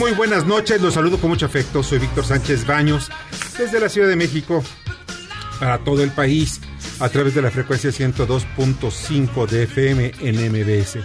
Muy, 0.00 0.12
buenas 0.12 0.46
noches. 0.46 0.80
Los 0.80 0.94
saludo 0.94 1.18
con 1.18 1.28
mucho 1.28 1.44
afecto. 1.44 1.82
Soy 1.82 1.98
Víctor 1.98 2.24
Sánchez 2.24 2.66
Baños, 2.66 3.10
desde 3.58 3.78
la 3.78 3.90
Ciudad 3.90 4.08
de 4.08 4.16
México, 4.16 4.64
para 5.58 5.76
todo 5.84 6.02
el 6.02 6.10
país, 6.10 6.58
a 7.00 7.10
través 7.10 7.34
de 7.34 7.42
la 7.42 7.50
frecuencia 7.50 7.90
102.5 7.90 9.46
de 9.46 9.64
FM 9.64 10.12
en 10.20 10.36
MBS. 10.50 11.00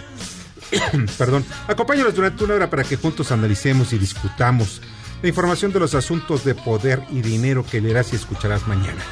Perdón. 1.18 1.44
Acompáñanos 1.68 2.14
durante 2.14 2.42
una 2.42 2.54
hora 2.54 2.70
para 2.70 2.84
que 2.84 2.96
juntos 2.96 3.30
analicemos 3.32 3.92
y 3.92 3.98
discutamos 3.98 4.80
la 5.20 5.28
información 5.28 5.74
de 5.74 5.80
los 5.80 5.94
asuntos 5.94 6.42
de 6.42 6.54
poder 6.54 7.02
y 7.10 7.20
dinero 7.20 7.66
que 7.70 7.82
leerás 7.82 8.14
y 8.14 8.16
escucharás 8.16 8.66
mañana. 8.66 9.04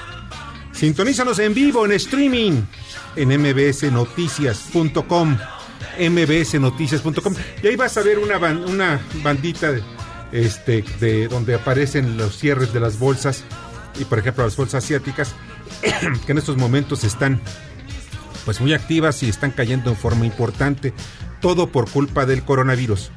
Sintonízanos 0.72 1.39
en 1.41 1.53
vivo, 1.53 1.84
en 1.84 1.92
streaming, 1.92 2.62
en 3.16 3.28
mbsnoticias.com, 3.39 5.37
mbsnoticias.com. 5.99 7.35
Y 7.63 7.67
ahí 7.69 7.77
vas 7.77 7.97
a 7.97 8.03
ver 8.03 8.19
una, 8.19 8.39
ban- 8.39 8.65
una 8.69 9.01
bandita 9.23 9.73
de, 9.73 9.83
este, 10.33 10.85
de 11.01 11.29
donde 11.29 11.55
aparecen 11.55 12.17
los 12.17 12.37
cierres 12.39 12.73
de 12.73 12.81
las 12.81 12.99
bolsas, 12.99 13.45
y 13.99 14.05
por 14.05 14.19
ejemplo 14.19 14.45
las 14.45 14.57
bolsas 14.57 14.85
asiáticas, 14.85 15.35
que 16.27 16.33
en 16.33 16.39
estos 16.39 16.57
momentos 16.57 17.05
están 17.05 17.41
pues 18.45 18.61
muy 18.61 18.75
activas 18.75 19.23
y 19.23 19.29
están 19.29 19.51
cayendo 19.53 19.91
en 19.91 19.97
forma 19.97 20.27
importante, 20.27 20.93
todo 21.41 21.71
por 21.73 21.89
culpa 21.91 22.27
del 22.27 22.43
coronavirus. 22.45 23.11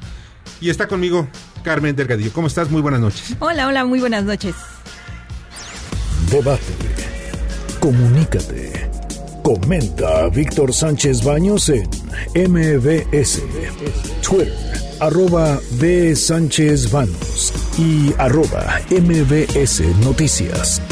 Y 0.60 0.70
está 0.70 0.88
conmigo 0.88 1.28
Carmen 1.62 1.94
Delgadillo. 1.94 2.32
¿Cómo 2.32 2.46
estás? 2.46 2.70
Muy 2.70 2.80
buenas 2.80 3.00
noches. 3.00 3.34
Hola, 3.38 3.66
hola, 3.66 3.84
muy 3.84 4.00
buenas 4.00 4.24
noches. 4.24 4.54
Debate. 6.30 6.62
Comunícate. 7.80 8.90
Comenta 9.44 10.24
a 10.24 10.28
Víctor 10.28 10.72
Sánchez 10.74 11.22
Baños 11.24 11.68
en 11.68 11.88
MBS, 12.34 13.42
Twitter, 14.22 14.54
arroba 15.00 15.60
B. 15.72 16.14
Sánchez 16.14 16.90
Baños 16.90 17.52
y 17.78 18.12
arroba 18.18 18.80
MBS 18.90 19.80
Noticias. 20.04 20.82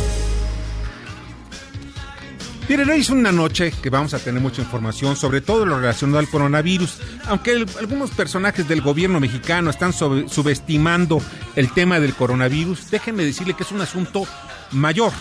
Es 2.69 3.11
una 3.11 3.31
noche 3.31 3.73
que 3.83 3.91
vamos 3.91 4.15
a 4.15 4.19
tener 4.19 4.41
mucha 4.41 4.63
información 4.63 5.17
sobre 5.17 5.41
todo 5.41 5.67
lo 5.67 5.79
relacionado 5.79 6.19
al 6.19 6.29
coronavirus, 6.29 6.99
aunque 7.27 7.65
algunos 7.79 8.11
personajes 8.11 8.67
del 8.67 8.81
gobierno 8.81 9.21
mexicano 9.21 9.71
están 9.71 9.93
subestimando 9.93 11.21
el 11.55 11.73
tema 11.73 12.01
del 12.01 12.15
coronavirus, 12.15 12.91
déjenme 12.91 13.25
decirle 13.25 13.55
que 13.55 13.63
es 13.63 13.71
un 13.71 13.83
asunto 13.83 14.27
mayor. 14.73 15.13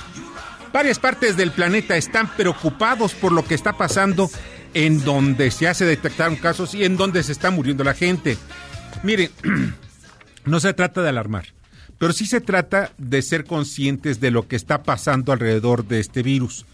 Varias 0.74 1.00
partes 1.00 1.38
del 1.38 1.52
planeta 1.52 1.96
están 1.96 2.28
preocupados 2.36 3.14
por 3.14 3.32
lo 3.32 3.46
que 3.46 3.56
está 3.56 3.74
pasando 3.74 4.30
en 4.76 5.04
donde 5.04 5.50
ya 5.50 5.74
se 5.74 5.86
detectaron 5.86 6.36
casos 6.36 6.76
y 6.76 6.84
en 6.84 6.98
donde 6.98 7.24
se 7.24 7.32
está 7.32 7.50
muriendo 7.50 7.84
la 7.84 7.94
gente. 7.96 8.38
Miren, 9.04 9.32
no 10.46 10.60
se 10.60 10.74
trata 10.74 11.02
de 11.02 11.10
alarmar, 11.10 11.46
pero 11.98 12.14
sí 12.14 12.26
se 12.28 12.42
trata 12.42 12.92
de 12.98 13.22
ser 13.24 13.46
conscientes 13.46 14.20
de 14.20 14.30
lo 14.32 14.48
que 14.48 14.56
está 14.58 14.84
pasando 14.84 15.32
alrededor 15.32 15.88
de 15.88 16.00
este 16.02 16.22
virus. 16.22 16.66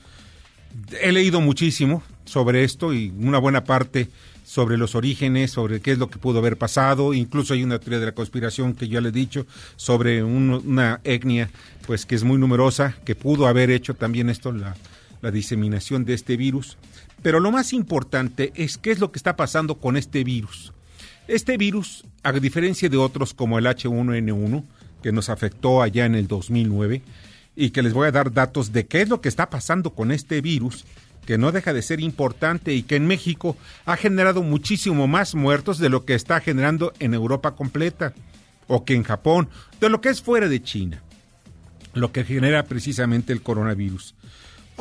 He 1.02 1.12
leído 1.12 1.42
muchísimo 1.42 2.04
sobre 2.26 2.64
esto 2.64 2.94
y 2.94 3.14
una 3.18 3.38
buena 3.38 3.64
parte 3.64 4.10
sobre 4.46 4.78
los 4.78 4.96
orígenes, 4.96 5.52
sobre 5.52 5.80
qué 5.80 5.92
es 5.92 5.98
lo 5.98 6.10
que 6.10 6.18
pudo 6.18 6.40
haber 6.40 6.58
pasado. 6.58 7.14
Incluso 7.14 7.54
hay 7.54 7.64
una 7.64 7.80
teoría 7.80 8.00
de 8.00 8.08
la 8.08 8.12
conspiración 8.14 8.74
que 8.74 8.88
yo 8.88 9.00
le 9.00 9.10
he 9.10 9.12
dicho 9.14 9.46
sobre 9.76 10.24
un- 10.24 10.62
una 10.66 11.00
etnia, 11.04 11.50
pues 11.86 12.06
que 12.06 12.16
es 12.16 12.24
muy 12.24 12.38
numerosa, 12.38 12.96
que 13.06 13.16
pudo 13.16 13.48
haber 13.48 13.70
hecho 13.70 13.94
también 13.94 14.30
esto, 14.30 14.52
la 14.52 15.32
diseminación 15.32 16.04
de 16.04 16.16
este 16.16 16.36
virus. 16.36 16.78
Pero 17.22 17.40
lo 17.40 17.52
más 17.52 17.74
importante 17.74 18.52
es 18.56 18.78
qué 18.78 18.92
es 18.92 19.00
lo 19.00 19.12
que 19.12 19.20
está 19.20 19.36
pasando 19.36 19.76
con 19.76 19.98
este 19.98 20.24
virus. 20.24 20.74
Este 21.28 21.58
virus, 21.58 22.06
a 22.24 22.32
diferencia 22.34 22.90
de 22.90 22.98
otros 22.98 23.34
como 23.34 23.60
el 23.60 23.66
H1N1, 23.66 24.64
que 25.04 25.12
nos 25.12 25.30
afectó 25.30 25.82
allá 25.82 26.06
en 26.06 26.16
el 26.16 26.28
2009, 26.28 27.02
y 27.56 27.70
que 27.72 27.82
les 27.82 27.94
voy 27.94 28.08
a 28.08 28.12
dar 28.12 28.34
datos 28.34 28.72
de 28.72 28.88
qué 28.88 29.02
es 29.02 29.10
lo 29.10 29.22
que 29.22 29.30
está 29.30 29.50
pasando 29.50 29.94
con 29.94 30.12
este 30.12 30.42
virus, 30.42 30.86
que 31.26 31.38
no 31.38 31.52
deja 31.52 31.74
de 31.74 31.82
ser 31.82 32.00
importante 32.00 32.74
y 32.74 32.84
que 32.84 32.96
en 32.96 33.06
México 33.06 33.56
ha 33.86 33.96
generado 33.98 34.42
muchísimo 34.42 35.08
más 35.08 35.36
muertos 35.36 35.78
de 35.78 35.90
lo 35.90 36.06
que 36.06 36.16
está 36.16 36.40
generando 36.40 36.94
en 37.00 37.14
Europa 37.14 37.56
completa, 37.56 38.14
o 38.68 38.86
que 38.86 38.96
en 38.96 39.04
Japón, 39.04 39.50
de 39.80 39.90
lo 39.90 40.02
que 40.02 40.10
es 40.10 40.22
fuera 40.22 40.48
de 40.48 40.64
China, 40.64 41.04
lo 41.94 42.12
que 42.12 42.24
genera 42.24 42.64
precisamente 42.64 43.34
el 43.34 43.42
coronavirus. 43.42 44.16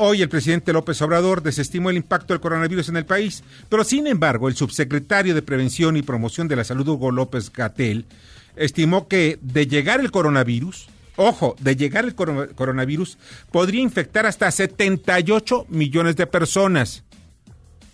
Hoy 0.03 0.23
el 0.23 0.29
presidente 0.29 0.73
López 0.73 0.99
Obrador 1.03 1.43
desestimó 1.43 1.91
el 1.91 1.97
impacto 1.97 2.33
del 2.33 2.41
coronavirus 2.41 2.89
en 2.89 2.97
el 2.97 3.05
país, 3.05 3.43
pero 3.69 3.83
sin 3.83 4.07
embargo 4.07 4.47
el 4.47 4.55
subsecretario 4.55 5.35
de 5.35 5.43
Prevención 5.43 5.95
y 5.95 6.01
Promoción 6.01 6.47
de 6.47 6.55
la 6.55 6.63
Salud, 6.63 6.87
Hugo 6.87 7.11
López 7.11 7.53
Gatel, 7.53 8.07
estimó 8.55 9.07
que 9.07 9.37
de 9.43 9.67
llegar 9.67 9.99
el 9.99 10.09
coronavirus, 10.09 10.87
ojo, 11.17 11.55
de 11.59 11.75
llegar 11.75 12.05
el 12.05 12.15
coro- 12.15 12.49
coronavirus, 12.55 13.19
podría 13.51 13.83
infectar 13.83 14.25
hasta 14.25 14.49
78 14.49 15.67
millones 15.69 16.15
de 16.15 16.25
personas. 16.25 17.03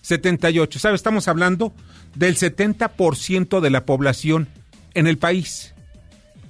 78, 0.01 0.79
¿sabe? 0.79 0.95
Estamos 0.95 1.27
hablando 1.27 1.73
del 2.15 2.37
70% 2.37 3.59
de 3.59 3.69
la 3.69 3.85
población 3.85 4.47
en 4.93 5.07
el 5.07 5.17
país. 5.17 5.73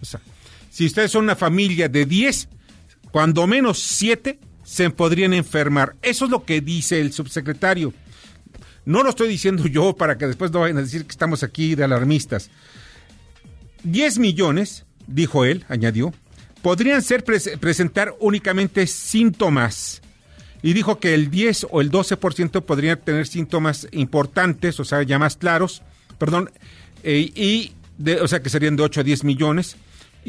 O 0.04 0.06
sea, 0.06 0.20
si 0.70 0.86
ustedes 0.86 1.10
son 1.10 1.24
una 1.24 1.36
familia 1.36 1.90
de 1.90 2.06
10, 2.06 2.48
cuando 3.10 3.48
menos 3.48 3.80
7 3.80 4.38
se 4.68 4.90
podrían 4.90 5.34
enfermar. 5.34 5.96
Eso 6.02 6.26
es 6.26 6.32
lo 6.32 6.44
que 6.44 6.60
dice 6.60 7.00
el 7.00 7.14
subsecretario. 7.14 7.94
No 8.84 9.02
lo 9.02 9.12
estoy 9.12 9.30
diciendo 9.30 9.66
yo 9.66 9.96
para 9.96 10.18
que 10.18 10.28
después 10.28 10.52
no 10.52 10.60
vayan 10.60 10.78
a 10.78 10.82
decir 10.82 11.06
que 11.06 11.12
estamos 11.12 11.42
aquí 11.42 11.74
de 11.74 11.86
alarmistas. 11.86 12.50
10 13.84 14.20
millones, 14.20 14.86
dijo 15.08 15.46
él, 15.46 15.64
añadió, 15.70 16.14
podrían 16.62 17.02
ser 17.02 17.24
pres- 17.24 17.58
presentar 17.60 18.14
únicamente 18.20 18.88
síntomas. 18.88 20.02
Y 20.62 20.74
dijo 20.74 21.00
que 21.00 21.14
el 21.14 21.30
10 21.32 21.68
o 21.70 21.80
el 21.80 21.90
12% 21.90 22.62
podrían 22.66 23.00
tener 23.00 23.26
síntomas 23.26 23.88
importantes, 23.94 24.82
o 24.82 24.84
sea, 24.86 25.02
ya 25.04 25.18
más 25.18 25.38
claros, 25.38 25.82
perdón, 26.18 26.52
eh, 27.04 27.32
y 27.34 27.72
de, 27.98 28.20
o 28.20 28.28
sea, 28.28 28.42
que 28.42 28.50
serían 28.50 28.76
de 28.76 28.84
8 28.84 29.00
a 29.00 29.04
10 29.04 29.24
millones, 29.24 29.78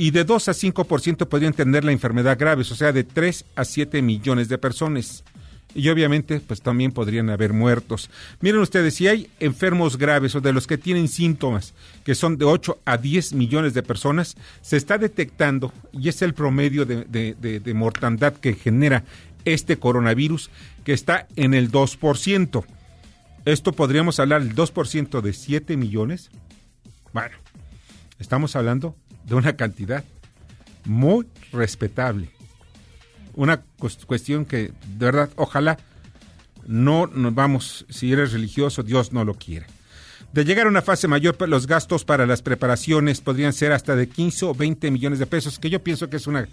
y 0.01 0.13
de 0.13 0.23
2 0.23 0.47
a 0.49 0.53
5% 0.53 1.27
podrían 1.27 1.53
tener 1.55 1.83
la 1.85 1.91
enfermedad 1.91 2.39
graves, 2.39 2.71
o 2.71 2.77
sea, 2.77 2.93
de 2.93 3.03
3 3.03 3.45
a 3.57 3.65
7 3.65 4.01
millones 4.01 4.49
de 4.49 4.57
personas. 4.57 5.25
Y 5.75 5.89
obviamente, 5.89 6.39
pues 6.39 6.63
también 6.63 6.93
podrían 6.93 7.31
haber 7.31 7.53
muertos. 7.53 8.09
Miren 8.41 8.61
ustedes, 8.61 8.95
si 8.95 9.09
hay 9.09 9.29
enfermos 9.41 9.99
graves 9.99 10.37
o 10.37 10.41
de 10.41 10.53
los 10.53 10.69
que 10.69 10.79
tienen 10.79 11.09
síntomas, 11.09 11.75
que 12.05 12.15
son 12.15 12.39
de 12.39 12.45
8 12.45 12.79
a 12.85 12.97
10 12.97 13.33
millones 13.33 13.75
de 13.75 13.83
personas, 13.83 14.37
se 14.63 14.77
está 14.77 14.99
detectando, 14.99 15.73
y 15.93 16.09
es 16.09 16.23
el 16.23 16.33
promedio 16.33 16.85
de- 16.87 17.05
de 17.35 17.75
mortandad 17.75 18.35
que 18.35 18.55
genera 18.55 19.03
este 19.45 19.81
coronavirus, 19.81 20.49
que 20.85 20.93
está 20.93 21.27
en 21.35 21.55
el 21.55 21.73
2%. 21.73 22.65
Esto 23.45 23.73
podríamos 23.73 24.21
hablar 24.21 24.45
del 24.45 24.55
2% 24.55 25.23
de 25.23 25.33
7 25.33 25.77
millones. 25.77 26.31
Bueno, 27.13 27.37
estamos 28.21 28.55
hablando 28.55 28.95
de 29.29 29.35
una 29.35 29.57
cantidad 29.57 30.05
muy 30.85 31.27
respetable. 31.53 32.31
Una 33.35 33.63
cues- 33.79 34.05
cuestión 34.07 34.45
que 34.45 34.73
de 34.97 35.07
verdad 35.07 35.31
ojalá 35.37 35.79
no 36.67 37.07
nos 37.07 37.35
vamos 37.35 37.87
si 37.89 38.13
eres 38.13 38.33
religioso 38.33 38.83
Dios 38.83 39.13
no 39.13 39.25
lo 39.25 39.35
quiere 39.35 39.65
De 40.35 40.45
llegar 40.45 40.67
a 40.67 40.69
una 40.69 40.83
fase 40.83 41.09
mayor, 41.09 41.37
pues, 41.37 41.49
los 41.49 41.67
gastos 41.67 42.05
para 42.05 42.27
las 42.27 42.43
preparaciones 42.43 43.21
podrían 43.23 43.53
ser 43.55 43.73
hasta 43.73 43.97
de 43.97 44.09
15 44.09 44.45
o 44.47 44.55
20 44.55 44.91
millones 44.91 45.19
de 45.19 45.25
pesos, 45.27 45.59
que 45.59 45.71
yo 45.71 45.83
pienso 45.83 46.11
que 46.11 46.17
es 46.19 46.27
una 46.27 46.47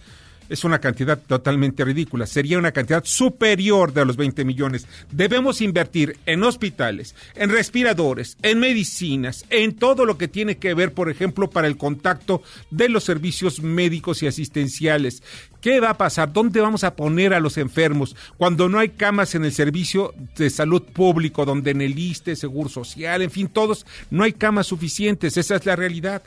es 0.49 0.63
una 0.63 0.79
cantidad 0.79 1.19
totalmente 1.19 1.83
ridícula. 1.83 2.25
Sería 2.25 2.57
una 2.57 2.71
cantidad 2.71 3.03
superior 3.05 3.93
de 3.93 4.05
los 4.05 4.17
20 4.17 4.45
millones. 4.45 4.87
Debemos 5.11 5.61
invertir 5.61 6.17
en 6.25 6.43
hospitales, 6.43 7.15
en 7.35 7.49
respiradores, 7.49 8.37
en 8.41 8.59
medicinas, 8.59 9.45
en 9.49 9.75
todo 9.75 10.05
lo 10.05 10.17
que 10.17 10.27
tiene 10.27 10.57
que 10.57 10.73
ver, 10.73 10.93
por 10.93 11.09
ejemplo, 11.09 11.49
para 11.49 11.67
el 11.67 11.77
contacto 11.77 12.43
de 12.71 12.89
los 12.89 13.03
servicios 13.03 13.61
médicos 13.61 14.23
y 14.23 14.27
asistenciales. 14.27 15.23
¿Qué 15.65 15.79
va 15.79 15.89
a 15.89 15.97
pasar? 15.97 16.31
¿Dónde 16.31 16.61
vamos 16.61 16.83
a 16.83 16.95
poner 16.95 17.33
a 17.33 17.39
los 17.39 17.57
enfermos 17.57 18.15
cuando 18.37 18.69
no 18.69 18.77
hay 18.77 18.89
camas 18.89 19.33
en 19.33 19.45
el 19.45 19.51
servicio 19.51 20.13
de 20.37 20.51
salud 20.51 20.83
público, 20.83 21.43
donde 21.43 21.71
en 21.71 21.81
el 21.81 21.97
ISTE, 21.97 22.35
Seguro 22.35 22.69
Social, 22.69 23.23
en 23.23 23.31
fin, 23.31 23.47
todos, 23.47 23.83
no 24.11 24.23
hay 24.23 24.33
camas 24.33 24.67
suficientes? 24.67 25.37
Esa 25.37 25.55
es 25.55 25.65
la 25.65 25.75
realidad. 25.75 26.21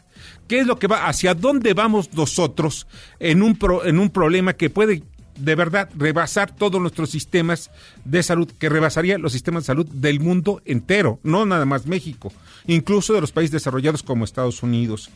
¿Qué 0.48 0.58
es 0.58 0.66
lo 0.66 0.80
que 0.80 0.88
va? 0.88 1.06
¿Hacia 1.06 1.34
dónde 1.34 1.72
vamos 1.72 2.12
nosotros 2.14 2.88
en 3.20 3.44
un, 3.44 3.56
en 3.84 4.00
un 4.00 4.10
problema 4.10 4.54
que 4.54 4.70
puede 4.70 5.04
de 5.36 5.54
verdad 5.54 5.88
rebasar 5.96 6.52
todos 6.56 6.80
nuestros 6.80 7.08
sistemas 7.10 7.70
de 8.04 8.24
salud, 8.24 8.50
que 8.58 8.68
rebasaría 8.68 9.18
los 9.18 9.30
sistemas 9.30 9.62
de 9.62 9.66
salud 9.68 9.86
del 9.86 10.18
mundo 10.18 10.62
entero, 10.64 11.20
no 11.22 11.46
nada 11.46 11.64
más 11.64 11.86
México, 11.86 12.32
incluso 12.66 13.14
de 13.14 13.20
los 13.20 13.30
países 13.30 13.52
desarrollados 13.52 14.02
como 14.02 14.24
Estados 14.24 14.64
Unidos? 14.64 15.10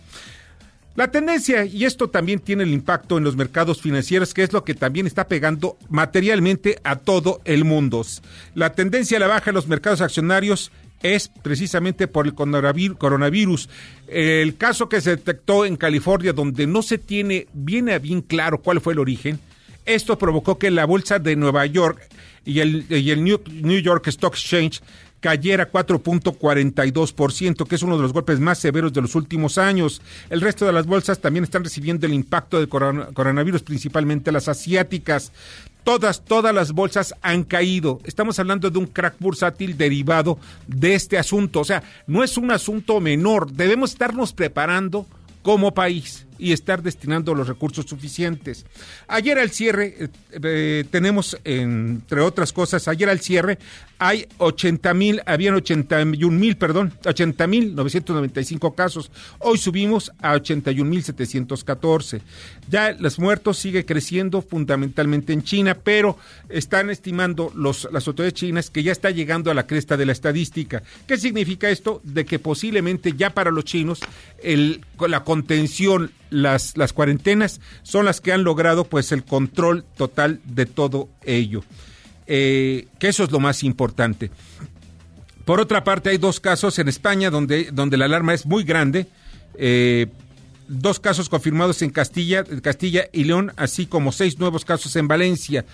La 0.95 1.11
tendencia, 1.11 1.65
y 1.65 1.85
esto 1.85 2.11
también 2.11 2.39
tiene 2.41 2.65
el 2.65 2.73
impacto 2.73 3.17
en 3.17 3.25
los 3.25 3.35
mercados 3.35 3.81
financieros, 3.81 4.35
que 4.35 4.43
es 4.43 4.53
lo 4.53 4.63
que 4.63 4.75
también 4.75 5.07
está 5.07 5.27
pegando 5.27 5.79
materialmente 5.89 6.79
a 6.85 6.97
todo 6.97 7.41
el 7.45 7.65
mundo. 7.65 8.05
La 8.55 8.75
tendencia 8.75 9.17
a 9.17 9.21
la 9.21 9.27
baja 9.27 9.51
en 9.51 9.55
los 9.55 9.69
mercados 9.69 10.03
accionarios 10.03 10.71
es 11.03 11.29
precisamente 11.29 12.09
por 12.09 12.27
el 12.27 12.35
coronavir- 12.35 12.97
coronavirus. 12.97 13.69
El 14.07 14.57
caso 14.57 14.89
que 14.89 15.01
se 15.01 15.17
detectó 15.17 15.65
en 15.65 15.77
California, 15.77 16.33
donde 16.33 16.67
no 16.67 16.83
se 16.83 16.99
tiene 16.99 17.47
bien 17.53 17.89
a 17.89 17.99
bien 17.99 18.21
claro 18.21 18.59
cuál 18.59 18.81
fue 18.81 18.93
el 18.93 18.99
origen, 18.99 19.41
esto 19.85 20.19
provocó 20.19 20.59
que 20.59 20.71
la 20.71 20.85
bolsa 20.85 21.19
de 21.19 21.37
Nueva 21.37 21.67
York 21.67 22.07
y 22.45 22.61
el, 22.61 22.87
New 22.89 23.79
York 23.81 24.07
Stock 24.09 24.35
Exchange 24.35 24.81
cayera 25.23 25.71
4.42%, 25.71 27.67
que 27.67 27.77
es 27.77 27.83
uno 27.83 27.97
de 27.97 28.03
los 28.03 28.13
golpes 28.13 28.41
más 28.41 28.59
severos 28.59 28.93
de 28.93 29.01
los 29.01 29.15
últimos 29.15 29.57
años. 29.57 30.03
El 30.29 30.41
resto 30.41 30.67
de 30.67 30.73
las 30.73 30.85
bolsas 30.87 31.21
también 31.21 31.45
están 31.45 31.65
recibiendo 31.65 32.07
el 32.07 32.13
impacto 32.13 32.59
del 32.59 32.69
corona- 32.69 33.07
coronavirus, 33.15 33.63
principalmente 33.63 34.33
las 34.33 34.49
asiáticas. 34.49 35.33
Todas, 35.85 36.25
todas 36.25 36.55
las 36.55 36.73
bolsas 36.73 37.15
han 37.23 37.45
caído. 37.45 38.01
Estamos 38.05 38.39
hablando 38.39 38.69
de 38.69 38.79
un 38.79 38.87
crack 38.87 39.15
bursátil 39.21 39.77
derivado 39.77 40.39
de 40.67 40.95
este 40.95 41.19
asunto. 41.19 41.61
O 41.61 41.65
sea, 41.65 41.83
no 42.07 42.23
es 42.25 42.37
un 42.37 42.51
asunto 42.51 43.01
menor. 43.01 43.51
Debemos 43.53 43.93
estarnos 43.93 44.33
preparando 44.33 45.07
como 45.43 45.73
país 45.73 46.27
y 46.43 46.53
estar 46.53 46.83
destinando 46.83 47.37
los 47.37 47.47
recursos 47.47 47.87
suficientes. 47.87 48.67
Ayer 49.07 49.39
al 49.39 49.51
cierre, 49.51 49.95
eh, 49.97 50.09
eh, 50.43 50.85
tenemos, 50.91 51.39
entre 51.45 52.21
otras 52.21 52.53
cosas, 52.53 52.89
ayer 52.89 53.09
al 53.09 53.21
cierre 53.21 53.59
hay 54.01 54.27
80 54.39 54.93
mil, 54.95 55.23
habían 55.27 55.55
81 55.55 56.37
mil, 56.37 56.57
perdón, 56.57 56.93
80 57.07 57.47
mil 57.47 57.77
995 57.77 58.75
casos. 58.75 59.13
Hoy 59.39 59.57
subimos 59.57 60.11
a 60.21 60.33
81 60.33 60.91
mil 60.91 61.05
714. 61.05 62.21
Ya 62.69 62.91
los 62.99 63.21
muertos 63.21 63.59
sigue 63.59 63.85
creciendo 63.85 64.43
fundamentalmente 64.43 65.33
en 65.33 65.45
China, 65.45 65.79
pero 65.81 66.19
están 66.49 66.91
estimando 66.91 67.53
los, 67.55 67.89
las 67.93 68.09
autoridades 68.09 68.35
chinas 68.35 68.71
que 68.71 68.83
ya 68.83 68.91
está 68.91 69.11
llegando 69.11 69.53
a 69.53 69.55
la 69.55 69.69
cresta 69.69 69.97
de 69.97 70.07
la 70.07 70.13
estadística. 70.13 70.83
¿Qué 71.07 71.17
significa 71.17 71.71
esto? 71.71 72.01
De 72.03 72.25
que 72.25 72.41
posiblemente 72.41 73.13
ya 73.13 73.31
para 73.31 73.53
los 73.53 73.65
chinos 73.65 74.01
el, 74.43 74.85
la 74.99 75.23
contención, 75.23 76.11
las, 76.33 76.77
las 76.77 76.93
cuarentenas 76.93 77.61
son 77.83 78.07
las 78.07 78.21
que 78.21 78.33
han 78.33 78.43
logrado 78.45 78.85
pues 78.85 79.13
el 79.13 79.25
control 79.25 79.85
total 79.97 80.41
de 80.45 80.67
todo 80.67 81.09
ello. 81.25 81.63
Eh, 82.27 82.87
que 82.99 83.09
eso 83.09 83.25
es 83.25 83.31
lo 83.31 83.41
más 83.41 83.63
importante. 83.63 84.31
Por 85.45 85.61
otra 85.61 85.85
parte, 85.85 86.11
hay 86.11 86.19
dos 86.19 86.41
casos 86.41 86.79
en 86.79 86.89
España 86.89 87.31
donde, 87.31 87.71
donde 87.73 87.97
la 87.97 88.05
alarma 88.05 88.33
es 88.33 88.47
muy 88.47 88.65
grande. 88.65 89.07
Eh, 89.59 90.07
dos 90.69 91.01
casos 91.01 91.29
confirmados 91.29 91.83
en 91.83 91.91
Castilla, 91.91 92.45
Castilla 92.63 93.09
y 93.13 93.25
León, 93.25 93.53
así 93.57 93.87
como 93.87 94.13
seis 94.13 94.39
nuevos 94.39 94.65
casos 94.65 94.95
en 94.97 95.09
Valencia. 95.09 95.65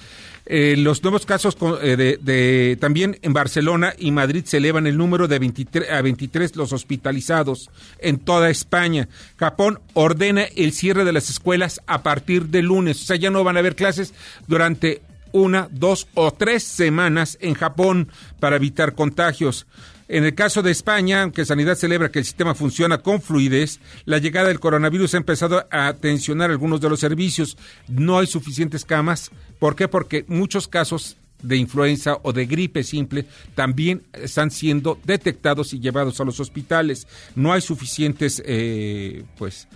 Eh, 0.51 0.77
los 0.79 1.03
nuevos 1.03 1.27
casos 1.27 1.57
con- 1.57 1.77
eh, 1.83 1.95
de, 1.97 2.19
de- 2.23 2.79
también 2.81 3.19
en 3.21 3.35
Barcelona 3.35 3.93
y 3.99 4.11
Madrid 4.13 4.45
se 4.47 4.57
elevan 4.57 4.87
el 4.87 4.97
número 4.97 5.29
de 5.29 5.39
23 5.39 5.91
a 5.91 6.01
23 6.01 6.57
los 6.57 6.73
hospitalizados 6.73 7.69
en 7.99 8.19
toda 8.19 8.49
España. 8.49 9.09
Japón 9.37 9.81
ordena 9.93 10.45
el 10.57 10.73
cierre 10.73 11.05
de 11.05 11.13
las 11.13 11.29
escuelas 11.29 11.83
a 11.87 12.03
partir 12.03 12.47
de 12.47 12.63
lunes, 12.63 13.03
o 13.03 13.05
sea, 13.05 13.17
ya 13.17 13.31
no 13.31 13.45
van 13.45 13.57
a 13.57 13.61
haber 13.61 13.77
clases 13.77 14.15
durante 14.47 15.03
una, 15.33 15.69
dos 15.71 16.09
o 16.15 16.31
tres 16.33 16.63
semanas 16.65 17.37
en 17.43 17.53
Japón 17.53 18.09
para 18.41 18.57
evitar 18.57 18.95
contagios. 18.95 19.67
En 20.09 20.25
el 20.25 20.35
caso 20.35 20.63
de 20.63 20.71
España, 20.71 21.23
aunque 21.23 21.45
Sanidad 21.45 21.75
celebra 21.77 22.11
que 22.11 22.21
el 22.21 22.25
sistema 22.25 22.55
funciona 22.55 22.99
con 22.99 23.21
fluidez, 23.21 23.79
la 24.07 24.17
llegada 24.17 24.49
del 24.49 24.59
coronavirus 24.59 25.13
ha 25.15 25.19
empezado 25.19 25.67
a 25.71 25.93
tensionar 25.93 26.51
algunos 26.51 26.81
de 26.81 26.89
los 26.89 26.99
servicios. 26.99 27.59
No 27.89 28.19
hay 28.19 28.27
suficientes 28.27 28.87
camas. 28.87 29.31
¿Por 29.59 29.77
qué? 29.77 29.87
Porque 29.87 30.25
muchos 30.27 30.67
casos 30.67 31.19
de 31.43 31.57
influenza 31.57 32.19
o 32.23 32.33
de 32.33 32.47
gripe 32.47 32.83
simple 32.83 33.27
también 33.55 34.03
están 34.15 34.51
siendo 34.51 34.99
detectados 35.05 35.73
y 35.75 35.81
llevados 35.81 36.21
a 36.21 36.25
los 36.25 36.41
hospitales. 36.41 37.07
No 37.37 37.53
hay 37.53 37.61
suficientes, 37.61 38.43
eh, 38.47 39.25
pues, 39.37 39.69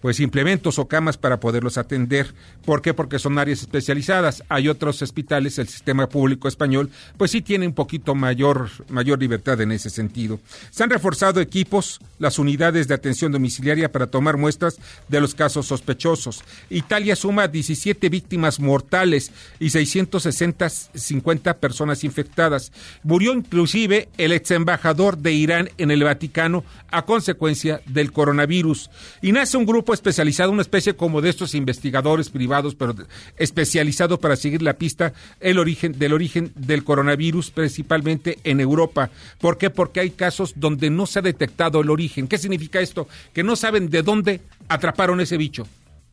pues 0.00 0.20
implementos 0.20 0.78
o 0.78 0.88
camas 0.88 1.16
para 1.16 1.40
poderlos 1.40 1.78
atender. 1.78 2.34
¿Por 2.64 2.82
qué? 2.82 2.94
Porque 2.94 3.18
son 3.18 3.38
áreas 3.38 3.60
especializadas. 3.60 4.42
Hay 4.48 4.68
otros 4.68 5.02
hospitales, 5.02 5.58
el 5.58 5.68
sistema 5.68 6.08
público 6.08 6.48
español, 6.48 6.90
pues 7.16 7.30
sí 7.30 7.42
tiene 7.42 7.66
un 7.66 7.74
poquito 7.74 8.14
mayor, 8.14 8.70
mayor 8.88 9.18
libertad 9.18 9.60
en 9.60 9.72
ese 9.72 9.90
sentido. 9.90 10.40
Se 10.70 10.84
han 10.84 10.90
reforzado 10.90 11.40
equipos, 11.40 12.00
las 12.18 12.38
unidades 12.38 12.88
de 12.88 12.94
atención 12.94 13.32
domiciliaria 13.32 13.90
para 13.90 14.06
tomar 14.06 14.36
muestras 14.36 14.78
de 15.08 15.20
los 15.20 15.34
casos 15.34 15.66
sospechosos. 15.66 16.42
Italia 16.70 17.16
suma 17.16 17.48
17 17.48 18.08
víctimas 18.08 18.60
mortales 18.60 19.32
y 19.58 19.70
660 19.70 20.68
50 20.68 21.58
personas 21.58 22.04
infectadas. 22.04 22.72
Murió 23.02 23.32
inclusive 23.32 24.08
el 24.18 24.32
ex 24.32 24.50
embajador 24.50 25.18
de 25.18 25.32
Irán 25.32 25.70
en 25.78 25.90
el 25.90 26.04
Vaticano 26.04 26.64
a 26.90 27.04
consecuencia 27.04 27.80
del 27.86 28.12
coronavirus. 28.12 28.90
Y 29.22 29.32
nace 29.32 29.56
un 29.56 29.66
grupo 29.66 29.87
especializado, 29.94 30.50
una 30.50 30.62
especie 30.62 30.94
como 30.94 31.20
de 31.20 31.30
estos 31.30 31.54
investigadores 31.54 32.30
privados, 32.30 32.74
pero 32.74 32.94
especializado 33.36 34.18
para 34.18 34.36
seguir 34.36 34.62
la 34.62 34.74
pista 34.74 35.12
el 35.40 35.58
origen, 35.58 35.98
del 35.98 36.12
origen 36.12 36.52
del 36.54 36.84
coronavirus, 36.84 37.50
principalmente 37.50 38.38
en 38.44 38.60
Europa. 38.60 39.10
¿Por 39.40 39.58
qué? 39.58 39.70
Porque 39.70 40.00
hay 40.00 40.10
casos 40.10 40.54
donde 40.56 40.90
no 40.90 41.06
se 41.06 41.18
ha 41.18 41.22
detectado 41.22 41.80
el 41.80 41.90
origen. 41.90 42.28
¿Qué 42.28 42.38
significa 42.38 42.80
esto? 42.80 43.08
Que 43.32 43.42
no 43.42 43.56
saben 43.56 43.90
de 43.90 44.02
dónde 44.02 44.40
atraparon 44.68 45.20
ese 45.20 45.36
bicho, 45.36 45.66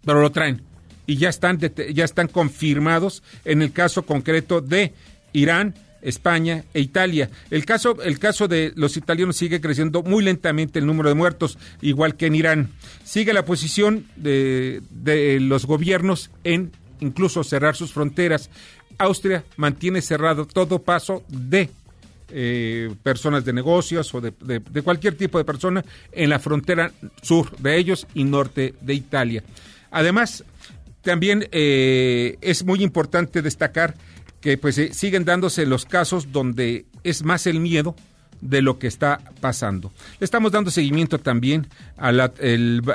pero 0.03 0.21
lo 0.21 0.31
traen. 0.31 0.61
Y 1.07 1.17
ya 1.17 1.29
están, 1.29 1.59
ya 1.59 2.05
están 2.05 2.27
confirmados 2.27 3.23
en 3.43 3.61
el 3.61 3.71
caso 3.71 4.05
concreto 4.05 4.61
de 4.61 4.93
Irán, 5.33 5.75
España 6.01 6.63
e 6.73 6.81
Italia. 6.81 7.29
El 7.49 7.65
caso, 7.65 8.01
el 8.01 8.19
caso 8.19 8.47
de 8.47 8.73
los 8.75 8.97
italianos 8.97 9.37
sigue 9.37 9.61
creciendo 9.61 10.03
muy 10.03 10.23
lentamente 10.23 10.79
el 10.79 10.85
número 10.85 11.09
de 11.09 11.15
muertos, 11.15 11.57
igual 11.81 12.15
que 12.15 12.27
en 12.27 12.35
Irán. 12.35 12.69
Sigue 13.03 13.33
la 13.33 13.45
posición 13.45 14.05
de, 14.15 14.81
de 14.91 15.39
los 15.39 15.65
gobiernos 15.65 16.31
en 16.43 16.71
incluso 16.99 17.43
cerrar 17.43 17.75
sus 17.75 17.93
fronteras. 17.93 18.49
Austria 18.97 19.43
mantiene 19.57 20.01
cerrado 20.01 20.45
todo 20.45 20.81
paso 20.81 21.23
de 21.27 21.69
eh, 22.29 22.93
personas 23.03 23.45
de 23.45 23.53
negocios 23.53 24.13
o 24.15 24.21
de, 24.21 24.81
cualquier 24.83 25.15
tipo 25.15 25.37
de 25.37 25.45
persona 25.45 25.85
en 26.11 26.29
la 26.29 26.39
frontera 26.39 26.91
sur 27.21 27.55
de 27.57 27.77
ellos 27.77 28.07
y 28.15 28.23
norte 28.23 28.73
de 28.81 28.93
Italia. 28.95 29.43
Además, 29.91 30.43
también 31.01 31.47
eh, 31.51 32.37
es 32.41 32.65
muy 32.65 32.81
importante 32.81 33.43
destacar 33.43 33.95
que 34.45 34.59
pues 34.59 34.77
eh, 34.77 34.93
siguen 34.93 35.25
dándose 35.25 35.65
los 35.65 35.85
casos 35.85 36.31
donde 36.31 36.85
es 37.03 37.23
más 37.23 37.47
el 37.47 37.59
miedo 37.59 37.95
de 38.41 38.61
lo 38.61 38.77
que 38.77 38.85
está 38.85 39.19
pasando. 39.41 39.91
Estamos 40.19 40.51
dando 40.51 40.69
seguimiento 40.69 41.17
también 41.17 41.65
a 41.97 42.11
la- 42.11 42.31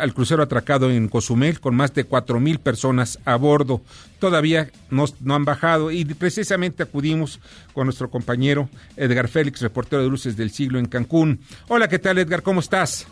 al 0.00 0.14
crucero 0.14 0.44
atracado 0.44 0.92
en 0.92 1.08
Cozumel 1.08 1.58
con 1.58 1.74
más 1.74 1.92
de 1.92 2.06
mil 2.38 2.60
personas 2.60 3.18
a 3.24 3.34
bordo. 3.34 3.80
Todavía 4.20 4.70
no, 4.90 5.06
no 5.22 5.34
han 5.34 5.44
bajado 5.44 5.90
y 5.90 6.04
precisamente 6.04 6.84
acudimos 6.84 7.40
con 7.74 7.86
nuestro 7.88 8.10
compañero 8.10 8.68
Edgar 8.96 9.26
Félix, 9.26 9.60
reportero 9.60 10.04
de 10.04 10.08
Luces 10.08 10.36
del 10.36 10.52
Siglo 10.52 10.78
en 10.78 10.86
Cancún. 10.86 11.40
Hola, 11.66 11.88
¿qué 11.88 11.98
tal 11.98 12.18
Edgar? 12.18 12.42
¿Cómo 12.44 12.60
estás? 12.60 13.08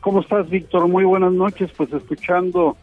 ¿Cómo 0.00 0.22
estás, 0.22 0.48
Víctor? 0.48 0.88
Muy 0.88 1.04
buenas 1.04 1.32
noches. 1.32 1.70
Pues 1.76 1.92
escuchando 1.92 2.78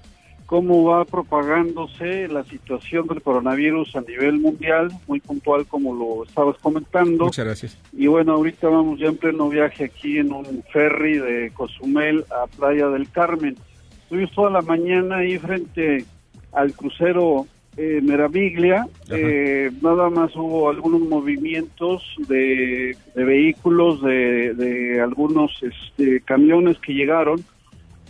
cómo 0.51 0.83
va 0.83 1.05
propagándose 1.05 2.27
la 2.27 2.43
situación 2.43 3.07
del 3.07 3.21
coronavirus 3.21 3.95
a 3.95 4.01
nivel 4.01 4.37
mundial, 4.37 4.89
muy 5.07 5.21
puntual 5.21 5.65
como 5.65 5.95
lo 5.95 6.25
estabas 6.25 6.57
comentando. 6.57 7.23
Muchas 7.23 7.45
gracias. 7.45 7.77
Y 7.93 8.07
bueno, 8.07 8.33
ahorita 8.33 8.67
vamos 8.67 8.99
ya 8.99 9.05
en 9.05 9.15
pleno 9.15 9.47
viaje 9.47 9.85
aquí 9.85 10.17
en 10.17 10.33
un 10.33 10.61
ferry 10.73 11.19
de 11.19 11.51
Cozumel 11.53 12.25
a 12.29 12.47
Playa 12.47 12.89
del 12.89 13.09
Carmen. 13.09 13.55
Estuvimos 14.03 14.31
toda 14.33 14.49
la 14.49 14.61
mañana 14.61 15.19
ahí 15.19 15.39
frente 15.39 16.03
al 16.51 16.73
crucero 16.73 17.47
eh, 17.77 18.01
Meraviglia. 18.03 18.85
Eh, 19.09 19.71
nada 19.81 20.09
más 20.09 20.35
hubo 20.35 20.69
algunos 20.69 20.99
movimientos 20.99 22.03
de, 22.27 22.97
de 23.15 23.23
vehículos, 23.23 24.01
de, 24.01 24.53
de 24.55 24.99
algunos 24.99 25.63
este, 25.63 26.19
camiones 26.19 26.77
que 26.79 26.93
llegaron 26.93 27.41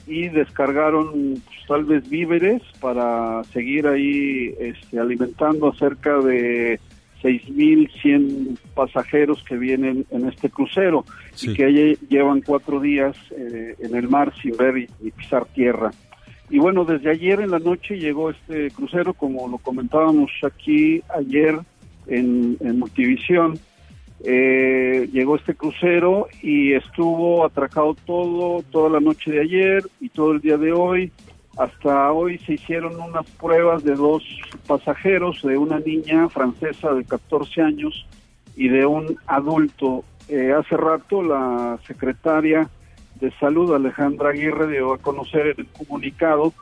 y 0.08 0.30
descargaron 0.30 1.42
pues, 1.46 1.58
tal 1.68 1.86
vez 1.86 2.10
víveres 2.10 2.62
para 2.80 3.44
seguir 3.54 3.88
ahí 3.88 4.54
este, 4.60 5.00
alimentando 5.00 5.70
a 5.70 5.76
cerca 5.76 6.18
de 6.20 6.80
6.100 7.24 8.58
pasajeros 8.74 9.44
que 9.44 9.56
vienen 9.58 10.06
en 10.12 10.28
este 10.28 10.50
crucero 10.50 11.06
Sí. 11.34 11.52
y 11.52 11.54
que 11.54 11.68
lle- 11.70 11.98
llevan 12.10 12.42
cuatro 12.42 12.80
días 12.80 13.16
eh, 13.38 13.76
en 13.80 13.96
el 13.96 14.08
mar 14.10 14.34
sin 14.42 14.56
ver 14.58 14.78
y, 14.78 14.90
y 15.02 15.12
pisar 15.12 15.46
tierra. 15.46 15.92
Y 16.50 16.58
bueno, 16.60 16.84
desde 16.84 17.10
ayer 17.10 17.40
en 17.40 17.52
la 17.52 17.60
noche 17.60 17.98
llegó 17.98 18.30
este 18.32 18.72
crucero, 18.72 19.14
como 19.14 19.48
lo 19.48 19.58
comentábamos 19.60 20.30
aquí 20.44 21.02
ayer 21.18 21.58
en, 22.08 22.58
en 22.60 22.80
Multivisión, 22.80 23.58
eh, 24.24 25.10
llegó 25.12 25.36
este 25.36 25.56
crucero 25.56 26.28
y 26.42 26.74
estuvo 26.74 27.44
atracado 27.44 27.96
todo, 28.06 28.64
toda 28.72 28.90
la 28.90 29.00
noche 29.00 29.32
de 29.32 29.42
ayer 29.42 29.84
y 30.00 30.10
todo 30.10 30.34
el 30.34 30.42
día 30.42 30.58
de 30.58 30.72
hoy. 30.72 31.12
Hasta 31.58 32.12
hoy 32.12 32.38
se 32.40 32.54
hicieron 32.54 33.00
unas 33.02 33.30
pruebas 33.32 33.84
de 33.84 33.96
dos 33.96 34.24
pasajeros, 34.68 35.42
de 35.42 35.58
una 35.58 35.80
niña 35.80 36.30
francesa 36.30 36.94
de 36.94 37.04
14 37.04 37.62
años 37.62 38.06
y 38.56 38.70
de 38.70 38.86
un 38.86 39.18
adulto. 39.28 40.04
Eh, 40.30 40.54
hace 40.54 40.78
rato 40.78 41.22
la 41.22 41.80
secretaria 41.88 42.70
de 43.20 43.32
Salud, 43.40 43.74
Alejandra 43.74 44.30
Aguirre, 44.30 44.72
dio 44.72 44.94
a 44.94 44.98
conocer 44.98 45.48
en 45.48 45.60
el 45.60 45.68
comunicado 45.68 46.54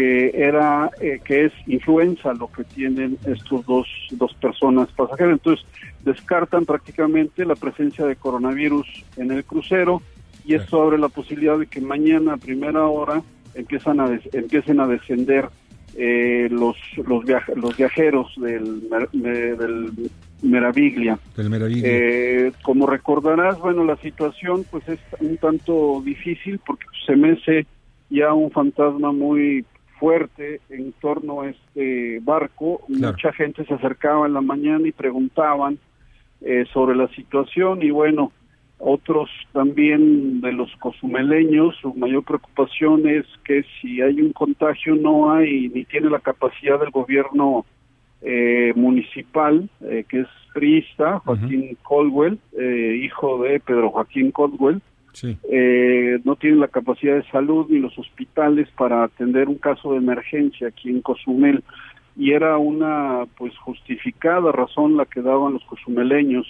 que 0.00 0.30
era 0.34 0.90
eh, 1.00 1.20
que 1.22 1.44
es 1.46 1.52
influenza 1.66 2.32
lo 2.32 2.48
que 2.50 2.64
tienen 2.64 3.18
estos 3.26 3.66
dos 3.66 3.86
dos 4.12 4.32
personas 4.34 4.88
pasajeras. 4.92 5.32
Entonces 5.34 5.66
descartan 6.04 6.64
prácticamente 6.64 7.44
la 7.44 7.54
presencia 7.54 8.06
de 8.06 8.16
coronavirus 8.16 8.86
en 9.18 9.30
el 9.30 9.44
crucero 9.44 10.00
y 10.46 10.54
esto 10.54 10.80
abre 10.82 10.96
la 10.96 11.08
posibilidad 11.10 11.58
de 11.58 11.66
que 11.66 11.82
mañana 11.82 12.32
a 12.34 12.36
primera 12.38 12.86
hora 12.86 13.22
empiezan 13.54 14.00
a 14.00 14.08
des- 14.08 14.28
empiecen 14.32 14.80
a 14.80 14.86
descender 14.86 15.48
eh, 15.96 16.48
los 16.50 16.76
los, 16.96 17.24
los 17.56 17.76
viajeros 17.76 18.32
del 18.36 18.82
Meraviglia. 20.42 21.18
Del 21.36 21.50
Meraviglia. 21.50 21.90
eh, 21.92 22.52
como 22.62 22.86
recordarás, 22.86 23.58
bueno, 23.58 23.84
la 23.84 23.96
situación 23.96 24.64
pues 24.70 24.88
es 24.88 25.00
un 25.20 25.36
tanto 25.36 26.00
difícil 26.02 26.58
porque 26.66 26.86
se 27.06 27.16
mece 27.16 27.66
ya 28.08 28.32
un 28.32 28.50
fantasma 28.50 29.12
muy 29.12 29.64
fuerte 30.00 30.60
en 30.70 30.92
torno 30.92 31.42
a 31.42 31.50
este 31.50 32.18
barco. 32.20 32.80
Claro. 32.88 33.12
Mucha 33.12 33.32
gente 33.32 33.64
se 33.66 33.74
acercaba 33.74 34.26
en 34.26 34.32
la 34.32 34.40
mañana 34.40 34.88
y 34.88 34.92
preguntaban 34.92 35.78
eh, 36.40 36.64
sobre 36.72 36.96
la 36.96 37.06
situación 37.08 37.82
y 37.82 37.90
bueno, 37.90 38.32
otros 38.78 39.28
también 39.52 40.40
de 40.40 40.52
los 40.52 40.74
cozumeleños, 40.76 41.76
su 41.82 41.92
mayor 41.92 42.24
preocupación 42.24 43.06
es 43.06 43.26
que 43.44 43.62
si 43.80 44.00
hay 44.00 44.22
un 44.22 44.32
contagio 44.32 44.94
no 44.94 45.32
hay 45.32 45.68
ni 45.68 45.84
tiene 45.84 46.08
la 46.08 46.18
capacidad 46.18 46.80
del 46.80 46.90
gobierno 46.90 47.66
eh, 48.22 48.72
municipal, 48.76 49.68
eh, 49.82 50.04
que 50.08 50.20
es 50.20 50.28
priista, 50.54 51.18
Joaquín 51.20 51.76
Caldwell, 51.86 52.38
eh, 52.58 53.00
hijo 53.04 53.42
de 53.42 53.60
Pedro 53.60 53.90
Joaquín 53.90 54.32
Caldwell, 54.32 54.80
Eh, 55.22 56.20
no 56.24 56.36
tiene 56.36 56.56
la 56.56 56.68
capacidad 56.68 57.16
de 57.16 57.30
salud 57.30 57.66
ni 57.68 57.78
los 57.78 57.96
hospitales 57.98 58.68
para 58.76 59.04
atender 59.04 59.48
un 59.48 59.58
caso 59.58 59.92
de 59.92 59.98
emergencia 59.98 60.68
aquí 60.68 60.90
en 60.90 61.02
Cozumel. 61.02 61.62
Y 62.16 62.32
era 62.32 62.58
una 62.58 63.26
pues 63.36 63.56
justificada 63.58 64.52
razón 64.52 64.96
la 64.96 65.06
que 65.06 65.22
daban 65.22 65.54
los 65.54 65.64
cozumeleños. 65.64 66.46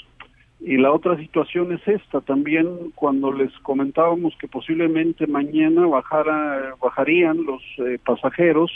Y 0.61 0.76
la 0.76 0.93
otra 0.93 1.17
situación 1.17 1.73
es 1.73 1.87
esta. 1.87 2.21
También 2.21 2.67
cuando 2.95 3.33
les 3.33 3.52
comentábamos 3.61 4.35
que 4.38 4.49
posiblemente 4.49 5.26
mañana 5.26 5.87
bajara 5.87 6.75
bajarían 6.81 7.45
los 7.45 7.62
eh, 7.79 7.99
pasajeros 8.05 8.71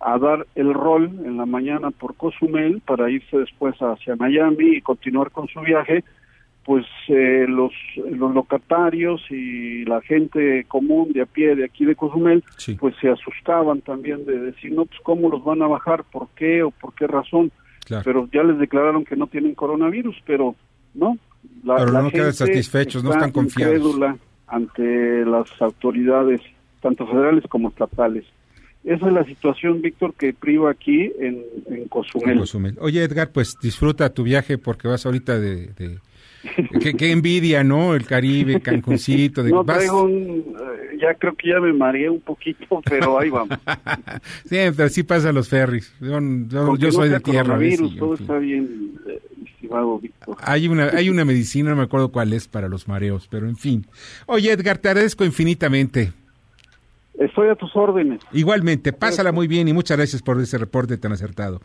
a 0.00 0.18
dar 0.18 0.46
el 0.54 0.72
rol 0.72 1.04
en 1.24 1.36
la 1.36 1.46
mañana 1.46 1.90
por 1.90 2.16
Cozumel 2.16 2.80
para 2.80 3.10
irse 3.10 3.36
después 3.38 3.76
hacia 3.80 4.16
Miami 4.16 4.76
y 4.76 4.80
continuar 4.80 5.30
con 5.30 5.46
su 5.48 5.60
viaje 5.60 6.04
pues 6.70 6.86
eh, 7.08 7.46
los, 7.48 7.72
los 8.16 8.32
locatarios 8.32 9.20
y 9.28 9.84
la 9.86 10.00
gente 10.02 10.64
común 10.68 11.12
de 11.12 11.22
a 11.22 11.26
pie 11.26 11.56
de 11.56 11.64
aquí 11.64 11.84
de 11.84 11.96
Cozumel, 11.96 12.44
Sí. 12.58 12.76
pues 12.78 12.94
se 13.00 13.08
asustaban 13.08 13.80
también 13.80 14.24
de 14.24 14.38
decir, 14.38 14.70
no, 14.70 14.84
pues 14.86 15.00
cómo 15.02 15.28
los 15.30 15.42
van 15.42 15.62
a 15.62 15.66
bajar, 15.66 16.04
por 16.04 16.28
qué 16.36 16.62
o 16.62 16.70
por 16.70 16.94
qué 16.94 17.08
razón. 17.08 17.50
Claro. 17.84 18.04
Pero 18.04 18.28
ya 18.32 18.44
les 18.44 18.56
declararon 18.60 19.04
que 19.04 19.16
no 19.16 19.26
tienen 19.26 19.56
coronavirus, 19.56 20.14
pero 20.24 20.54
no. 20.94 21.18
La, 21.64 21.74
Pero 21.78 21.90
la 21.90 22.02
no 22.02 22.10
quedan 22.12 22.32
satisfechos, 22.34 23.02
no 23.02 23.10
está 23.10 23.26
están 23.26 23.32
confiados. 23.32 23.98
ante 24.46 25.24
las 25.24 25.50
autoridades, 25.60 26.40
tanto 26.80 27.04
federales 27.04 27.42
como 27.48 27.70
estatales. 27.70 28.26
Esa 28.84 29.08
es 29.08 29.12
la 29.12 29.24
situación, 29.24 29.82
Víctor, 29.82 30.14
que 30.14 30.32
priva 30.34 30.70
aquí 30.70 31.10
en, 31.18 31.42
en 31.68 31.88
Cozumel. 31.88 32.30
En 32.30 32.38
Cozumel. 32.38 32.76
Oye, 32.80 33.02
Edgar, 33.02 33.30
pues 33.32 33.56
disfruta 33.60 34.14
tu 34.14 34.22
viaje 34.22 34.56
porque 34.56 34.86
vas 34.86 35.04
ahorita 35.04 35.36
de... 35.40 35.66
de- 35.76 35.98
qué, 36.80 36.94
qué 36.94 37.10
envidia, 37.10 37.62
¿no? 37.64 37.94
El 37.94 38.06
Caribe, 38.06 38.60
Cancuncito. 38.60 39.42
De, 39.42 39.50
No 39.50 39.64
vas- 39.64 39.78
traigo 39.78 40.02
un, 40.04 40.56
eh, 40.58 40.98
ya 41.00 41.14
creo 41.14 41.34
que 41.34 41.48
ya 41.48 41.60
me 41.60 41.72
mareé 41.72 42.08
un 42.08 42.20
poquito, 42.20 42.80
pero 42.84 43.18
ahí 43.18 43.30
vamos. 43.30 43.58
pero 44.48 44.84
así 44.84 45.02
pasa 45.02 45.32
los 45.32 45.48
ferries. 45.48 45.92
Yo, 46.00 46.90
soy 46.90 47.08
de 47.08 47.20
tierra. 47.20 47.58
todo 47.58 47.62
en 47.62 47.78
fin. 47.78 48.14
está 48.20 48.38
bien, 48.38 48.92
eh, 49.06 49.20
estimado 49.46 49.98
Víctor. 49.98 50.36
Hay 50.42 50.68
una, 50.68 50.86
hay 50.88 51.10
una 51.10 51.24
medicina, 51.24 51.70
no 51.70 51.76
me 51.76 51.82
acuerdo 51.82 52.10
cuál 52.10 52.32
es 52.32 52.48
para 52.48 52.68
los 52.68 52.88
mareos, 52.88 53.28
pero 53.30 53.48
en 53.48 53.56
fin. 53.56 53.86
Oye, 54.26 54.50
Edgar, 54.52 54.78
te 54.78 54.88
agradezco 54.88 55.24
infinitamente. 55.24 56.12
Estoy 57.18 57.48
a 57.48 57.54
tus 57.54 57.76
órdenes. 57.76 58.20
Igualmente, 58.32 58.94
pásala 58.94 59.30
muy 59.30 59.46
bien 59.46 59.68
y 59.68 59.74
muchas 59.74 59.98
gracias 59.98 60.22
por 60.22 60.40
ese 60.40 60.56
reporte 60.56 60.96
tan 60.96 61.12
acertado. 61.12 61.60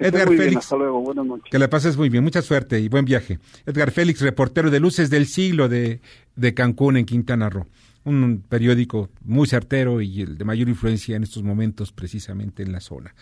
Que 0.00 0.06
Edgar 0.06 0.26
muy 0.28 0.36
bien, 0.36 0.48
Félix, 0.48 0.64
hasta 0.64 0.76
luego, 0.76 1.02
buenas 1.02 1.26
noches. 1.26 1.50
que 1.50 1.58
la 1.58 1.68
pases 1.68 1.98
muy 1.98 2.08
bien, 2.08 2.24
mucha 2.24 2.40
suerte 2.40 2.80
y 2.80 2.88
buen 2.88 3.04
viaje. 3.04 3.38
Edgar 3.66 3.90
Félix, 3.90 4.22
reportero 4.22 4.70
de 4.70 4.80
Luces 4.80 5.10
del 5.10 5.26
Siglo 5.26 5.68
de, 5.68 6.00
de 6.36 6.54
Cancún, 6.54 6.96
en 6.96 7.04
Quintana 7.04 7.50
Roo. 7.50 7.66
Un 8.04 8.42
periódico 8.48 9.10
muy 9.22 9.46
certero 9.46 10.00
y 10.00 10.22
el 10.22 10.38
de 10.38 10.44
mayor 10.46 10.70
influencia 10.70 11.16
en 11.16 11.22
estos 11.22 11.42
momentos, 11.42 11.92
precisamente 11.92 12.62
en 12.62 12.72
la 12.72 12.80
zona. 12.80 13.14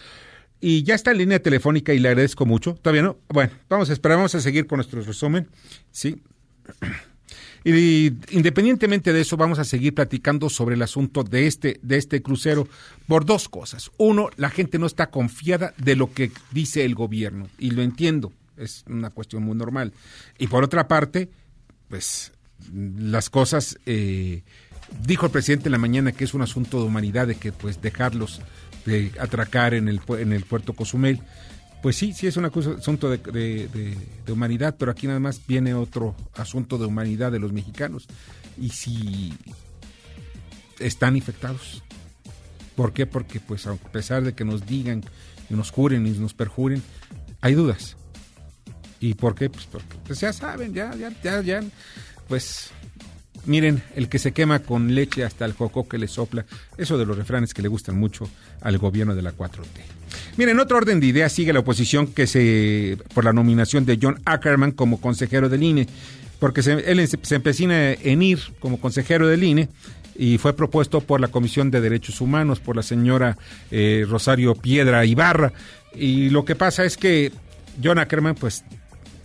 Y 0.60 0.84
ya 0.84 0.94
está 0.94 1.10
en 1.10 1.18
línea 1.18 1.42
telefónica 1.42 1.92
y 1.92 1.98
le 1.98 2.10
agradezco 2.10 2.46
mucho. 2.46 2.74
¿Todavía 2.74 3.02
no? 3.02 3.18
Bueno, 3.28 3.52
vamos 3.68 3.90
a 3.90 3.92
esperar, 3.92 4.18
vamos 4.18 4.36
a 4.36 4.40
seguir 4.40 4.68
con 4.68 4.76
nuestro 4.76 5.02
resumen. 5.02 5.48
Sí. 5.90 6.22
Y 7.70 8.14
independientemente 8.30 9.12
de 9.12 9.20
eso, 9.20 9.36
vamos 9.36 9.58
a 9.58 9.64
seguir 9.64 9.94
platicando 9.94 10.48
sobre 10.48 10.74
el 10.74 10.80
asunto 10.80 11.22
de 11.22 11.46
este, 11.46 11.78
de 11.82 11.98
este 11.98 12.22
crucero 12.22 12.66
por 13.06 13.26
dos 13.26 13.50
cosas. 13.50 13.90
Uno, 13.98 14.30
la 14.36 14.48
gente 14.48 14.78
no 14.78 14.86
está 14.86 15.10
confiada 15.10 15.74
de 15.76 15.94
lo 15.94 16.10
que 16.14 16.32
dice 16.50 16.86
el 16.86 16.94
gobierno, 16.94 17.46
y 17.58 17.72
lo 17.72 17.82
entiendo, 17.82 18.32
es 18.56 18.84
una 18.88 19.10
cuestión 19.10 19.42
muy 19.42 19.54
normal. 19.54 19.92
Y 20.38 20.46
por 20.46 20.64
otra 20.64 20.88
parte, 20.88 21.28
pues 21.90 22.32
las 22.72 23.28
cosas, 23.28 23.78
eh, 23.84 24.44
dijo 25.06 25.26
el 25.26 25.32
presidente 25.32 25.68
en 25.68 25.72
la 25.72 25.78
mañana 25.78 26.12
que 26.12 26.24
es 26.24 26.32
un 26.32 26.40
asunto 26.40 26.80
de 26.80 26.86
humanidad, 26.86 27.26
de 27.26 27.34
que 27.34 27.52
pues 27.52 27.82
dejarlos 27.82 28.40
de 28.86 29.12
atracar 29.20 29.74
en 29.74 29.88
el, 29.88 30.00
en 30.18 30.32
el 30.32 30.44
puerto 30.44 30.72
Cozumel. 30.72 31.20
Pues 31.82 31.96
sí, 31.96 32.12
sí 32.12 32.26
es 32.26 32.36
un 32.36 32.44
asunto 32.44 33.08
de, 33.08 33.96
humanidad, 34.28 34.76
pero 34.78 34.90
aquí 34.90 35.06
nada 35.06 35.20
más 35.20 35.40
viene 35.46 35.74
otro 35.74 36.16
asunto 36.34 36.76
de 36.76 36.86
humanidad 36.86 37.30
de 37.30 37.38
los 37.38 37.52
mexicanos. 37.52 38.06
Y 38.60 38.70
si 38.70 39.32
están 40.80 41.16
infectados. 41.16 41.82
¿Por 42.74 42.92
qué? 42.92 43.06
Porque 43.06 43.40
pues 43.40 43.66
a 43.66 43.74
pesar 43.76 44.22
de 44.22 44.34
que 44.34 44.44
nos 44.44 44.66
digan 44.66 45.02
y 45.50 45.54
nos 45.54 45.70
juren 45.70 46.06
y 46.06 46.10
nos 46.10 46.34
perjuren, 46.34 46.82
hay 47.40 47.54
dudas. 47.54 47.96
¿Y 49.00 49.14
por 49.14 49.34
qué? 49.34 49.50
Pues 49.50 49.66
porque 49.66 49.96
pues 50.06 50.20
ya 50.20 50.32
saben, 50.32 50.74
ya, 50.74 50.94
ya, 50.94 51.12
ya, 51.22 51.40
ya, 51.40 51.62
pues 52.28 52.70
miren, 53.46 53.82
el 53.94 54.08
que 54.08 54.18
se 54.18 54.32
quema 54.32 54.60
con 54.60 54.94
leche 54.94 55.24
hasta 55.24 55.44
el 55.44 55.54
coco 55.54 55.88
que 55.88 55.98
le 55.98 56.08
sopla, 56.08 56.44
eso 56.76 56.98
de 56.98 57.06
los 57.06 57.16
refranes 57.16 57.54
que 57.54 57.62
le 57.62 57.68
gustan 57.68 57.98
mucho 57.98 58.28
al 58.60 58.78
gobierno 58.78 59.14
de 59.14 59.22
la 59.22 59.32
4T. 59.32 59.97
Miren, 60.36 60.56
en 60.56 60.60
otro 60.60 60.76
orden 60.76 61.00
de 61.00 61.06
ideas 61.06 61.32
sigue 61.32 61.52
la 61.52 61.60
oposición 61.60 62.08
que 62.08 62.26
se 62.26 62.98
por 63.14 63.24
la 63.24 63.32
nominación 63.32 63.84
de 63.84 63.98
John 64.00 64.20
Ackerman 64.24 64.72
como 64.72 65.00
consejero 65.00 65.48
del 65.48 65.62
INE, 65.62 65.86
porque 66.38 66.62
se, 66.62 66.72
él 66.90 67.06
se, 67.06 67.34
empecina 67.34 67.92
en 67.92 68.22
ir 68.22 68.40
como 68.60 68.80
consejero 68.80 69.28
del 69.28 69.42
INE 69.42 69.68
y 70.16 70.38
fue 70.38 70.54
propuesto 70.54 71.00
por 71.00 71.20
la 71.20 71.28
Comisión 71.28 71.70
de 71.70 71.80
Derechos 71.80 72.20
Humanos, 72.20 72.60
por 72.60 72.76
la 72.76 72.82
señora 72.82 73.38
eh, 73.70 74.04
Rosario 74.08 74.54
Piedra 74.54 75.04
Ibarra. 75.04 75.52
Y 75.94 76.30
lo 76.30 76.44
que 76.44 76.56
pasa 76.56 76.84
es 76.84 76.96
que 76.96 77.32
John 77.82 77.98
Ackerman, 77.98 78.34
pues 78.34 78.64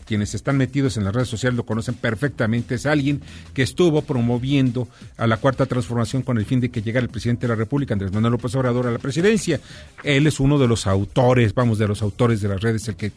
quienes 0.04 0.34
están 0.36 0.58
metidos 0.58 0.98
en 0.98 1.04
las 1.04 1.14
redes 1.14 1.30
sociales 1.30 1.58
lo 1.58 1.66
conocen 1.66 1.96
perfectamente, 1.96 2.76
es 2.76 2.86
alguien 2.86 3.22
que 3.54 3.64
estuvo 3.64 4.02
promoviendo 4.02 4.88
a 5.18 5.28
la 5.28 5.38
cuarta 5.38 5.66
transformación 5.66 6.22
con 6.22 6.38
el 6.38 6.46
fin 6.46 6.60
de 6.60 6.70
que 6.70 6.82
llegara 6.82 7.04
el 7.04 7.10
presidente 7.10 7.48
de 7.48 7.50
la 7.50 7.56
República, 7.56 7.94
Andrés 7.94 8.12
Manuel 8.12 8.34
López 8.34 8.56
Obrador, 8.56 8.88
a 8.88 8.92
la 8.92 9.00
presidencia. 9.00 9.60
Él 10.04 10.28
es 10.28 10.40
uno 10.40 10.58
de 10.58 10.68
los 10.68 10.88
autores, 10.88 11.54
vamos, 11.54 11.78
de 11.78 11.88
los 11.88 12.02
autores 12.02 12.42
de 12.42 12.48
las 12.50 12.62
redes, 12.62 12.88
el 12.88 12.96
que, 12.96 13.12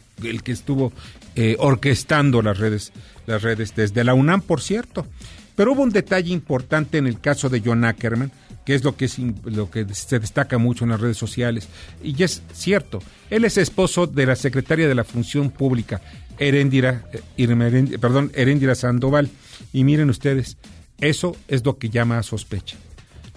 estuvo 0.51 0.91
eh, 1.35 1.55
orquestando 1.59 2.41
las 2.41 2.57
redes, 2.57 2.91
las 3.25 3.41
redes 3.41 3.75
desde 3.75 4.03
la 4.03 4.13
UNAM, 4.13 4.41
por 4.41 4.61
cierto. 4.61 5.05
Pero 5.55 5.73
hubo 5.73 5.81
un 5.81 5.89
detalle 5.89 6.31
importante 6.31 6.99
en 6.99 7.07
el 7.07 7.19
caso 7.19 7.49
de 7.49 7.61
John 7.65 7.83
Ackerman, 7.83 8.31
que 8.67 8.75
es 8.75 8.83
lo 8.83 8.97
que, 8.97 9.05
es, 9.05 9.17
lo 9.45 9.71
que 9.71 9.85
se 9.93 10.19
destaca 10.19 10.57
mucho 10.57 10.83
en 10.83 10.89
las 10.89 10.99
redes 10.99 11.15
sociales. 11.15 11.69
Y 12.03 12.21
es 12.21 12.43
cierto, 12.51 13.01
él 13.29 13.45
es 13.45 13.57
esposo 13.57 14.07
de 14.07 14.25
la 14.25 14.35
secretaria 14.35 14.89
de 14.89 14.93
la 14.93 15.05
Función 15.05 15.51
Pública, 15.51 16.01
Heréndira, 16.37 17.05
eh, 17.37 17.97
perdón, 17.97 18.29
Heréndira 18.35 18.75
Sandoval. 18.75 19.29
Y 19.71 19.85
miren 19.85 20.09
ustedes, 20.09 20.57
eso 20.99 21.37
es 21.47 21.63
lo 21.63 21.77
que 21.77 21.89
llama 21.89 22.17
a 22.17 22.23
sospecha. 22.23 22.75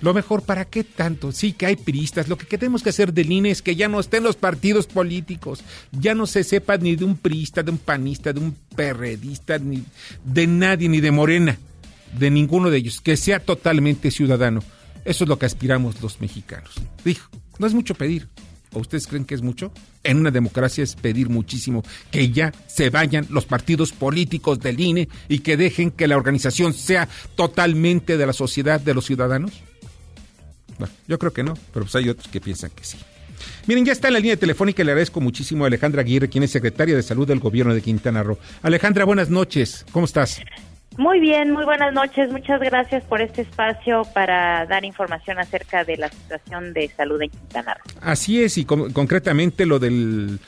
Lo 0.00 0.14
mejor, 0.14 0.42
¿para 0.42 0.64
qué 0.64 0.82
tanto? 0.82 1.30
Sí, 1.30 1.52
que 1.52 1.66
hay 1.66 1.76
priistas. 1.76 2.26
Lo 2.26 2.36
que 2.36 2.58
tenemos 2.58 2.82
que 2.82 2.90
hacer 2.90 3.12
del 3.12 3.30
INE 3.30 3.52
es 3.52 3.62
que 3.62 3.76
ya 3.76 3.86
no 3.86 4.00
estén 4.00 4.24
los 4.24 4.34
partidos 4.34 4.88
políticos. 4.88 5.62
Ya 5.92 6.12
no 6.16 6.26
se 6.26 6.42
sepa 6.42 6.76
ni 6.76 6.96
de 6.96 7.04
un 7.04 7.16
priista, 7.16 7.62
de 7.62 7.70
un 7.70 7.78
panista, 7.78 8.32
de 8.32 8.40
un 8.40 8.56
perredista, 8.74 9.58
ni 9.58 9.84
de 10.24 10.48
nadie, 10.48 10.88
ni 10.88 11.00
de 11.00 11.12
Morena, 11.12 11.56
de 12.18 12.30
ninguno 12.32 12.68
de 12.68 12.78
ellos. 12.78 13.00
Que 13.00 13.16
sea 13.16 13.38
totalmente 13.38 14.10
ciudadano. 14.10 14.64
Eso 15.04 15.24
es 15.24 15.28
lo 15.28 15.38
que 15.38 15.46
aspiramos 15.46 16.00
los 16.02 16.20
mexicanos. 16.20 16.74
Dijo, 17.04 17.28
no 17.58 17.66
es 17.66 17.74
mucho 17.74 17.94
pedir. 17.94 18.28
¿O 18.72 18.78
ustedes 18.78 19.06
creen 19.06 19.24
que 19.24 19.34
es 19.34 19.42
mucho? 19.42 19.72
En 20.04 20.18
una 20.18 20.30
democracia 20.30 20.84
es 20.84 20.94
pedir 20.94 21.28
muchísimo 21.28 21.82
que 22.10 22.30
ya 22.30 22.52
se 22.68 22.88
vayan 22.88 23.26
los 23.28 23.44
partidos 23.44 23.92
políticos 23.92 24.60
del 24.60 24.78
INE 24.78 25.08
y 25.28 25.40
que 25.40 25.56
dejen 25.56 25.90
que 25.90 26.06
la 26.06 26.16
organización 26.16 26.72
sea 26.72 27.08
totalmente 27.34 28.16
de 28.16 28.26
la 28.26 28.32
sociedad, 28.32 28.80
de 28.80 28.94
los 28.94 29.06
ciudadanos. 29.06 29.52
Bueno, 30.78 30.94
yo 31.08 31.18
creo 31.18 31.32
que 31.32 31.42
no, 31.42 31.54
pero 31.72 31.84
pues 31.84 31.96
hay 31.96 32.08
otros 32.08 32.28
que 32.28 32.40
piensan 32.40 32.70
que 32.70 32.84
sí. 32.84 32.96
Miren, 33.66 33.84
ya 33.84 33.92
está 33.92 34.08
en 34.08 34.14
la 34.14 34.20
línea 34.20 34.36
telefónica 34.36 34.82
y 34.82 34.84
le 34.84 34.92
agradezco 34.92 35.20
muchísimo 35.20 35.64
a 35.64 35.66
Alejandra 35.66 36.02
Aguirre, 36.02 36.28
quien 36.28 36.44
es 36.44 36.50
secretaria 36.50 36.94
de 36.94 37.02
Salud 37.02 37.26
del 37.26 37.40
Gobierno 37.40 37.74
de 37.74 37.82
Quintana 37.82 38.22
Roo. 38.22 38.38
Alejandra, 38.62 39.04
buenas 39.04 39.30
noches. 39.30 39.84
¿Cómo 39.92 40.06
estás? 40.06 40.40
Muy 40.96 41.20
bien, 41.20 41.52
muy 41.52 41.64
buenas 41.64 41.92
noches. 41.94 42.30
Muchas 42.30 42.60
gracias 42.60 43.02
por 43.04 43.22
este 43.22 43.42
espacio 43.42 44.02
para 44.12 44.66
dar 44.66 44.84
información 44.84 45.38
acerca 45.38 45.84
de 45.84 45.96
la 45.96 46.08
situación 46.10 46.72
de 46.74 46.88
salud 46.96 47.22
en 47.22 47.30
Quintana 47.30 47.74
Roo. 47.74 47.94
Así 48.02 48.42
es, 48.42 48.58
y 48.58 48.64
con- 48.64 48.92
concretamente 48.92 49.64
lo 49.66 49.78
del, 49.78 50.38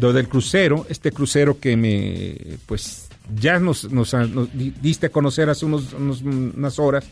lo 0.00 0.12
del 0.12 0.28
crucero, 0.28 0.86
este 0.88 1.12
crucero 1.12 1.60
que 1.60 1.76
me, 1.76 2.34
pues, 2.66 3.08
ya 3.36 3.60
nos, 3.60 3.90
nos, 3.92 4.10
di- 4.52 4.74
diste 4.80 5.06
a 5.06 5.10
conocer 5.10 5.48
hace 5.50 5.66
unos, 5.66 5.92
unos- 5.92 6.22
unas 6.22 6.78
horas, 6.78 7.06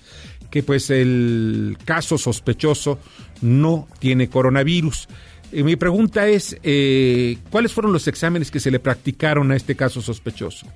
que 0.51 0.63
pues 0.63 0.89
el 0.91 1.77
caso 1.85 2.17
sospechoso 2.19 2.99
no 3.43 3.87
tiene 4.01 4.29
coronavirus. 4.29 5.09
Y 5.53 5.63
mi 5.63 5.77
pregunta 5.77 6.27
es, 6.27 6.57
eh, 6.63 7.39
¿cuáles 7.51 7.73
fueron 7.73 7.93
los 7.93 8.09
exámenes 8.09 8.51
que 8.51 8.61
se 8.61 8.71
le 8.71 8.81
practicaron 8.81 9.53
a 9.53 9.57
este 9.57 9.77
caso 9.77 10.01
sospechoso? 10.03 10.67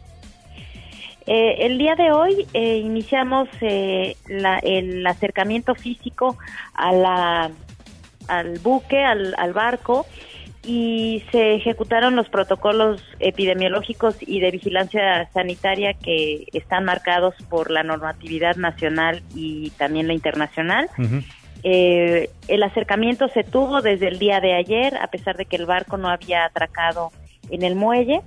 Eh, 1.26 1.56
el 1.66 1.78
día 1.78 1.94
de 1.94 2.10
hoy 2.12 2.46
eh, 2.52 2.78
iniciamos 2.78 3.48
eh, 3.60 4.16
la- 4.28 4.58
el 4.58 5.06
acercamiento 5.06 5.74
físico 5.74 6.36
a 6.74 6.92
la, 6.92 7.50
al 8.28 8.58
buque, 8.58 9.02
al, 9.04 9.34
al 9.38 9.52
barco, 9.52 10.06
y 10.64 11.24
se 11.32 11.54
ejecutaron 11.54 12.14
los 12.14 12.28
protocolos 12.28 13.02
epidemiológicos 13.18 14.16
y 14.20 14.38
de 14.38 14.52
vigilancia 14.52 15.28
sanitaria 15.32 15.92
que 15.94 16.46
están 16.52 16.84
marcados 16.84 17.34
por 17.50 17.70
la 17.72 17.82
normatividad 17.82 18.54
nacional 18.56 19.22
y 19.34 19.70
también 19.70 20.06
la 20.06 20.14
internacional. 20.14 20.88
Eh, 21.64 22.30
el 22.48 22.62
acercamiento 22.62 23.28
se 23.28 23.44
tuvo 23.44 23.82
desde 23.82 24.08
el 24.08 24.18
día 24.18 24.40
de 24.40 24.54
ayer, 24.54 24.96
a 24.96 25.08
pesar 25.08 25.36
de 25.36 25.46
que 25.46 25.56
el 25.56 25.66
barco 25.66 25.96
no 25.96 26.08
había 26.08 26.44
atracado 26.44 27.10
en 27.50 27.62
el 27.64 27.74
muelle. 27.74 28.20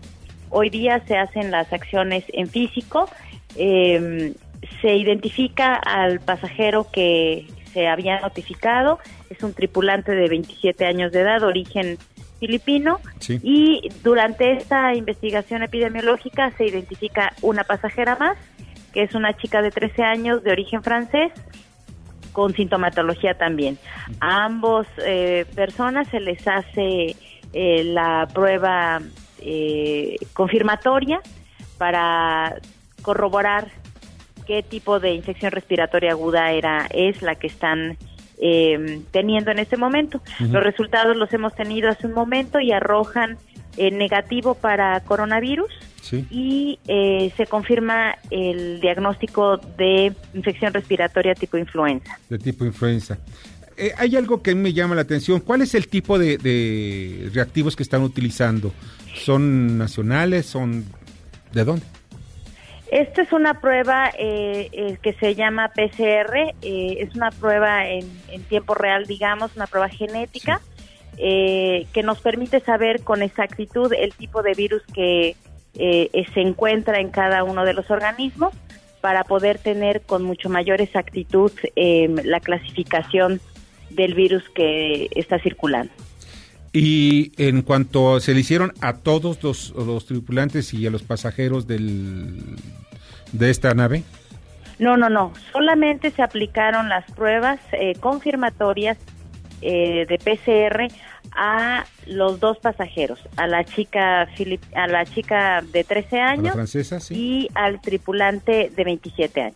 Hoy 0.58 0.70
día 0.70 1.02
se 1.06 1.18
hacen 1.18 1.52
las 1.52 1.74
acciones 1.74 2.24
en 2.30 2.48
físico. 2.48 3.10
Eh, 3.58 4.34
se 4.82 4.96
identifica 4.96 5.76
al 5.76 6.22
pasajero 6.22 6.88
que 6.94 7.46
se 7.74 7.90
había 7.90 8.22
notificado. 8.22 9.00
Es 9.30 9.44
un 9.44 9.54
tripulante 9.54 10.14
de 10.14 10.30
27 10.30 10.86
años 10.86 11.12
de 11.12 11.20
edad, 11.20 11.44
origen 11.44 11.98
filipino. 12.40 13.02
Sí. 13.20 13.42
Y 13.44 13.90
durante 14.02 14.54
esta 14.54 14.96
investigación 14.96 15.62
epidemiológica 15.62 16.50
se 16.52 16.68
identifica 16.68 17.34
una 17.42 17.66
pasajera 17.66 18.16
más, 18.16 18.38
que 18.94 19.04
es 19.04 19.14
una 19.14 19.36
chica 19.36 19.62
de 19.62 19.72
13 19.72 20.04
años 20.04 20.42
de 20.42 20.54
origen 20.54 20.82
francés 20.84 21.34
con 22.32 22.54
sintomatología 22.54 23.34
también. 23.34 23.78
A 24.22 24.46
ambos 24.46 24.88
eh, 25.06 25.46
personas 25.54 26.08
se 26.08 26.22
les 26.22 26.48
hace 26.48 27.18
eh, 27.52 27.84
la 27.84 28.26
prueba 28.34 29.02
eh, 29.42 30.16
confirmatoria 30.34 31.20
para 31.78 32.56
corroborar 33.02 33.70
qué 34.48 34.64
tipo 34.64 35.00
de 35.00 35.14
infección 35.14 35.52
respiratoria 35.52 36.12
aguda 36.12 36.52
era 36.52 36.88
es 36.92 37.22
la 37.22 37.36
que 37.36 37.48
están 37.48 37.98
eh, 38.40 39.02
teniendo 39.12 39.52
en 39.52 39.60
este 39.60 39.78
momento. 39.78 40.22
Los 40.40 40.64
resultados 40.64 41.16
los 41.18 41.32
hemos 41.34 41.56
tenido 41.56 41.90
hace 41.90 42.08
un 42.08 42.14
momento 42.14 42.60
y 42.60 42.72
arrojan 42.72 43.38
eh, 43.78 43.92
negativo 43.92 44.56
para 44.56 45.00
coronavirus 45.02 45.70
Sí. 46.02 46.24
y 46.30 46.80
eh, 46.88 47.34
se 47.36 47.48
confirma 47.48 48.16
el 48.30 48.80
diagnóstico 48.80 49.58
de 49.58 50.14
infección 50.36 50.72
respiratoria 50.72 51.34
tipo 51.34 51.58
influenza. 51.58 52.20
de 52.30 52.38
tipo 52.38 52.64
influenza. 52.64 53.18
Eh, 53.76 53.92
hay 53.98 54.16
algo 54.16 54.44
que 54.44 54.54
me 54.54 54.72
llama 54.72 54.94
la 54.94 55.02
atención. 55.02 55.40
¿Cuál 55.40 55.62
es 55.64 55.74
el 55.74 55.88
tipo 55.88 56.20
de, 56.20 56.38
de 56.38 57.30
reactivos 57.34 57.76
que 57.76 57.82
están 57.82 58.04
utilizando? 58.04 58.72
¿Son 59.16 59.78
nacionales? 59.78 60.46
¿Son 60.46 60.86
de 61.54 61.64
dónde? 61.64 61.86
Esta 62.92 63.24
es 63.24 63.34
una 63.34 63.60
prueba 63.60 64.12
eh, 64.18 64.70
eh, 64.72 64.98
que 65.02 65.14
se 65.14 65.34
llama 65.36 65.72
PCR, 65.74 66.54
eh, 66.62 66.98
es 67.00 67.16
una 67.16 67.32
prueba 67.32 67.88
en, 67.88 68.08
en 68.30 68.44
tiempo 68.44 68.76
real, 68.76 69.06
digamos, 69.06 69.56
una 69.56 69.66
prueba 69.66 69.90
genética 69.90 70.62
eh, 71.18 71.88
que 71.94 72.04
nos 72.04 72.20
permite 72.20 72.60
saber 72.60 73.02
con 73.02 73.22
exactitud 73.22 73.92
el 73.94 74.14
tipo 74.14 74.44
de 74.44 74.54
virus 74.54 74.84
que 74.94 75.30
eh, 75.30 76.10
eh, 76.14 76.26
se 76.34 76.42
encuentra 76.42 77.00
en 77.00 77.10
cada 77.10 77.44
uno 77.44 77.66
de 77.66 77.74
los 77.74 77.90
organismos 77.90 78.54
para 79.02 79.24
poder 79.24 79.60
tener 79.60 80.02
con 80.02 80.24
mucho 80.24 80.50
mayor 80.50 80.82
exactitud 80.82 81.52
eh, 81.76 82.08
la 82.24 82.40
clasificación 82.40 83.40
del 83.90 84.14
virus 84.14 84.44
que 84.50 85.10
está 85.16 85.40
circulando. 85.40 85.94
Y 86.78 87.32
en 87.38 87.62
cuanto 87.62 88.20
se 88.20 88.34
le 88.34 88.42
hicieron 88.42 88.74
a 88.82 88.98
todos 88.98 89.42
los, 89.42 89.70
los 89.78 90.06
tripulantes 90.06 90.74
y 90.74 90.86
a 90.86 90.90
los 90.90 91.04
pasajeros 91.04 91.68
del, 91.68 92.58
de 93.32 93.50
esta 93.50 93.74
nave, 93.74 94.04
No, 94.78 94.98
no, 94.98 95.10
no. 95.10 95.32
Solamente 95.54 96.12
se 96.12 96.22
aplicaron 96.22 96.90
las 96.90 97.10
pruebas 97.12 97.62
eh, 97.72 97.94
confirmatorias 98.02 98.98
eh, 99.62 100.06
de 100.10 100.18
PCR 100.18 100.88
a 101.32 101.86
los 102.08 102.42
dos 102.42 102.58
pasajeros, 102.58 103.20
a 103.38 103.48
la 103.48 103.64
chica 103.64 104.28
Filip- 104.38 104.60
a 104.76 104.88
la 104.88 105.06
chica 105.06 105.64
de 105.72 105.86
13 105.86 106.20
a 106.20 106.26
la 106.26 106.32
años 106.32 106.54
francesa, 106.56 107.00
sí. 107.00 107.14
y 107.16 107.48
al 107.56 107.80
tripulante 107.80 108.70
de 108.76 108.84
27 108.84 109.42
años. 109.42 109.56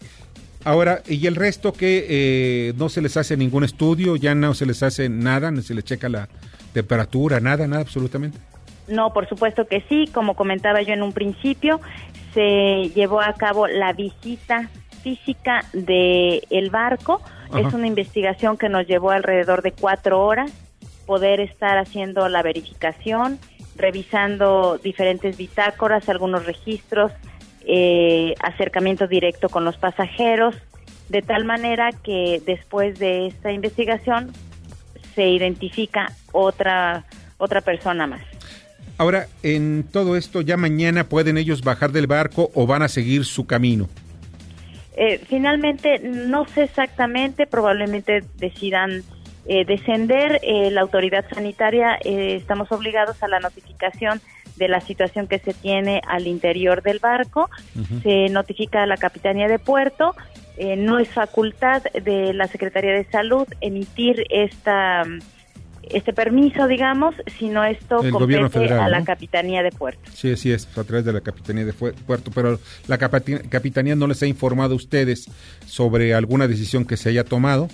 Ahora, 0.64 1.02
¿y 1.08 1.28
el 1.28 1.36
resto 1.36 1.74
que 1.74 2.06
eh, 2.10 2.74
no 2.78 2.88
se 2.88 3.02
les 3.02 3.18
hace 3.18 3.36
ningún 3.36 3.66
estudio? 3.66 4.16
¿Ya 4.16 4.36
no 4.36 4.54
se 4.54 4.66
les 4.66 4.84
hace 4.84 5.10
nada? 5.10 5.52
¿No 5.52 5.62
se 5.62 5.74
les 5.74 5.84
checa 5.84 6.08
la 6.08 6.30
temperatura? 6.74 7.40
¿Nada? 7.40 7.68
¿Nada 7.68 7.82
absolutamente? 7.82 8.38
No, 8.88 9.14
por 9.14 9.28
supuesto 9.30 9.68
que 9.68 9.84
sí. 9.90 10.10
Como 10.14 10.36
comentaba 10.36 10.82
yo 10.82 10.94
en 10.94 11.04
un 11.04 11.14
principio, 11.14 11.80
se 12.34 12.90
llevó 12.96 13.22
a 13.22 13.34
cabo 13.34 13.68
la 13.68 13.94
visita 13.94 14.70
física 15.04 15.66
de 15.74 16.44
el 16.50 16.70
barco. 16.70 17.22
Ajá. 17.50 17.60
Es 17.68 17.74
una 17.74 17.88
investigación 17.88 18.58
que 18.58 18.70
nos 18.70 18.88
llevó 18.88 19.12
alrededor 19.12 19.62
de 19.62 19.72
cuatro 19.72 20.22
horas 20.22 20.52
poder 21.06 21.40
estar 21.40 21.80
haciendo 21.80 22.30
la 22.30 22.44
verificación, 22.44 23.40
revisando 23.76 24.78
diferentes 24.78 25.38
bitácoras, 25.38 26.08
algunos 26.08 26.46
registros, 26.46 27.12
eh, 27.66 28.36
acercamiento 28.44 29.08
directo 29.08 29.50
con 29.50 29.66
los 29.66 29.76
pasajeros, 29.78 30.56
de 31.10 31.24
tal 31.24 31.46
manera 31.46 31.92
que 32.04 32.44
después 32.46 33.00
de 33.00 33.26
esta 33.26 33.52
investigación 33.52 34.32
se 35.16 35.28
identifica 35.28 36.12
otra 36.32 37.06
otra 37.38 37.62
persona 37.62 38.06
más. 38.06 38.22
Ahora, 38.98 39.28
en 39.44 39.86
todo 39.90 40.18
esto, 40.18 40.42
¿ya 40.42 40.58
mañana 40.58 41.06
pueden 41.06 41.38
ellos 41.38 41.62
bajar 41.64 41.92
del 41.92 42.06
barco 42.06 42.52
o 42.54 42.68
van 42.68 42.82
a 42.82 42.90
seguir 42.90 43.24
su 43.24 43.48
camino? 43.48 43.88
Eh, 44.98 45.22
finalmente, 45.26 46.00
no 46.00 46.46
sé 46.50 46.64
exactamente, 46.64 47.48
probablemente 47.48 48.24
decidan 48.36 49.04
eh, 49.46 49.64
descender. 49.66 50.40
Eh, 50.44 50.70
la 50.70 50.82
autoridad 50.82 51.26
sanitaria, 51.34 51.98
eh, 52.04 52.36
estamos 52.36 52.72
obligados 52.72 53.24
a 53.24 53.28
la 53.30 53.40
notificación 53.40 54.22
de 54.58 54.68
la 54.68 54.82
situación 54.82 55.28
que 55.28 55.40
se 55.40 55.54
tiene 55.54 56.02
al 56.06 56.28
interior 56.28 56.84
del 56.84 57.00
barco. 57.00 57.50
Se 58.04 58.28
notifica 58.30 58.84
a 58.84 58.86
la 58.86 58.98
Capitanía 58.98 59.48
de 59.48 59.58
Puerto. 59.58 60.14
Eh, 60.62 60.76
no 60.76 61.00
es 61.00 61.08
facultad 61.08 61.82
de 62.04 62.34
la 62.34 62.48
Secretaría 62.48 62.92
de 62.92 63.06
Salud 63.06 63.48
emitir 63.62 64.26
esta 64.30 65.06
este 65.90 66.12
permiso, 66.12 66.68
digamos, 66.68 67.16
sino 67.40 67.64
esto 67.64 68.04
El 68.04 68.12
compete 68.12 68.50
federal, 68.50 68.82
a 68.82 68.90
la 68.90 69.00
¿no? 69.00 69.06
Capitanía 69.06 69.64
de 69.64 69.72
Puerto. 69.72 70.12
Sí, 70.14 70.34
así 70.34 70.52
es, 70.52 70.68
a 70.78 70.84
través 70.84 71.06
de 71.06 71.14
la 71.14 71.22
Capitanía 71.22 71.64
de 71.64 71.72
Puerto, 71.72 72.30
pero 72.36 72.60
la 72.88 72.98
Capitanía 72.98 73.96
no 73.96 74.06
les 74.06 74.22
ha 74.22 74.28
informado 74.28 74.74
a 74.74 74.76
ustedes 74.76 75.32
sobre 75.66 76.14
alguna 76.14 76.48
decisión 76.48 76.86
que 76.86 76.98
se 76.98 77.08
haya 77.08 77.24
tomado. 77.24 77.70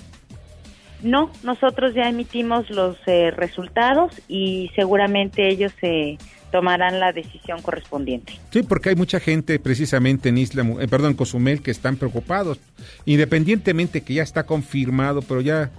No, 1.01 1.31
nosotros 1.43 1.95
ya 1.95 2.07
emitimos 2.07 2.69
los 2.69 2.97
eh, 3.07 3.31
resultados 3.31 4.11
y 4.27 4.71
seguramente 4.75 5.49
ellos 5.49 5.73
se 5.81 6.17
tomarán 6.55 7.01
la 7.01 7.11
decisión 7.11 7.61
correspondiente. 7.61 8.39
Sí, 8.49 8.63
porque 8.63 8.87
hay 8.87 8.95
mucha 8.95 9.19
gente 9.19 9.59
precisamente 9.59 10.29
en 10.29 10.37
Isla, 10.37 10.65
eh, 10.79 10.87
perdón, 10.87 11.11
en 11.11 11.17
Cozumel 11.17 11.61
que 11.61 11.69
están 11.69 11.97
preocupados, 11.97 12.59
independientemente 13.03 14.03
que 14.03 14.13
ya 14.13 14.23
está 14.23 14.45
confirmado, 14.45 15.21
pero 15.21 15.41
ya, 15.41 15.69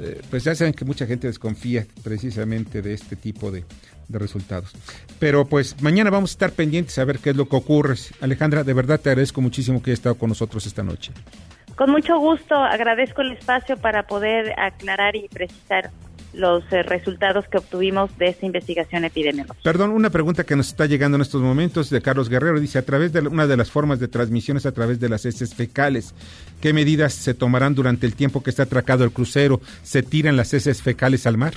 eh, 0.00 0.20
pues 0.28 0.42
ya 0.42 0.56
saben 0.56 0.74
que 0.74 0.84
mucha 0.84 1.06
gente 1.06 1.28
desconfía 1.28 1.86
precisamente 2.02 2.82
de 2.82 2.94
este 2.94 3.14
tipo 3.14 3.52
de, 3.52 3.62
de 4.08 4.18
resultados. 4.18 4.72
Pero 5.20 5.46
pues 5.46 5.80
mañana 5.82 6.10
vamos 6.10 6.30
a 6.30 6.34
estar 6.34 6.50
pendientes 6.50 6.98
a 6.98 7.04
ver 7.04 7.20
qué 7.20 7.30
es 7.30 7.36
lo 7.36 7.48
que 7.48 7.54
ocurre. 7.54 7.94
Alejandra, 8.20 8.64
de 8.64 8.72
verdad 8.72 8.98
te 8.98 9.10
agradezco 9.10 9.40
muchísimo 9.40 9.80
que 9.80 9.90
hayas 9.92 10.00
estado 10.00 10.16
con 10.16 10.30
nosotros 10.30 10.66
esta 10.66 10.82
noche. 10.82 11.12
Con 11.76 11.92
mucho 11.92 12.18
gusto 12.18 12.56
agradezco 12.56 13.22
el 13.22 13.34
espacio 13.34 13.76
para 13.76 14.02
poder 14.08 14.52
aclarar 14.58 15.14
y 15.14 15.28
precisar 15.28 15.92
los 16.34 16.62
eh, 16.72 16.82
resultados 16.82 17.46
que 17.48 17.58
obtuvimos 17.58 18.16
de 18.18 18.28
esta 18.28 18.44
investigación 18.46 19.04
epidemiológica. 19.04 19.58
Perdón, 19.62 19.90
una 19.90 20.10
pregunta 20.10 20.44
que 20.44 20.56
nos 20.56 20.68
está 20.68 20.86
llegando 20.86 21.16
en 21.16 21.22
estos 21.22 21.40
momentos 21.42 21.90
de 21.90 22.00
Carlos 22.02 22.28
Guerrero. 22.28 22.60
Dice, 22.60 22.78
a 22.78 22.82
través 22.82 23.12
de 23.12 23.22
la- 23.22 23.28
una 23.30 23.46
de 23.46 23.56
las 23.56 23.70
formas 23.70 23.98
de 23.98 24.08
transmisión 24.08 24.56
es 24.56 24.66
a 24.66 24.72
través 24.72 25.00
de 25.00 25.08
las 25.08 25.24
heces 25.24 25.54
fecales. 25.54 26.14
¿Qué 26.60 26.72
medidas 26.72 27.12
se 27.14 27.34
tomarán 27.34 27.74
durante 27.74 28.06
el 28.06 28.14
tiempo 28.14 28.42
que 28.42 28.50
está 28.50 28.64
atracado 28.64 29.04
el 29.04 29.10
crucero? 29.10 29.60
¿Se 29.82 30.02
tiran 30.02 30.36
las 30.36 30.52
heces 30.54 30.82
fecales 30.82 31.26
al 31.26 31.38
mar? 31.38 31.54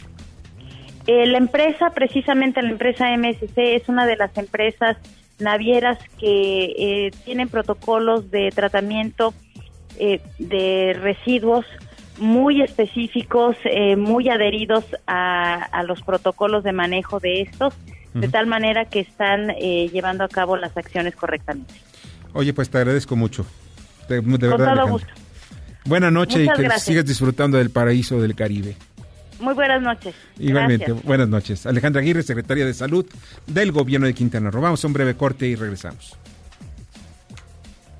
Eh, 1.08 1.26
la 1.26 1.38
empresa, 1.40 1.90
precisamente 1.94 2.62
la 2.62 2.70
empresa 2.70 3.12
MSC, 3.12 3.76
es 3.76 3.90
una 3.90 4.06
de 4.06 4.16
las 4.18 4.38
empresas 4.38 4.98
navieras 5.40 5.98
que 6.20 6.66
eh, 6.78 7.12
tienen 7.26 7.50
protocolos 7.50 8.30
de 8.30 8.52
tratamiento 8.52 9.34
eh, 9.98 10.22
de 10.40 10.96
residuos 11.02 11.66
muy 12.22 12.62
específicos, 12.62 13.58
eh, 13.66 13.96
muy 13.96 14.30
adheridos 14.30 14.86
a, 15.08 15.56
a 15.56 15.84
los 15.84 16.02
protocolos 16.04 16.64
de 16.64 16.72
manejo 16.72 17.20
de 17.20 17.42
estos, 17.42 17.74
de 18.14 18.28
tal 18.28 18.46
manera 18.46 18.86
que 18.86 19.00
están 19.00 19.50
eh, 19.52 19.90
llevando 19.92 20.24
a 20.24 20.28
cabo 20.30 20.56
las 20.56 20.78
acciones 20.78 21.16
correctamente. 21.16 21.74
Oye, 22.34 22.54
pues 22.54 22.70
te 22.70 22.78
agradezco 22.78 23.16
mucho. 23.16 23.46
De, 24.08 24.16
de 24.18 24.22
Con 24.22 24.32
verdad, 24.40 24.50
todo 24.58 24.64
Alejandra. 24.66 24.92
gusto. 24.92 25.08
Buenas 25.86 26.12
noches 26.12 26.36
y 26.38 26.48
que 26.50 26.62
gracias. 26.64 26.84
sigas 26.84 27.06
disfrutando 27.06 27.58
del 27.58 27.72
paraíso 27.72 28.22
del 28.22 28.36
Caribe. 28.36 28.76
Muy 29.40 29.56
buenas 29.56 29.82
noches. 29.82 30.14
Igualmente, 30.38 30.86
Gracias. 30.86 31.06
buenas 31.08 31.28
noches. 31.28 31.66
Alejandra 31.66 32.02
Aguirre, 32.02 32.22
secretaria 32.22 32.66
de 32.66 32.74
Salud 32.76 33.06
del 33.48 33.72
Gobierno 33.72 34.06
de 34.06 34.14
Quintana 34.14 34.52
Roo. 34.52 34.62
Vamos 34.62 34.84
a 34.84 34.88
un 34.88 34.94
breve 34.94 35.16
corte 35.16 35.48
y 35.48 35.56
regresamos. 35.56 36.16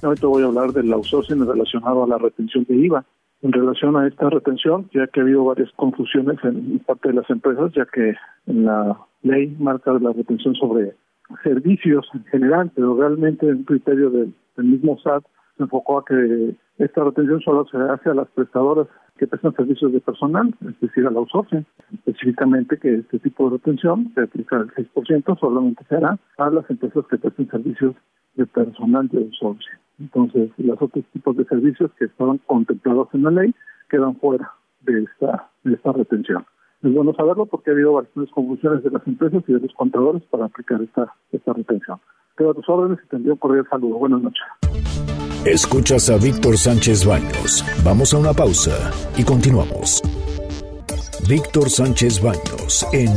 Ahorita 0.04 0.28
voy 0.28 0.44
a 0.44 0.46
hablar 0.48 0.72
del 0.74 0.92
outsourcing 0.94 1.46
relacionado 1.48 2.04
a 2.04 2.08
la 2.08 2.18
retención 2.20 2.64
de 2.68 2.76
IVA. 2.76 3.04
En 3.44 3.52
relación 3.52 3.96
a 3.98 4.08
esta 4.08 4.30
retención, 4.30 4.88
ya 4.94 5.08
que 5.08 5.20
ha 5.20 5.24
habido 5.24 5.46
varias 5.46 5.72
confusiones 5.72 6.38
en 6.44 6.78
parte 6.80 7.10
de 7.10 7.16
las 7.16 7.30
empresas, 7.30 7.72
ya 7.74 7.86
que 7.86 8.14
en 8.46 8.66
la 8.66 8.98
ley 9.24 9.56
marca 9.60 9.94
la 9.94 10.14
retención 10.14 10.54
sobre 10.56 10.96
servicios 11.44 12.08
en 12.14 12.24
general, 12.26 12.72
pero 12.76 12.96
realmente 12.96 13.48
el 13.48 13.66
criterio 13.66 14.12
del, 14.12 14.34
mismo 14.58 15.00
SAT 15.00 15.24
se 15.58 15.64
enfocó 15.64 16.00
a 16.00 16.06
que 16.06 16.56
esta 16.78 17.04
retención 17.04 17.42
solo 17.42 17.66
se 17.66 17.78
hace 17.78 18.12
a 18.12 18.14
las 18.14 18.28
prestadoras 18.30 18.88
que 19.18 19.26
prestan 19.26 19.56
servicios 19.56 19.92
de 19.92 20.02
personal, 20.02 20.54
es 20.62 20.80
decir, 20.80 21.08
al 21.08 21.18
outsourcing. 21.18 21.66
Específicamente 21.94 22.78
que 22.78 22.96
este 22.96 23.20
tipo 23.20 23.50
de 23.50 23.58
retención, 23.58 24.12
que 24.14 24.22
aplica 24.22 24.58
el 24.58 24.72
6%, 24.72 25.40
solamente 25.40 25.84
se 25.90 25.96
hará 25.96 26.20
a 26.38 26.50
las 26.52 26.70
empresas 26.70 27.06
que 27.10 27.18
presten 27.18 27.50
servicios 27.50 27.96
de 28.36 28.46
personal 28.46 29.08
de 29.08 29.20
outsourcing. 29.20 29.81
Entonces, 30.02 30.50
los 30.58 30.82
otros 30.82 31.06
tipos 31.14 31.38
de 31.38 31.46
servicios 31.46 31.92
que 31.98 32.06
estaban 32.06 32.40
contemplados 32.48 33.08
en 33.14 33.24
la 33.24 33.32
ley 33.32 33.54
quedan 33.90 34.16
fuera 34.16 34.52
de 34.82 35.04
esta, 35.04 35.92
retención. 35.94 36.44
Es 36.82 36.92
bueno 36.92 37.14
saberlo 37.14 37.46
porque 37.46 37.70
ha 37.70 37.74
habido 37.74 37.94
bastantes 37.94 38.34
confusiones 38.34 38.84
de 38.84 38.90
las 38.90 39.06
empresas 39.06 39.44
y 39.48 39.54
de 39.54 39.60
los 39.60 39.74
contadores 39.74 40.24
para 40.32 40.46
aplicar 40.46 40.82
esta, 40.82 41.14
esta 41.32 41.54
retención. 41.54 42.00
Quedo 42.36 42.52
a 42.52 42.54
tus 42.56 42.68
órdenes 42.68 42.98
y 43.06 43.10
te 43.10 43.18
envío 43.18 43.34
un 43.34 43.40
cordial 43.40 43.68
saludo. 43.70 43.98
Buenas 44.00 44.22
noches. 44.24 44.42
Escuchas 45.46 46.10
a 46.10 46.18
Víctor 46.18 46.58
Sánchez 46.58 47.06
Baños. 47.06 47.64
Vamos 47.86 48.14
a 48.14 48.18
una 48.18 48.34
pausa 48.34 48.92
y 49.16 49.24
continuamos. 49.24 50.02
Víctor 51.30 51.70
Sánchez 51.70 52.22
Baños 52.24 52.88
en 52.94 53.12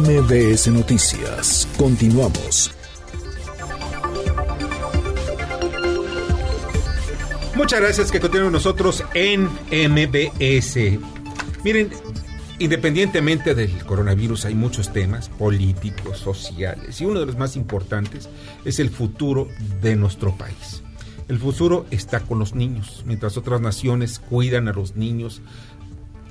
MBS 0.00 0.72
Noticias. 0.72 1.68
Continuamos. 1.78 2.79
Muchas 7.60 7.80
gracias 7.80 8.10
que 8.10 8.20
continúen 8.20 8.52
nosotros 8.52 9.04
en 9.12 9.44
MBS. 9.70 10.98
Miren, 11.62 11.90
independientemente 12.58 13.54
del 13.54 13.84
coronavirus 13.84 14.46
hay 14.46 14.54
muchos 14.54 14.94
temas 14.94 15.28
políticos, 15.28 16.16
sociales 16.16 16.98
y 17.02 17.04
uno 17.04 17.20
de 17.20 17.26
los 17.26 17.36
más 17.36 17.56
importantes 17.56 18.30
es 18.64 18.80
el 18.80 18.88
futuro 18.88 19.46
de 19.82 19.94
nuestro 19.94 20.34
país. 20.38 20.82
El 21.28 21.38
futuro 21.38 21.84
está 21.90 22.20
con 22.20 22.38
los 22.38 22.54
niños, 22.54 23.04
mientras 23.04 23.36
otras 23.36 23.60
naciones 23.60 24.20
cuidan 24.20 24.66
a 24.68 24.72
los 24.72 24.96
niños 24.96 25.42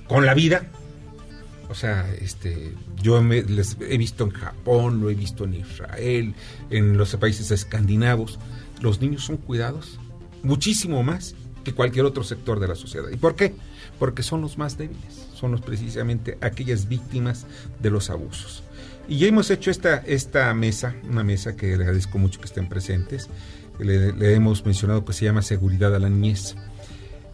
con 0.08 0.26
la 0.26 0.34
vida. 0.34 0.64
O 1.70 1.76
sea, 1.76 2.12
este, 2.20 2.74
yo 3.04 3.22
les 3.22 3.78
he 3.88 4.00
visto 4.00 4.24
en 4.24 4.32
Japón, 4.32 5.00
lo 5.00 5.12
he 5.12 5.14
visto 5.14 5.44
en 5.44 5.54
Israel, 5.54 6.34
en 6.72 6.98
los 6.98 7.16
países 7.18 7.52
escandinavos. 7.52 8.40
Los 8.82 9.00
niños 9.00 9.26
son 9.26 9.38
cuidados 9.38 10.00
muchísimo 10.44 11.04
más 11.04 11.36
que 11.64 11.74
cualquier 11.74 12.06
otro 12.06 12.24
sector 12.24 12.60
de 12.60 12.68
la 12.68 12.76
sociedad. 12.76 13.10
¿Y 13.12 13.18
por 13.18 13.36
qué? 13.36 13.54
Porque 13.98 14.24
son 14.24 14.42
los 14.42 14.58
más 14.58 14.78
débiles, 14.78 15.28
son 15.34 15.52
los 15.52 15.62
precisamente 15.62 16.38
aquellas 16.42 16.88
víctimas 16.88 17.46
de 17.82 17.90
los 17.90 18.10
abusos. 18.10 18.64
Y 19.08 19.18
ya 19.18 19.28
hemos 19.28 19.50
hecho 19.50 19.72
esta, 19.72 19.98
esta 19.98 20.54
mesa, 20.54 20.96
una 21.10 21.24
mesa 21.24 21.56
que 21.56 21.68
le 21.68 21.84
agradezco 21.84 22.18
mucho 22.20 22.40
que 22.40 22.46
estén 22.46 22.70
presentes. 22.70 23.28
Le, 23.80 24.14
le 24.14 24.36
hemos 24.36 24.66
mencionado 24.66 25.04
que 25.04 25.14
se 25.14 25.26
llama 25.26 25.42
Seguridad 25.42 25.96
a 25.96 26.00
la 26.00 26.10
Niñez. 26.10 26.56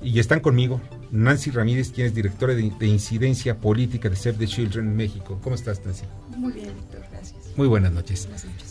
Y 0.01 0.19
están 0.19 0.39
conmigo 0.39 0.81
Nancy 1.11 1.51
Ramírez, 1.51 1.91
quien 1.91 2.07
es 2.07 2.15
directora 2.15 2.53
de, 2.53 2.71
de 2.79 2.87
incidencia 2.87 3.57
política 3.57 4.09
de 4.09 4.15
Save 4.15 4.37
the 4.37 4.47
Children 4.47 4.87
en 4.87 4.95
México. 4.95 5.39
¿Cómo 5.43 5.55
estás, 5.55 5.85
Nancy? 5.85 6.05
Muy 6.37 6.53
bien, 6.53 6.73
Víctor, 6.75 7.03
gracias. 7.11 7.35
Muy 7.57 7.67
buenas 7.67 7.91
noches. 7.91 8.23
Buenas 8.25 8.45
noches. 8.45 8.64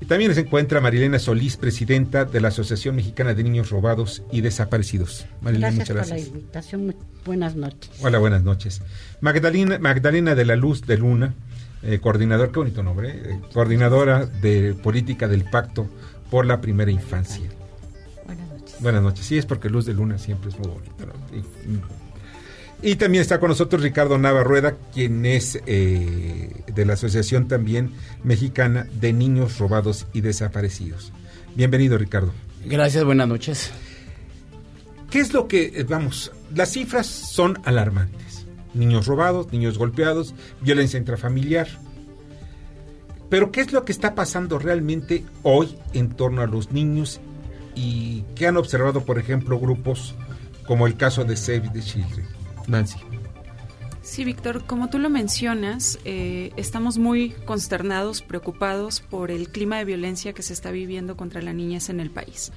Y 0.00 0.06
también 0.06 0.34
se 0.34 0.40
encuentra 0.40 0.80
Marilena 0.80 1.18
Solís, 1.18 1.56
presidenta 1.58 2.24
de 2.24 2.40
la 2.40 2.48
Asociación 2.48 2.96
Mexicana 2.96 3.34
de 3.34 3.42
Niños 3.44 3.68
Robados 3.70 4.22
y 4.32 4.40
Desaparecidos. 4.40 5.26
Marilena, 5.42 5.68
Gracias 5.68 5.88
muchas 5.88 5.88
por 5.88 5.96
la 5.96 6.16
gracias. 6.16 6.28
invitación. 6.36 6.96
Buenas 7.26 7.54
noches. 7.54 7.90
Hola, 8.00 8.18
buenas 8.18 8.42
noches. 8.42 8.80
Magdalena, 9.20 9.78
Magdalena 9.78 10.34
de 10.34 10.44
la 10.46 10.56
Luz 10.56 10.86
de 10.86 10.96
Luna, 10.96 11.34
eh, 11.82 11.98
coordinador, 12.00 12.50
qué 12.50 12.58
bonito 12.60 12.82
nombre, 12.82 13.10
eh, 13.10 13.40
coordinadora 13.52 14.24
de 14.24 14.74
política 14.74 15.28
del 15.28 15.44
Pacto 15.44 15.86
por 16.30 16.46
la 16.46 16.62
Primera 16.62 16.90
Infancia. 16.90 17.50
Buenas 18.24 18.48
noches. 18.48 18.76
Buenas 18.80 19.02
noches. 19.02 19.26
Sí, 19.26 19.36
es 19.36 19.44
porque 19.44 19.68
Luz 19.68 19.84
de 19.84 19.92
Luna 19.92 20.16
siempre 20.18 20.48
es 20.48 20.58
muy 20.58 20.68
bonito. 20.68 20.94
¿no? 21.00 21.99
Y, 22.82 22.96
también 22.96 23.22
está 23.22 23.40
con 23.40 23.50
nosotros 23.50 23.82
Ricardo 23.82 24.16
Nava 24.18 24.42
Rueda, 24.42 24.76
quien 24.92 25.26
es 25.26 25.60
eh, 25.66 26.50
de 26.66 26.86
la 26.86 26.94
Asociación 26.94 27.46
también 27.46 27.92
Mexicana 28.24 28.86
de 29.00 29.12
Niños 29.12 29.58
Robados 29.58 30.06
y 30.12 30.22
Desaparecidos. 30.22 31.12
Bienvenido, 31.54 31.98
Ricardo. 31.98 32.32
Gracias, 32.64 33.04
buenas 33.04 33.28
noches. 33.28 33.70
¿Qué 35.10 35.20
es 35.20 35.34
lo 35.34 35.48
que, 35.48 35.72
eh, 35.74 35.84
vamos, 35.84 36.32
las 36.54 36.72
cifras 36.72 37.06
son 37.06 37.58
alarmantes? 37.64 38.46
Niños 38.72 39.06
robados, 39.06 39.52
niños 39.52 39.76
golpeados, 39.76 40.34
violencia 40.62 40.98
intrafamiliar. 40.98 41.68
Pero 43.28 43.52
¿qué 43.52 43.60
es 43.60 43.72
lo 43.72 43.84
que 43.84 43.92
está 43.92 44.14
pasando 44.14 44.58
realmente 44.58 45.24
hoy 45.42 45.76
en 45.92 46.10
torno 46.10 46.42
a 46.42 46.46
los 46.46 46.72
niños 46.72 47.20
y 47.74 48.24
qué 48.34 48.46
han 48.46 48.56
observado, 48.56 49.04
por 49.04 49.18
ejemplo, 49.18 49.58
grupos 49.58 50.14
como 50.66 50.86
el 50.86 50.96
caso 50.96 51.24
de 51.24 51.36
Save 51.36 51.70
the 51.72 51.80
Children? 51.80 52.39
Nancy. 52.70 52.98
Sí, 54.02 54.24
Víctor, 54.24 54.64
como 54.64 54.88
tú 54.88 54.98
lo 54.98 55.10
mencionas, 55.10 55.98
eh, 56.04 56.52
estamos 56.56 56.96
muy 56.96 57.30
consternados, 57.44 58.22
preocupados 58.22 59.00
por 59.00 59.30
el 59.30 59.50
clima 59.50 59.76
de 59.76 59.84
violencia 59.84 60.32
que 60.32 60.42
se 60.42 60.54
está 60.54 60.70
viviendo 60.70 61.16
contra 61.16 61.42
la 61.42 61.52
niñez 61.52 61.90
en 61.90 62.00
el 62.00 62.10
país. 62.10 62.50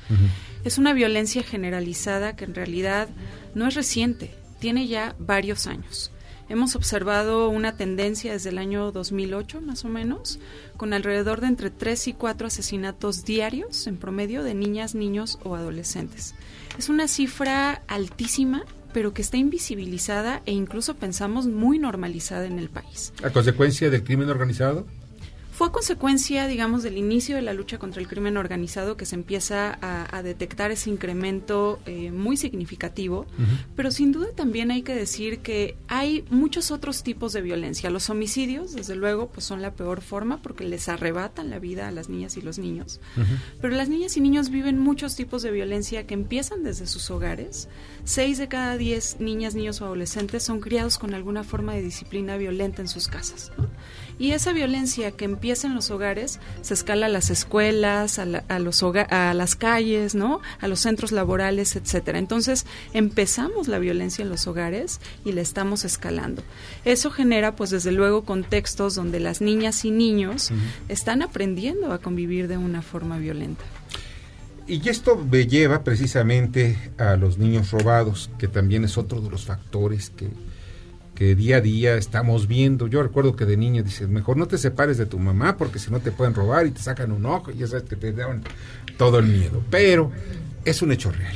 Es 0.63 0.77
una 0.77 0.93
violencia 0.93 1.43
generalizada 1.43 2.35
que 2.35 2.45
en 2.45 2.55
realidad 2.55 3.09
no 3.55 3.67
es 3.67 3.75
reciente, 3.75 4.33
tiene 4.59 4.87
ya 4.87 5.15
varios 5.19 5.67
años. 5.67 6.11
Hemos 6.49 6.75
observado 6.75 7.49
una 7.49 7.75
tendencia 7.75 8.33
desde 8.33 8.49
el 8.49 8.57
año 8.57 8.91
2008 8.91 9.61
más 9.61 9.85
o 9.85 9.89
menos, 9.89 10.39
con 10.77 10.93
alrededor 10.93 11.41
de 11.41 11.47
entre 11.47 11.69
3 11.69 12.09
y 12.09 12.13
4 12.13 12.47
asesinatos 12.47 13.25
diarios 13.25 13.87
en 13.87 13.97
promedio 13.97 14.43
de 14.43 14.53
niñas, 14.53 14.95
niños 14.95 15.39
o 15.43 15.55
adolescentes. 15.55 16.35
Es 16.77 16.89
una 16.89 17.07
cifra 17.07 17.83
altísima, 17.87 18.65
pero 18.93 19.13
que 19.13 19.21
está 19.21 19.37
invisibilizada 19.37 20.41
e 20.45 20.51
incluso 20.51 20.95
pensamos 20.95 21.47
muy 21.47 21.79
normalizada 21.79 22.45
en 22.45 22.59
el 22.59 22.69
país. 22.69 23.13
¿A 23.23 23.31
consecuencia 23.31 23.89
del 23.89 24.03
crimen 24.03 24.29
organizado? 24.29 24.85
Fue 25.53 25.67
a 25.67 25.71
consecuencia, 25.71 26.47
digamos, 26.47 26.81
del 26.81 26.97
inicio 26.97 27.35
de 27.35 27.43
la 27.43 27.53
lucha 27.53 27.77
contra 27.77 28.01
el 28.01 28.07
crimen 28.07 28.37
organizado 28.37 28.97
que 28.97 29.05
se 29.05 29.13
empieza 29.13 29.77
a, 29.81 30.17
a 30.17 30.23
detectar 30.23 30.71
ese 30.71 30.89
incremento 30.89 31.79
eh, 31.85 32.11
muy 32.11 32.37
significativo, 32.37 33.27
pero 33.75 33.91
sin 33.91 34.11
duda 34.11 34.29
también 34.35 34.71
hay 34.71 34.81
que 34.81 34.95
decir 34.95 35.39
que 35.39 35.77
hay 35.87 36.25
muchos 36.31 36.71
otros 36.71 37.03
tipos 37.03 37.33
de 37.33 37.41
violencia. 37.41 37.91
Los 37.91 38.09
homicidios, 38.09 38.73
desde 38.73 38.95
luego, 38.95 39.27
pues 39.27 39.45
son 39.45 39.61
la 39.61 39.73
peor 39.73 40.01
forma 40.01 40.41
porque 40.41 40.63
les 40.63 40.89
arrebatan 40.89 41.51
la 41.51 41.59
vida 41.59 41.87
a 41.87 41.91
las 41.91 42.09
niñas 42.09 42.35
y 42.35 42.41
los 42.41 42.57
niños. 42.57 42.99
Pero 43.61 43.75
las 43.75 43.89
niñas 43.89 44.17
y 44.17 44.21
niños 44.21 44.49
viven 44.49 44.79
muchos 44.79 45.15
tipos 45.15 45.43
de 45.43 45.51
violencia 45.51 46.07
que 46.07 46.15
empiezan 46.15 46.63
desde 46.63 46.87
sus 46.87 47.11
hogares. 47.11 47.69
Seis 48.05 48.39
de 48.39 48.47
cada 48.47 48.75
diez 48.75 49.19
niñas, 49.19 49.53
niños 49.53 49.81
o 49.81 49.85
adolescentes 49.85 50.41
son 50.41 50.61
criados 50.61 50.97
con 50.97 51.13
alguna 51.13 51.43
forma 51.43 51.73
de 51.73 51.83
disciplina 51.83 52.37
violenta 52.37 52.81
en 52.81 52.87
sus 52.87 53.07
casas. 53.07 53.51
¿no? 53.57 53.72
Y 54.19 54.31
esa 54.31 54.53
violencia 54.53 55.11
que 55.11 55.25
empieza 55.25 55.67
en 55.67 55.75
los 55.75 55.89
hogares 55.91 56.39
se 56.61 56.73
escala 56.73 57.07
a 57.07 57.09
las 57.09 57.29
escuelas, 57.29 58.19
a, 58.19 58.25
la- 58.25 58.43
a 58.47 58.59
los 58.59 58.83
hoga- 58.83 59.07
a 59.09 59.33
las 59.33 59.55
calles, 59.55 60.15
¿no? 60.15 60.39
A 60.61 60.67
los 60.67 60.79
centros 60.81 61.11
laborales, 61.11 61.75
etcétera. 61.75 62.19
Entonces 62.19 62.65
empezamos 62.93 63.67
la 63.67 63.79
violencia 63.79 64.23
en 64.23 64.29
los 64.29 64.47
hogares 64.47 64.99
y 65.25 65.31
la 65.31 65.41
estamos 65.41 65.83
escalando. 65.83 66.43
Eso 66.85 67.09
genera, 67.11 67.55
pues 67.55 67.69
desde 67.71 67.91
luego, 67.91 68.23
contextos 68.23 68.95
donde 68.95 69.19
las 69.19 69.41
niñas 69.41 69.83
y 69.85 69.91
niños 69.91 70.51
están 70.89 71.21
aprendiendo 71.21 71.91
a 71.91 71.97
convivir 71.99 72.47
de 72.47 72.57
una 72.57 72.81
forma 72.81 73.17
violenta. 73.17 73.63
Y 74.65 74.87
esto 74.87 75.17
me 75.17 75.45
lleva 75.47 75.83
precisamente 75.83 76.77
a 76.97 77.17
los 77.17 77.37
niños 77.37 77.71
robados, 77.71 78.29
que 78.37 78.47
también 78.47 78.85
es 78.85 78.97
otro 78.97 79.19
de 79.19 79.29
los 79.29 79.43
factores 79.45 80.09
que, 80.09 80.29
que 81.15 81.35
día 81.35 81.57
a 81.57 81.61
día 81.61 81.95
estamos 81.95 82.47
viendo. 82.47 82.87
Yo 82.87 83.03
recuerdo 83.03 83.35
que 83.35 83.45
de 83.45 83.57
niño 83.57 83.83
dices, 83.83 84.09
mejor 84.09 84.37
no 84.37 84.47
te 84.47 84.57
separes 84.57 84.97
de 84.97 85.05
tu 85.05 85.19
mamá 85.19 85.57
porque 85.57 85.79
si 85.79 85.91
no 85.91 85.99
te 85.99 86.11
pueden 86.11 86.33
robar 86.33 86.65
y 86.65 86.71
te 86.71 86.81
sacan 86.81 87.11
un 87.11 87.25
ojo 87.25 87.51
y 87.51 87.57
ya 87.57 87.67
sabes 87.67 87.83
que 87.83 87.95
te 87.95 88.11
dan 88.11 88.43
todo 88.97 89.19
el 89.19 89.27
miedo. 89.27 89.63
Pero 89.69 90.11
es 90.65 90.81
un 90.81 90.91
hecho 90.91 91.11
real. 91.11 91.35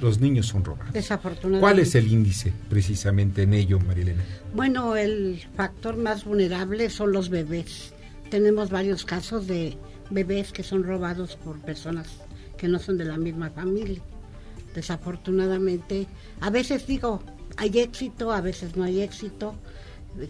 Los 0.00 0.20
niños 0.20 0.46
son 0.46 0.64
robados. 0.64 0.92
Desafortunadamente. 0.92 1.60
¿Cuál 1.60 1.78
es 1.80 1.94
el 1.94 2.06
índice 2.06 2.52
precisamente 2.70 3.42
en 3.42 3.52
ello, 3.52 3.80
Marilena? 3.80 4.22
Bueno, 4.54 4.96
el 4.96 5.44
factor 5.56 5.96
más 5.96 6.24
vulnerable 6.24 6.88
son 6.88 7.12
los 7.12 7.28
bebés. 7.28 7.92
Tenemos 8.30 8.70
varios 8.70 9.04
casos 9.04 9.46
de 9.46 9.76
bebés 10.10 10.52
que 10.52 10.62
son 10.62 10.84
robados 10.84 11.36
por 11.36 11.58
personas 11.58 12.08
que 12.56 12.68
no 12.68 12.78
son 12.78 12.96
de 12.96 13.04
la 13.04 13.16
misma 13.16 13.50
familia. 13.50 14.00
Desafortunadamente, 14.74 16.06
a 16.40 16.50
veces 16.50 16.86
digo, 16.86 17.22
hay 17.58 17.78
éxito, 17.80 18.32
a 18.32 18.40
veces 18.40 18.76
no 18.76 18.84
hay 18.84 19.02
éxito. 19.02 19.54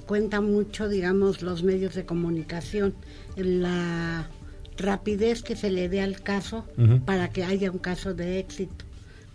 Cuenta 0.07 0.41
mucho, 0.41 0.89
digamos, 0.89 1.41
los 1.43 1.63
medios 1.63 1.95
de 1.95 2.05
comunicación, 2.05 2.95
la 3.37 4.29
rapidez 4.77 5.43
que 5.43 5.57
se 5.57 5.71
le 5.71 5.89
dé 5.89 6.01
al 6.01 6.21
caso 6.21 6.65
para 7.05 7.31
que 7.31 7.45
haya 7.45 7.71
un 7.71 7.79
caso 7.79 8.13
de 8.15 8.39
éxito. 8.41 8.85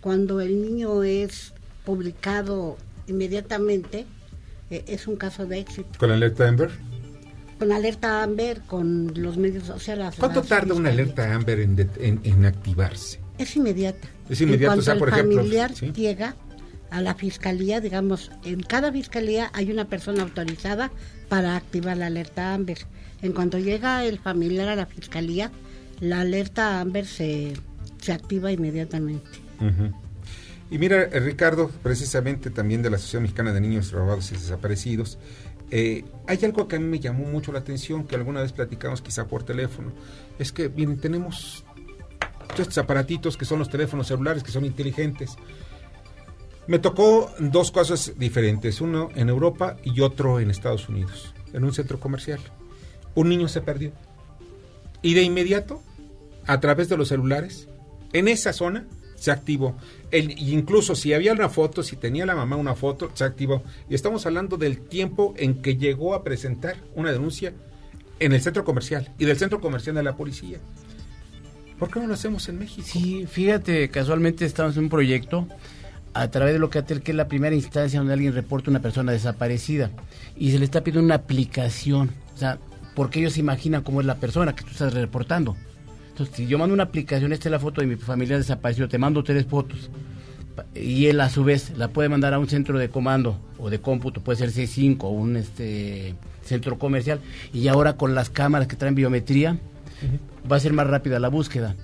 Cuando 0.00 0.40
el 0.40 0.60
niño 0.60 1.02
es 1.02 1.52
publicado 1.84 2.76
inmediatamente, 3.06 4.06
eh, 4.70 4.84
es 4.86 5.06
un 5.08 5.16
caso 5.16 5.46
de 5.46 5.58
éxito. 5.60 5.88
¿Con 5.98 6.10
la 6.10 6.14
alerta 6.16 6.46
Amber? 6.48 6.70
Con 7.58 7.72
alerta 7.72 8.22
Amber, 8.22 8.60
con 8.66 9.12
los 9.16 9.36
medios 9.36 9.64
sociales. 9.64 10.14
¿Cuánto 10.18 10.42
tarda 10.42 10.74
una 10.74 10.90
alerta 10.90 11.34
Amber 11.34 11.60
en, 11.60 11.76
det- 11.76 11.98
en- 12.00 12.20
en 12.24 12.44
activarse? 12.44 13.18
Es 13.38 13.56
inmediata. 13.56 14.08
Es 14.28 14.40
inmediata, 14.40 14.76
o 14.76 14.82
sea, 14.82 14.96
por 14.98 15.08
el 15.08 15.14
ejemplo, 15.14 15.38
familiar 15.38 15.74
¿sí? 15.74 15.90
llega 15.92 16.36
a 16.94 17.00
la 17.00 17.14
fiscalía, 17.14 17.80
digamos, 17.80 18.30
en 18.44 18.60
cada 18.60 18.92
fiscalía 18.92 19.50
hay 19.52 19.72
una 19.72 19.86
persona 19.86 20.22
autorizada 20.22 20.92
para 21.28 21.56
activar 21.56 21.96
la 21.96 22.06
alerta 22.06 22.54
Amber. 22.54 22.78
En 23.20 23.32
cuanto 23.32 23.58
llega 23.58 24.04
el 24.04 24.20
familiar 24.20 24.68
a 24.68 24.76
la 24.76 24.86
fiscalía, 24.86 25.50
la 25.98 26.20
alerta 26.20 26.80
Amber 26.80 27.04
se, 27.04 27.54
se 28.00 28.12
activa 28.12 28.52
inmediatamente. 28.52 29.28
Y 30.70 30.78
mira, 30.78 31.02
eh, 31.02 31.18
Ricardo, 31.18 31.68
precisamente 31.82 32.50
también 32.50 32.80
de 32.82 32.90
la 32.90 32.96
Asociación 32.96 33.22
Mexicana 33.22 33.52
de 33.52 33.60
Niños 33.60 33.90
Robados 33.90 34.30
y 34.30 34.34
Desaparecidos, 34.34 35.18
eh, 35.72 36.04
hay 36.28 36.38
algo 36.44 36.68
que 36.68 36.76
a 36.76 36.78
mí 36.78 36.86
me 36.86 37.00
llamó 37.00 37.24
mucho 37.24 37.50
la 37.50 37.58
atención, 37.58 38.06
que 38.06 38.14
alguna 38.14 38.40
vez 38.40 38.52
platicamos 38.52 39.02
quizá 39.02 39.26
por 39.26 39.42
teléfono, 39.42 39.90
es 40.38 40.52
que, 40.52 40.68
miren, 40.68 40.98
tenemos 40.98 41.64
estos 42.56 42.78
aparatitos 42.78 43.36
que 43.36 43.44
son 43.44 43.58
los 43.58 43.68
teléfonos 43.68 44.06
celulares, 44.06 44.44
que 44.44 44.52
son 44.52 44.64
inteligentes. 44.64 45.36
Me 46.66 46.78
tocó 46.78 47.30
dos 47.38 47.70
cosas 47.70 48.14
diferentes, 48.16 48.80
uno 48.80 49.10
en 49.14 49.28
Europa 49.28 49.76
y 49.84 50.00
otro 50.00 50.40
en 50.40 50.50
Estados 50.50 50.88
Unidos, 50.88 51.34
en 51.52 51.64
un 51.64 51.74
centro 51.74 52.00
comercial. 52.00 52.40
Un 53.14 53.28
niño 53.28 53.48
se 53.48 53.60
perdió. 53.60 53.92
Y 55.02 55.12
de 55.12 55.22
inmediato, 55.22 55.82
a 56.46 56.60
través 56.60 56.88
de 56.88 56.96
los 56.96 57.08
celulares, 57.08 57.68
en 58.14 58.28
esa 58.28 58.54
zona 58.54 58.86
se 59.16 59.30
activó. 59.30 59.76
El, 60.10 60.38
incluso 60.38 60.94
si 60.94 61.12
había 61.12 61.34
una 61.34 61.50
foto, 61.50 61.82
si 61.82 61.96
tenía 61.96 62.24
la 62.24 62.34
mamá 62.34 62.56
una 62.56 62.74
foto, 62.74 63.10
se 63.12 63.24
activó. 63.24 63.62
Y 63.90 63.94
estamos 63.94 64.24
hablando 64.24 64.56
del 64.56 64.80
tiempo 64.80 65.34
en 65.36 65.60
que 65.60 65.76
llegó 65.76 66.14
a 66.14 66.24
presentar 66.24 66.76
una 66.94 67.12
denuncia 67.12 67.52
en 68.20 68.32
el 68.32 68.40
centro 68.40 68.64
comercial 68.64 69.12
y 69.18 69.26
del 69.26 69.36
centro 69.36 69.60
comercial 69.60 69.96
de 69.96 70.02
la 70.02 70.16
policía. 70.16 70.58
¿Por 71.78 71.90
qué 71.90 72.00
no 72.00 72.06
lo 72.06 72.14
hacemos 72.14 72.48
en 72.48 72.58
México? 72.58 72.86
Sí, 72.90 73.26
fíjate, 73.26 73.90
casualmente 73.90 74.46
estamos 74.46 74.76
en 74.76 74.84
un 74.84 74.88
proyecto 74.88 75.46
a 76.14 76.28
través 76.30 76.54
de 76.54 76.60
Locatel, 76.60 77.02
que 77.02 77.10
es 77.10 77.16
la 77.16 77.28
primera 77.28 77.54
instancia 77.54 77.98
donde 77.98 78.14
alguien 78.14 78.32
reporta 78.32 78.70
una 78.70 78.80
persona 78.80 79.12
desaparecida. 79.12 79.90
Y 80.36 80.52
se 80.52 80.58
le 80.58 80.64
está 80.64 80.82
pidiendo 80.82 81.04
una 81.04 81.16
aplicación, 81.16 82.10
o 82.34 82.38
sea, 82.38 82.58
porque 82.94 83.18
ellos 83.18 83.34
se 83.34 83.40
imaginan 83.40 83.82
cómo 83.82 84.00
es 84.00 84.06
la 84.06 84.14
persona 84.14 84.54
que 84.54 84.62
tú 84.62 84.70
estás 84.70 84.94
reportando. 84.94 85.56
Entonces, 86.10 86.36
si 86.36 86.46
yo 86.46 86.58
mando 86.58 86.72
una 86.72 86.84
aplicación, 86.84 87.32
esta 87.32 87.48
es 87.48 87.50
la 87.50 87.58
foto 87.58 87.80
de 87.80 87.88
mi 87.88 87.96
familiar 87.96 88.38
desaparecido, 88.38 88.88
te 88.88 88.98
mando 88.98 89.24
tres 89.24 89.46
fotos. 89.46 89.90
Y 90.72 91.06
él 91.06 91.20
a 91.20 91.28
su 91.28 91.42
vez 91.42 91.76
la 91.76 91.88
puede 91.88 92.08
mandar 92.08 92.32
a 92.32 92.38
un 92.38 92.48
centro 92.48 92.78
de 92.78 92.88
comando 92.88 93.40
o 93.58 93.68
de 93.68 93.80
cómputo, 93.80 94.20
puede 94.20 94.38
ser 94.38 94.50
C5 94.50 94.98
o 95.00 95.08
un 95.08 95.36
este 95.36 96.14
centro 96.44 96.78
comercial. 96.78 97.18
Y 97.52 97.66
ahora 97.66 97.96
con 97.96 98.14
las 98.14 98.30
cámaras 98.30 98.68
que 98.68 98.76
traen 98.76 98.94
biometría 98.94 99.58
va 100.50 100.56
a 100.56 100.60
ser 100.60 100.72
más 100.72 100.86
rápida 100.86 101.18
la 101.18 101.28
búsqueda. 101.28 101.74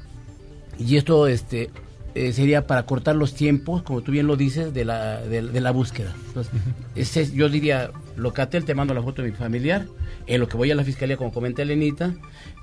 Y 0.78 0.96
esto 0.96 1.26
este 1.26 1.70
eh, 2.14 2.32
sería 2.32 2.66
para 2.66 2.84
cortar 2.84 3.16
los 3.16 3.34
tiempos, 3.34 3.82
como 3.82 4.00
tú 4.02 4.12
bien 4.12 4.26
lo 4.26 4.36
dices, 4.36 4.72
de 4.74 4.84
la, 4.84 5.20
de, 5.20 5.42
de 5.42 5.60
la 5.60 5.70
búsqueda. 5.70 6.12
Entonces, 6.28 6.52
ese 6.96 7.20
es- 7.22 7.32
yo 7.32 7.48
diría, 7.48 7.90
Locatel, 8.16 8.64
te 8.64 8.74
mando 8.74 8.94
la 8.94 9.02
foto 9.02 9.22
de 9.22 9.30
mi 9.30 9.36
familiar, 9.36 9.86
en 10.26 10.40
lo 10.40 10.48
que 10.48 10.56
voy 10.56 10.70
a 10.70 10.74
la 10.74 10.84
fiscalía, 10.84 11.16
como 11.16 11.32
comenta 11.32 11.62
Elenita, 11.62 12.12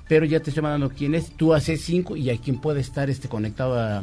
pero 0.08 0.24
ya 0.24 0.40
te 0.40 0.50
estoy 0.50 0.62
mandando 0.62 0.90
quién 0.90 1.14
es, 1.14 1.30
tú 1.36 1.54
haces 1.54 1.80
cinco 1.82 2.16
y 2.16 2.30
a 2.30 2.36
quién 2.38 2.60
puede 2.60 2.80
estar 2.80 3.10
este 3.10 3.28
conectado 3.28 3.78
a, 3.78 4.02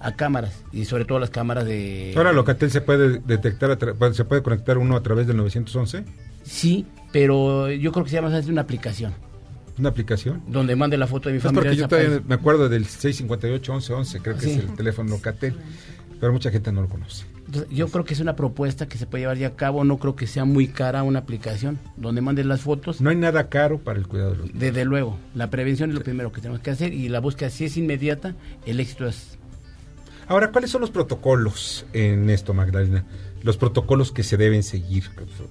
a 0.00 0.16
cámaras, 0.16 0.62
y 0.72 0.84
sobre 0.84 1.04
todo 1.04 1.18
las 1.18 1.30
cámaras 1.30 1.64
de... 1.64 2.12
Ahora 2.16 2.32
Locatel 2.32 2.70
se 2.70 2.80
puede 2.80 3.18
detectar, 3.20 3.76
se 4.14 4.24
puede 4.24 4.42
conectar 4.42 4.78
uno 4.78 4.96
a 4.96 5.02
través 5.02 5.26
del 5.26 5.36
911, 5.36 6.04
Sí, 6.44 6.86
pero 7.12 7.70
yo 7.70 7.92
creo 7.92 8.04
que 8.04 8.10
se 8.10 8.16
llama 8.16 8.28
una 8.48 8.60
aplicación, 8.62 9.12
una 9.78 9.88
aplicación. 9.90 10.42
donde 10.48 10.74
mande 10.76 10.96
la 10.96 11.06
foto 11.06 11.28
de 11.28 11.34
mi 11.34 11.36
Es 11.38 11.42
familiar. 11.44 11.64
porque 11.64 11.76
yo 11.76 11.88
todavía 11.88 12.22
me 12.26 12.34
acuerdo 12.34 12.68
del 12.68 12.86
658-1111, 12.86 14.20
creo 14.22 14.34
que 14.36 14.40
Sí. 14.42 14.50
es 14.52 14.58
el 14.58 14.74
teléfono 14.74 15.10
Locatel, 15.10 15.54
pero 16.20 16.32
mucha 16.32 16.50
gente 16.50 16.72
no 16.72 16.82
lo 16.82 16.88
conoce. 16.88 17.24
Entonces, 17.46 17.70
yo 17.74 17.88
creo 17.88 18.04
que 18.04 18.12
es 18.12 18.20
una 18.20 18.36
propuesta 18.36 18.88
que 18.88 18.98
se 18.98 19.06
puede 19.06 19.22
llevar 19.22 19.38
ya 19.38 19.46
a 19.48 19.56
cabo, 19.56 19.82
no 19.84 19.96
creo 19.98 20.14
que 20.16 20.26
sea 20.26 20.44
muy 20.44 20.68
cara 20.68 21.02
una 21.02 21.20
aplicación 21.20 21.78
donde 21.96 22.20
mandes 22.20 22.44
las 22.44 22.60
fotos. 22.60 23.00
No 23.00 23.08
hay 23.08 23.16
nada 23.16 23.48
caro 23.48 23.78
para 23.78 23.98
el 23.98 24.06
cuidado 24.06 24.32
de 24.32 24.36
los 24.36 24.46
niños. 24.48 24.60
Desde 24.60 24.84
luego, 24.84 25.18
la 25.34 25.48
prevención 25.48 25.88
es 25.90 25.96
lo 25.96 26.02
primero 26.02 26.30
que 26.30 26.42
tenemos 26.42 26.60
que 26.60 26.70
hacer 26.70 26.92
y 26.92 27.08
la 27.08 27.20
búsqueda 27.20 27.48
si 27.48 27.64
es 27.64 27.76
inmediata, 27.78 28.34
el 28.66 28.80
éxito 28.80 29.06
es... 29.06 29.38
Ahora, 30.26 30.52
¿cuáles 30.52 30.70
son 30.70 30.82
los 30.82 30.90
protocolos 30.90 31.86
en 31.94 32.28
esto, 32.28 32.52
Magdalena? 32.52 33.06
Los 33.42 33.56
protocolos 33.56 34.12
que 34.12 34.22
se 34.24 34.36
deben 34.36 34.62
seguir 34.62 35.04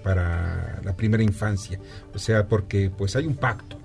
para 0.04 0.80
la 0.84 0.96
primera 0.96 1.24
infancia. 1.24 1.80
O 2.14 2.20
sea, 2.20 2.48
porque 2.48 2.92
pues 2.96 3.16
hay 3.16 3.26
un 3.26 3.36
pacto 3.38 3.80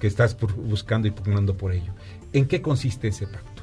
que 0.00 0.06
estás 0.06 0.34
por- 0.34 0.54
buscando 0.54 1.08
y 1.08 1.10
pugnando 1.10 1.56
por 1.56 1.72
ello. 1.72 1.92
¿En 2.32 2.46
qué 2.46 2.60
consiste 2.62 3.08
ese 3.08 3.26
pacto? 3.26 3.62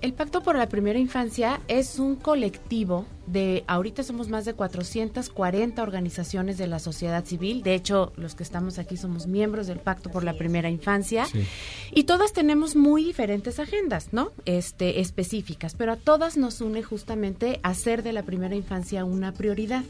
El 0.00 0.14
Pacto 0.14 0.42
por 0.42 0.56
la 0.56 0.68
Primera 0.68 0.98
Infancia 0.98 1.60
es 1.68 2.00
un 2.00 2.16
colectivo 2.16 3.06
de, 3.28 3.62
ahorita 3.68 4.02
somos 4.02 4.28
más 4.28 4.44
de 4.44 4.52
440 4.54 5.80
organizaciones 5.80 6.58
de 6.58 6.66
la 6.66 6.80
sociedad 6.80 7.24
civil, 7.24 7.62
de 7.62 7.76
hecho 7.76 8.12
los 8.16 8.34
que 8.34 8.42
estamos 8.42 8.80
aquí 8.80 8.96
somos 8.96 9.28
miembros 9.28 9.68
del 9.68 9.78
Pacto 9.78 10.10
por 10.10 10.24
la 10.24 10.32
Primera 10.36 10.68
Infancia 10.70 11.26
Sí. 11.26 11.44
y 11.92 12.02
todas 12.02 12.32
tenemos 12.32 12.74
muy 12.74 13.04
diferentes 13.04 13.60
agendas, 13.60 14.08
¿no? 14.12 14.32
Este, 14.44 15.00
específicas, 15.00 15.74
pero 15.76 15.92
a 15.92 15.96
todas 15.96 16.36
nos 16.36 16.60
une 16.60 16.82
justamente 16.82 17.60
hacer 17.62 18.02
de 18.02 18.12
la 18.12 18.24
primera 18.24 18.56
infancia 18.56 19.04
una 19.04 19.30
prioridad. 19.30 19.84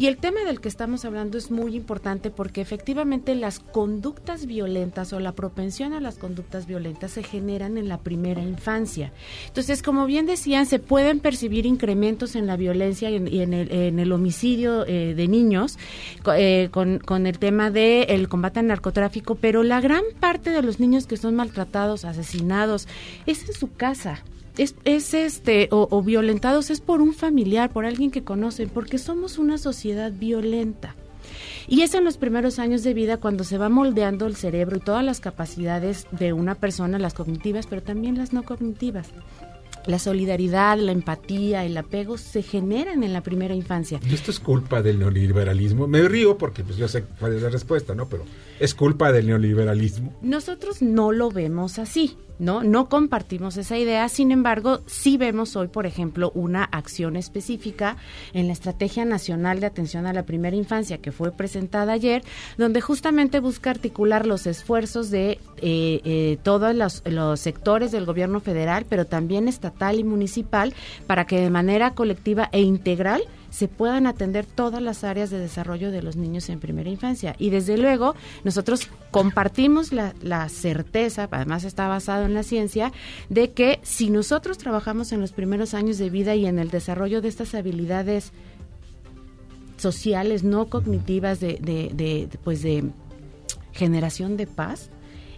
Y 0.00 0.06
el 0.06 0.16
tema 0.16 0.40
del 0.46 0.62
que 0.62 0.68
estamos 0.70 1.04
hablando 1.04 1.36
es 1.36 1.50
muy 1.50 1.76
importante 1.76 2.30
porque 2.30 2.62
efectivamente 2.62 3.34
las 3.34 3.58
conductas 3.58 4.46
violentas 4.46 5.12
o 5.12 5.20
la 5.20 5.32
propensión 5.32 5.92
a 5.92 6.00
las 6.00 6.16
conductas 6.16 6.66
violentas 6.66 7.10
se 7.10 7.22
generan 7.22 7.76
en 7.76 7.86
la 7.86 7.98
primera 7.98 8.40
infancia. 8.40 9.12
Entonces, 9.48 9.82
como 9.82 10.06
bien 10.06 10.24
decían, 10.24 10.64
se 10.64 10.78
pueden 10.78 11.20
percibir 11.20 11.66
incrementos 11.66 12.34
en 12.34 12.46
la 12.46 12.56
violencia 12.56 13.10
y 13.10 13.16
en, 13.16 13.28
y 13.28 13.42
en 13.42 13.52
el, 13.52 14.12
homicidio 14.12 14.86
eh, 14.86 15.12
de 15.14 15.28
niños 15.28 15.78
eh, 16.34 16.70
con, 16.70 17.26
el 17.26 17.38
tema 17.38 17.70
del 17.70 18.08
el 18.08 18.30
combate 18.30 18.60
al 18.60 18.68
narcotráfico, 18.68 19.34
pero 19.34 19.62
la 19.62 19.82
gran 19.82 20.04
parte 20.18 20.48
de 20.48 20.62
los 20.62 20.80
niños 20.80 21.06
que 21.06 21.18
son 21.18 21.34
maltratados, 21.34 22.06
asesinados, 22.06 22.88
es 23.26 23.46
en 23.46 23.52
su 23.52 23.70
casa 23.70 24.22
es, 24.58 24.74
es 24.84 25.14
este 25.14 25.68
o, 25.70 25.88
o 25.90 26.02
violentados 26.02 26.70
es 26.70 26.80
por 26.80 27.00
un 27.00 27.14
familiar, 27.14 27.70
por 27.70 27.84
alguien 27.84 28.10
que 28.10 28.24
conocen, 28.24 28.68
porque 28.68 28.98
somos 28.98 29.38
una 29.38 29.58
sociedad 29.58 30.12
violenta. 30.12 30.94
Y 31.68 31.82
es 31.82 31.94
en 31.94 32.04
los 32.04 32.16
primeros 32.16 32.58
años 32.58 32.82
de 32.82 32.94
vida 32.94 33.18
cuando 33.18 33.44
se 33.44 33.58
va 33.58 33.68
moldeando 33.68 34.26
el 34.26 34.36
cerebro 34.36 34.76
y 34.76 34.80
todas 34.80 35.04
las 35.04 35.20
capacidades 35.20 36.06
de 36.10 36.32
una 36.32 36.56
persona, 36.56 36.98
las 36.98 37.14
cognitivas, 37.14 37.66
pero 37.66 37.82
también 37.82 38.18
las 38.18 38.32
no 38.32 38.42
cognitivas. 38.42 39.08
La 39.86 39.98
solidaridad, 39.98 40.78
la 40.78 40.92
empatía, 40.92 41.64
el 41.64 41.76
apego 41.76 42.18
se 42.18 42.42
generan 42.42 43.02
en 43.02 43.12
la 43.12 43.22
primera 43.22 43.54
infancia. 43.54 43.98
Y 44.04 44.14
esto 44.14 44.30
es 44.30 44.38
culpa 44.38 44.82
del 44.82 44.98
neoliberalismo. 44.98 45.86
Me 45.86 46.02
río 46.06 46.36
porque 46.36 46.64
pues 46.64 46.76
yo 46.76 46.86
sé 46.86 47.04
cuál 47.18 47.34
es 47.34 47.42
la 47.42 47.48
respuesta, 47.48 47.94
¿no? 47.94 48.06
Pero 48.08 48.24
es 48.58 48.74
culpa 48.74 49.10
del 49.10 49.28
neoliberalismo. 49.28 50.12
Nosotros 50.20 50.82
no 50.82 51.12
lo 51.12 51.30
vemos 51.30 51.78
así, 51.78 52.18
¿no? 52.40 52.64
No 52.64 52.88
compartimos 52.88 53.56
esa 53.56 53.78
idea, 53.78 54.08
sin 54.08 54.32
embargo, 54.32 54.80
sí 54.86 55.16
vemos 55.16 55.54
hoy, 55.56 55.68
por 55.68 55.86
ejemplo, 55.86 56.32
una 56.34 56.64
acción 56.64 57.16
específica 57.16 57.96
en 58.32 58.46
la 58.46 58.52
Estrategia 58.52 59.04
Nacional 59.04 59.60
de 59.60 59.66
Atención 59.66 60.06
a 60.06 60.12
la 60.12 60.24
Primera 60.24 60.56
Infancia 60.56 60.98
que 60.98 61.12
fue 61.12 61.30
presentada 61.30 61.92
ayer, 61.92 62.24
donde 62.56 62.80
justamente 62.80 63.40
busca 63.40 63.70
articular 63.70 64.26
los 64.26 64.46
esfuerzos 64.46 65.10
de 65.10 65.32
eh, 65.58 66.00
eh, 66.04 66.38
todos 66.42 66.74
los, 66.74 67.02
los 67.06 67.38
sectores 67.38 67.92
del 67.92 68.06
gobierno 68.06 68.40
federal, 68.40 68.86
pero 68.88 69.04
también 69.06 69.46
estatal 69.46 69.98
y 69.98 70.04
municipal, 70.04 70.74
para 71.06 71.26
que 71.26 71.40
de 71.40 71.50
manera 71.50 71.94
colectiva 71.94 72.48
e 72.52 72.62
integral 72.62 73.22
se 73.50 73.66
puedan 73.68 74.06
atender 74.06 74.46
todas 74.46 74.80
las 74.80 75.02
áreas 75.04 75.30
de 75.30 75.38
desarrollo 75.38 75.90
de 75.90 76.02
los 76.02 76.16
niños 76.16 76.48
en 76.48 76.60
primera 76.60 76.88
infancia. 76.88 77.34
Y 77.38 77.50
desde 77.50 77.76
luego, 77.76 78.14
nosotros 78.44 78.88
compartimos 79.10 79.92
la, 79.92 80.48
certeza, 80.48 81.28
además 81.30 81.64
está 81.64 81.88
basado 81.88 82.24
en 82.26 82.34
la 82.34 82.42
ciencia, 82.44 82.92
de 83.28 83.50
que 83.50 83.80
si 83.82 84.08
nosotros 84.10 84.56
trabajamos 84.56 85.12
en 85.12 85.20
los 85.20 85.32
primeros 85.32 85.74
años 85.74 85.98
de 85.98 86.10
vida 86.10 86.34
y 86.36 86.46
en 86.46 86.58
el 86.58 86.70
desarrollo 86.70 87.20
de 87.20 87.28
estas 87.28 87.54
habilidades 87.54 88.32
sociales, 89.76 90.44
no 90.44 90.66
cognitivas, 90.66 91.40
de, 91.40 91.58
de- 91.60 91.90
de, 91.94 92.28
pues 92.44 92.62
de 92.62 92.84
generación 93.72 94.36
de 94.36 94.46
paz, 94.46 94.90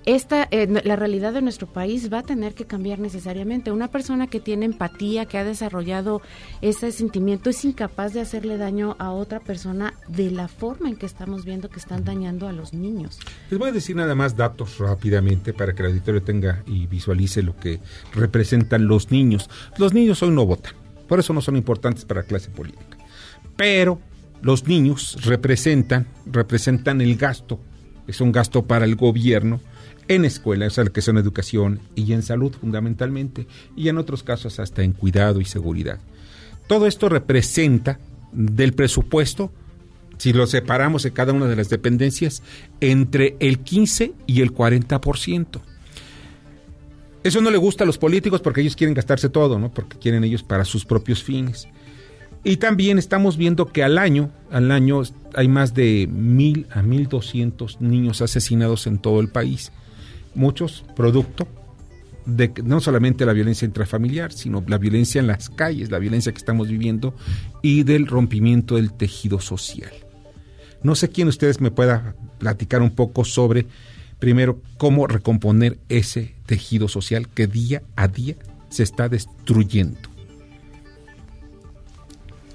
esta, 0.04 0.48
eh, 0.50 0.66
la 0.84 0.96
realidad 0.96 1.32
de 1.32 1.42
nuestro 1.42 1.66
país 1.66 2.12
va 2.12 2.20
a 2.20 2.22
tener 2.22 2.54
que 2.54 2.64
cambiar 2.64 2.98
necesariamente. 2.98 3.70
Una 3.70 3.88
persona 3.88 4.26
que 4.26 4.40
tiene 4.40 4.66
empatía, 4.66 5.26
que 5.26 5.38
ha 5.38 5.44
desarrollado 5.44 6.22
ese 6.60 6.90
sentimiento, 6.90 7.50
es 7.50 7.64
incapaz 7.64 8.12
de 8.12 8.20
hacerle 8.20 8.56
daño 8.58 8.96
a 8.98 9.12
otra 9.12 9.40
persona 9.40 9.94
de 10.08 10.30
la 10.30 10.48
forma 10.48 10.88
en 10.88 10.96
que 10.96 11.06
estamos 11.06 11.44
viendo 11.44 11.70
que 11.70 11.78
están 11.78 12.04
dañando 12.04 12.48
a 12.48 12.52
los 12.52 12.72
niños. 12.72 13.20
Les 13.50 13.58
voy 13.58 13.68
a 13.68 13.72
decir 13.72 13.94
nada 13.94 14.14
más 14.14 14.36
datos 14.36 14.78
rápidamente 14.78 15.52
para 15.52 15.74
que 15.74 15.82
el 15.82 15.88
auditorio 15.90 16.22
tenga 16.22 16.62
y 16.66 16.86
visualice 16.86 17.42
lo 17.42 17.56
que 17.56 17.80
representan 18.12 18.86
los 18.86 19.10
niños. 19.10 19.48
Los 19.78 19.94
niños 19.94 20.22
hoy 20.22 20.30
no 20.30 20.46
votan, 20.46 20.74
por 21.06 21.20
eso 21.20 21.32
no 21.32 21.40
son 21.40 21.56
importantes 21.56 22.04
para 22.04 22.22
la 22.22 22.26
clase 22.26 22.50
política. 22.50 22.98
Pero 23.56 24.00
los 24.40 24.66
niños 24.66 25.24
representan, 25.24 26.08
representan 26.26 27.00
el 27.00 27.16
gasto, 27.16 27.60
es 28.08 28.20
un 28.20 28.32
gasto 28.32 28.66
para 28.66 28.84
el 28.84 28.96
gobierno 28.96 29.60
en 30.08 30.24
escuelas, 30.24 30.72
o 30.72 30.82
sea, 30.82 30.92
que 30.92 31.02
son 31.02 31.18
educación 31.18 31.80
y 31.94 32.12
en 32.12 32.22
salud 32.22 32.52
fundamentalmente, 32.58 33.46
y 33.76 33.88
en 33.88 33.98
otros 33.98 34.22
casos 34.22 34.58
hasta 34.58 34.82
en 34.82 34.92
cuidado 34.92 35.40
y 35.40 35.44
seguridad. 35.44 35.98
Todo 36.66 36.86
esto 36.86 37.08
representa 37.08 37.98
del 38.32 38.72
presupuesto 38.72 39.52
si 40.22 40.32
lo 40.32 40.46
separamos 40.46 41.04
en 41.04 41.12
cada 41.12 41.32
una 41.32 41.46
de 41.46 41.56
las 41.56 41.68
dependencias, 41.68 42.44
entre 42.80 43.36
el 43.40 43.58
15 43.58 44.12
y 44.28 44.40
el 44.40 44.54
40%. 44.54 45.60
Eso 47.24 47.40
no 47.40 47.50
le 47.50 47.58
gusta 47.58 47.82
a 47.82 47.86
los 47.88 47.98
políticos 47.98 48.40
porque 48.40 48.60
ellos 48.60 48.76
quieren 48.76 48.94
gastarse 48.94 49.28
todo, 49.28 49.58
¿no? 49.58 49.74
Porque 49.74 49.98
quieren 49.98 50.22
ellos 50.22 50.44
para 50.44 50.64
sus 50.64 50.84
propios 50.84 51.24
fines. 51.24 51.66
Y 52.44 52.58
también 52.58 52.98
estamos 52.98 53.36
viendo 53.36 53.66
que 53.66 53.82
al 53.82 53.98
año, 53.98 54.30
al 54.50 54.70
año 54.70 55.02
hay 55.34 55.48
más 55.48 55.74
de 55.74 56.08
mil 56.08 56.66
a 56.70 56.82
mil 56.82 57.08
doscientos 57.08 57.80
niños 57.80 58.22
asesinados 58.22 58.86
en 58.86 58.98
todo 58.98 59.20
el 59.20 59.28
país. 59.28 59.72
Muchos 60.34 60.84
producto 60.96 61.46
de 62.26 62.52
no 62.62 62.80
solamente 62.80 63.26
la 63.26 63.32
violencia 63.32 63.66
intrafamiliar, 63.66 64.32
sino 64.32 64.62
la 64.66 64.78
violencia 64.78 65.20
en 65.20 65.26
las 65.26 65.50
calles, 65.50 65.90
la 65.90 65.98
violencia 65.98 66.32
que 66.32 66.38
estamos 66.38 66.68
viviendo 66.68 67.14
y 67.62 67.82
del 67.82 68.06
rompimiento 68.06 68.76
del 68.76 68.92
tejido 68.92 69.40
social. 69.40 69.92
No 70.82 70.94
sé 70.94 71.10
quién 71.10 71.26
de 71.26 71.30
ustedes 71.30 71.60
me 71.60 71.70
pueda 71.70 72.14
platicar 72.38 72.82
un 72.82 72.90
poco 72.90 73.24
sobre, 73.24 73.66
primero, 74.18 74.60
cómo 74.78 75.06
recomponer 75.06 75.78
ese 75.88 76.34
tejido 76.46 76.88
social 76.88 77.28
que 77.28 77.46
día 77.46 77.82
a 77.96 78.08
día 78.08 78.36
se 78.68 78.82
está 78.82 79.08
destruyendo. 79.08 80.11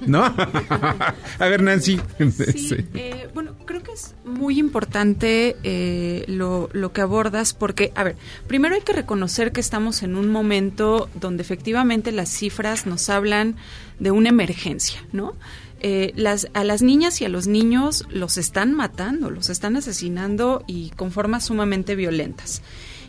¿No? 0.06 0.24
a 1.40 1.48
ver, 1.48 1.64
Nancy. 1.64 2.00
Sí, 2.36 2.86
eh, 2.94 3.30
bueno, 3.34 3.56
creo 3.66 3.82
que 3.84 3.92
es 3.92 4.16
muy 4.26 4.60
importante 4.60 5.56
eh, 5.64 6.24
lo, 6.28 6.70
lo 6.74 6.94
que 6.94 7.02
abordas 7.02 7.54
porque, 7.54 7.92
a 7.96 8.04
ver, 8.04 8.16
primero 8.48 8.76
hay 8.76 8.82
que 8.82 8.94
reconocer 8.94 9.52
que 9.52 9.60
estamos 9.60 10.04
en 10.04 10.16
un 10.16 10.30
momento 10.30 11.10
donde 11.20 11.42
efectivamente 11.42 12.12
las 12.12 12.30
cifras 12.30 12.86
nos 12.86 13.10
hablan 13.10 13.56
de 14.00 14.12
una 14.12 14.30
emergencia, 14.30 15.04
¿no? 15.12 15.36
Eh, 15.80 16.12
las, 16.16 16.48
a 16.56 16.64
las 16.64 16.82
niñas 16.82 17.22
y 17.22 17.26
a 17.26 17.30
los 17.30 17.46
niños 17.46 18.06
los 18.10 18.38
están 18.38 18.74
matando, 18.74 19.30
los 19.30 19.50
están 19.50 19.76
asesinando 19.76 20.64
y 20.66 20.90
con 20.92 21.12
formas 21.12 21.46
sumamente 21.46 21.96
violentas. 21.96 22.64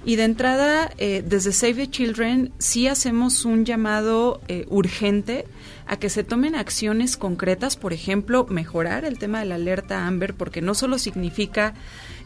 Y 0.08 0.16
de 0.16 0.24
entrada, 0.24 0.90
eh, 0.96 1.22
desde 1.22 1.52
Save 1.52 1.74
the 1.74 1.90
Children 1.90 2.50
sí 2.56 2.88
hacemos 2.88 3.44
un 3.44 3.66
llamado 3.66 4.40
eh, 4.48 4.64
urgente 4.70 5.44
a 5.86 5.98
que 5.98 6.08
se 6.08 6.24
tomen 6.24 6.54
acciones 6.54 7.18
concretas, 7.18 7.76
por 7.76 7.92
ejemplo, 7.92 8.46
mejorar 8.48 9.04
el 9.04 9.18
tema 9.18 9.40
de 9.40 9.44
la 9.44 9.56
alerta 9.56 10.06
Amber, 10.06 10.32
porque 10.32 10.62
no 10.62 10.74
solo 10.74 10.98
significa 10.98 11.74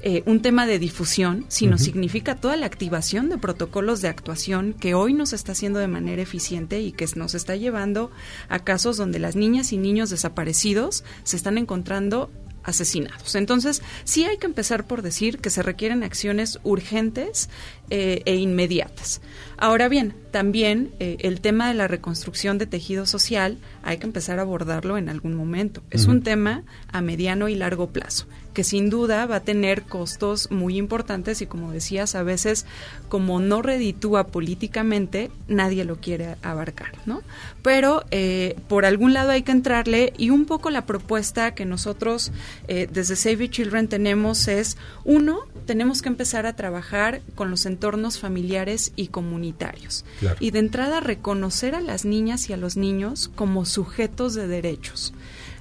eh, 0.01 0.23
un 0.27 0.43
tema 0.43 0.65
de 0.65 0.79
difusión, 0.79 1.45
sino 1.49 1.77
significa 1.77 2.37
toda 2.37 2.55
la 2.55 2.67
activación 2.67 3.29
de 3.29 3.39
protocolos 3.39 4.01
de 4.01 4.07
actuación 4.07 4.75
que 4.75 4.95
hoy 4.95 5.13
nos 5.13 5.33
está 5.33 5.51
haciendo 5.51 5.81
de 5.81 5.89
manera 5.89 6.23
eficiente 6.23 6.81
y 6.81 6.93
que 6.93 7.09
nos 7.17 7.35
está 7.35 7.57
llevando 7.57 8.13
a 8.49 8.61
casos 8.61 8.97
donde 8.97 9.19
las 9.19 9.35
niñas 9.35 9.73
y 9.73 9.77
niños 9.77 10.09
desaparecidos 10.09 11.03
se 11.25 11.37
están 11.37 11.59
encontrando 11.59 12.31
asesinados. 12.65 13.35
Entonces, 13.35 13.83
sí 14.05 14.25
hay 14.25 14.39
que 14.39 14.47
empezar 14.47 14.87
por 14.87 15.03
decir 15.03 15.39
que 15.39 15.51
se 15.51 15.63
requieren 15.63 16.03
acciones 16.03 16.59
urgentes 16.63 17.49
eh, 17.91 18.23
e 18.25 18.37
inmediatas. 18.37 19.21
Ahora 19.57 19.89
bien, 19.89 20.15
también 20.31 20.93
eh, 20.99 21.17
el 21.21 21.41
tema 21.41 21.69
de 21.69 21.75
la 21.75 21.89
reconstrucción 21.89 22.59
de 22.59 22.67
tejido 22.67 23.07
social 23.07 23.59
hay 23.83 23.99
que 23.99 24.07
empezar 24.07 24.39
a 24.39 24.43
abordarlo 24.43 24.99
en 24.99 25.09
algún 25.09 25.35
momento. 25.35 25.83
Es 25.91 26.07
un 26.07 26.23
tema 26.23 26.65
a 26.91 27.01
mediano 27.01 27.49
y 27.49 27.55
largo 27.55 27.91
plazo 27.91 28.27
que 28.53 28.65
sin 28.65 28.91
duda 28.91 29.27
va 29.27 29.37
a 29.37 29.41
tener 29.41 29.83
costos 29.83 30.51
muy 30.51 30.77
importantes 30.77 31.43
y 31.43 31.47
como 31.47 31.73
decías, 31.73 32.15
a 32.15 32.23
veces 32.23 32.67
como 33.09 33.41
no 33.41 33.63
reditúa 33.63 34.27
políticamente, 34.27 35.31
nadie 35.49 35.85
lo 35.85 35.97
quiere 35.97 36.37
abarcar, 36.43 36.93
¿no? 37.07 37.23
Pero 37.63 38.05
eh, 38.11 38.57
por 38.69 38.85
algún 38.85 39.13
lado 39.13 39.31
hay 39.31 39.43
que 39.43 39.53
entrarle 39.53 40.13
y 40.17 40.31
un 40.31 40.45
poco 40.45 40.71
la 40.71 40.87
propuesta 40.87 41.55
que 41.55 41.65
nosotros 41.65 42.33
eh, 42.69 42.89
desde 42.91 43.17
Save 43.17 43.51
Children 43.51 43.89
tenemos 43.89 44.49
es, 44.49 44.77
uno, 45.05 45.41
tenemos 45.67 46.03
que 46.03 46.09
empezar 46.09 46.47
a 46.47 46.57
trabajar 46.57 47.23
con 47.35 47.51
los 47.51 47.67
entornos 47.67 48.19
familiares 48.19 48.93
y 48.97 49.09
comunitarios. 49.09 50.05
Claro. 50.21 50.37
Y 50.41 50.51
de 50.51 50.59
entrada 50.59 51.01
reconocer 51.01 51.75
a 51.75 51.81
las 51.81 52.05
niñas 52.05 52.49
y 52.51 52.53
a 52.53 52.57
los 52.57 52.77
niños 52.77 53.31
como 53.35 53.65
sujetos 53.65 54.35
de 54.35 54.47
derechos. 54.47 55.13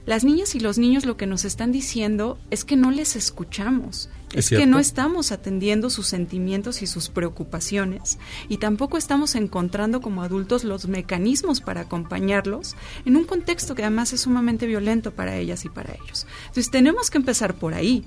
Las 0.05 0.23
niñas 0.23 0.55
y 0.55 0.59
los 0.59 0.77
niños 0.77 1.05
lo 1.05 1.15
que 1.15 1.27
nos 1.27 1.45
están 1.45 1.71
diciendo 1.71 2.39
es 2.49 2.65
que 2.65 2.75
no 2.75 2.89
les 2.91 3.15
escuchamos, 3.15 4.09
Es 4.33 4.51
es, 4.51 4.57
que 4.57 4.65
no 4.65 4.79
estamos 4.79 5.31
atendiendo 5.31 5.89
sus 5.89 6.07
sentimientos 6.07 6.81
y 6.81 6.87
sus 6.87 7.09
preocupaciones 7.09 8.17
y 8.49 8.57
tampoco 8.57 8.97
estamos 8.97 9.35
encontrando 9.35 10.01
como 10.01 10.23
adultos 10.23 10.63
los 10.63 10.87
mecanismos 10.87 11.61
para 11.61 11.81
acompañarlos 11.81 12.75
en 13.05 13.15
un 13.15 13.25
contexto 13.25 13.75
que 13.75 13.83
además 13.83 14.13
es 14.13 14.21
sumamente 14.21 14.65
violento 14.65 15.11
para 15.11 15.37
ellas 15.37 15.65
y 15.65 15.69
para 15.69 15.93
ellos. 15.93 16.25
Entonces 16.47 16.71
tenemos 16.71 17.11
que 17.11 17.19
empezar 17.19 17.53
por 17.53 17.73
ahí, 17.75 18.03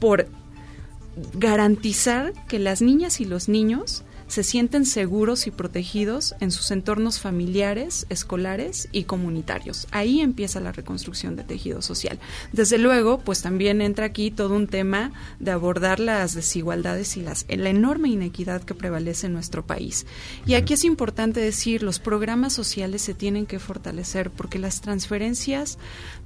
por 0.00 0.26
garantizar 1.34 2.32
que 2.46 2.58
las 2.58 2.82
niñas 2.82 3.20
y 3.20 3.24
los 3.24 3.48
niños 3.48 4.04
se 4.30 4.44
sienten 4.44 4.86
seguros 4.86 5.48
y 5.48 5.50
protegidos 5.50 6.36
en 6.38 6.52
sus 6.52 6.70
entornos 6.70 7.18
familiares, 7.18 8.06
escolares 8.10 8.88
y 8.92 9.02
comunitarios. 9.02 9.88
Ahí 9.90 10.20
empieza 10.20 10.60
la 10.60 10.70
reconstrucción 10.70 11.34
de 11.34 11.42
tejido 11.42 11.82
social. 11.82 12.20
Desde 12.52 12.78
luego, 12.78 13.18
pues 13.18 13.42
también 13.42 13.80
entra 13.80 14.06
aquí 14.06 14.30
todo 14.30 14.54
un 14.54 14.68
tema 14.68 15.10
de 15.40 15.50
abordar 15.50 15.98
las 15.98 16.36
desigualdades 16.36 17.16
y 17.16 17.22
las, 17.22 17.44
la 17.48 17.70
enorme 17.70 18.08
inequidad 18.08 18.62
que 18.62 18.74
prevalece 18.74 19.26
en 19.26 19.32
nuestro 19.32 19.66
país. 19.66 20.06
Y 20.46 20.54
aquí 20.54 20.74
es 20.74 20.84
importante 20.84 21.40
decir, 21.40 21.82
los 21.82 21.98
programas 21.98 22.52
sociales 22.52 23.02
se 23.02 23.14
tienen 23.14 23.46
que 23.46 23.58
fortalecer 23.58 24.30
porque 24.30 24.60
las 24.60 24.80
transferencias 24.80 25.76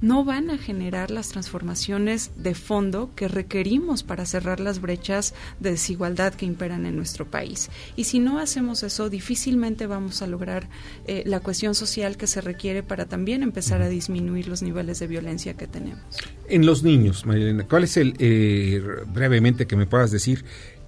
no 0.03 0.27
van 0.27 0.51
a 0.51 0.59
generar 0.59 1.11
las 1.11 1.31
transformaciones 1.31 2.33
de 2.37 2.55
fondo 2.55 3.13
que 3.17 3.29
requerimos 3.29 4.03
para 4.03 4.27
cerrar 4.27 4.61
las 4.61 4.83
brechas 4.83 5.33
de 5.59 5.71
desigualdad 5.71 6.35
que 6.35 6.45
imperan 6.45 6.85
en 6.85 6.97
nuestro 6.97 7.31
país. 7.31 7.71
Y 7.97 8.05
si 8.05 8.19
no 8.19 8.39
hacemos 8.39 8.83
eso, 8.83 9.09
difícilmente 9.09 9.87
vamos 9.87 10.23
a 10.23 10.27
lograr 10.27 10.69
eh, 11.07 11.23
la 11.27 11.41
cuestión 11.41 11.75
social 11.75 12.17
que 12.17 12.27
se 12.27 12.41
requiere 12.41 12.83
para 12.83 13.07
también 13.07 13.43
empezar 13.43 13.83
a 13.83 13.89
disminuir 13.89 14.49
los 14.49 14.63
niveles 14.63 14.99
de 14.99 15.07
violencia 15.07 15.55
que 15.55 15.67
tenemos. 15.67 16.03
En 16.49 16.67
los 16.67 16.83
niños, 16.83 17.25
Marilena, 17.25 17.67
¿cuál 17.69 17.85
es 17.85 17.97
el, 17.97 18.15
eh, 18.19 18.83
brevemente 19.13 19.67
que 19.67 19.77
me 19.77 19.87
puedas 19.87 20.11
decir, 20.11 20.45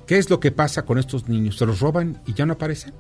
qué 0.07 0.19
es 0.19 0.31
lo 0.31 0.41
que 0.41 0.51
pasa 0.51 0.85
con 0.85 0.99
estos 0.99 1.29
niños? 1.29 1.59
¿Se 1.59 1.67
los 1.67 1.81
roban 1.81 2.21
y 2.27 2.35
ya 2.35 2.47
no 2.47 2.55
aparecen? 2.55 2.93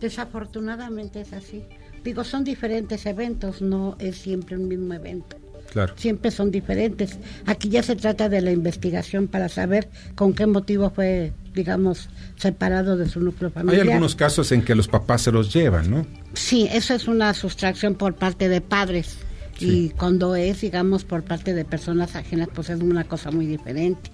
Desafortunadamente 0.00 1.20
es 1.20 1.32
así. 1.32 1.64
Digo, 2.02 2.24
son 2.24 2.44
diferentes 2.44 3.06
eventos, 3.06 3.62
no 3.62 3.96
es 3.98 4.16
siempre 4.16 4.56
un 4.56 4.68
mismo 4.68 4.92
evento. 4.92 5.36
Claro. 5.74 5.92
Siempre 5.96 6.30
son 6.30 6.52
diferentes. 6.52 7.18
Aquí 7.46 7.68
ya 7.68 7.82
se 7.82 7.96
trata 7.96 8.28
de 8.28 8.40
la 8.40 8.52
investigación 8.52 9.26
para 9.26 9.48
saber 9.48 9.88
con 10.14 10.32
qué 10.32 10.46
motivo 10.46 10.90
fue, 10.90 11.32
digamos, 11.52 12.08
separado 12.36 12.96
de 12.96 13.08
su 13.08 13.18
núcleo 13.18 13.48
Hay 13.48 13.54
familiar. 13.54 13.88
algunos 13.88 14.14
casos 14.14 14.52
en 14.52 14.62
que 14.62 14.76
los 14.76 14.86
papás 14.86 15.22
se 15.22 15.32
los 15.32 15.52
llevan, 15.52 15.90
¿no? 15.90 16.06
Sí, 16.34 16.68
eso 16.70 16.94
es 16.94 17.08
una 17.08 17.34
sustracción 17.34 17.96
por 17.96 18.14
parte 18.14 18.48
de 18.48 18.60
padres. 18.60 19.16
Y 19.58 19.88
cuando 19.90 20.36
es, 20.36 20.60
digamos, 20.60 21.04
por 21.04 21.24
parte 21.24 21.54
de 21.54 21.64
personas 21.64 22.14
ajenas, 22.14 22.48
pues 22.54 22.70
es 22.70 22.80
una 22.80 23.02
cosa 23.02 23.32
muy 23.32 23.46
diferente. 23.46 24.12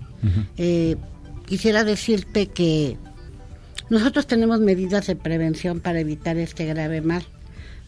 Eh, 0.56 0.96
quisiera 1.44 1.84
decirte 1.84 2.46
que 2.46 2.96
nosotros 3.90 4.26
tenemos 4.26 4.60
medidas 4.60 5.06
de 5.08 5.14
prevención 5.16 5.80
para 5.80 6.00
evitar 6.00 6.38
este 6.38 6.64
grave 6.64 7.02
mal. 7.02 7.22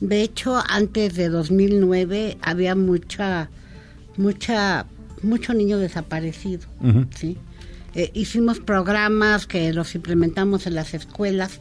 De 0.01 0.21
hecho, 0.21 0.61
antes 0.69 1.15
de 1.15 1.29
2009 1.29 2.37
había 2.43 2.75
mucha, 2.75 3.49
mucha, 4.17 4.87
mucho 5.23 5.55
niño 5.55 5.79
desaparecido. 5.79 6.63
¿sí? 7.15 7.39
Eh, 7.95 8.11
hicimos 8.15 8.61
programas 8.61 9.47
que 9.47 9.73
los 9.73 9.95
implementamos 9.95 10.67
en 10.67 10.75
las 10.75 10.95
escuelas, 10.95 11.61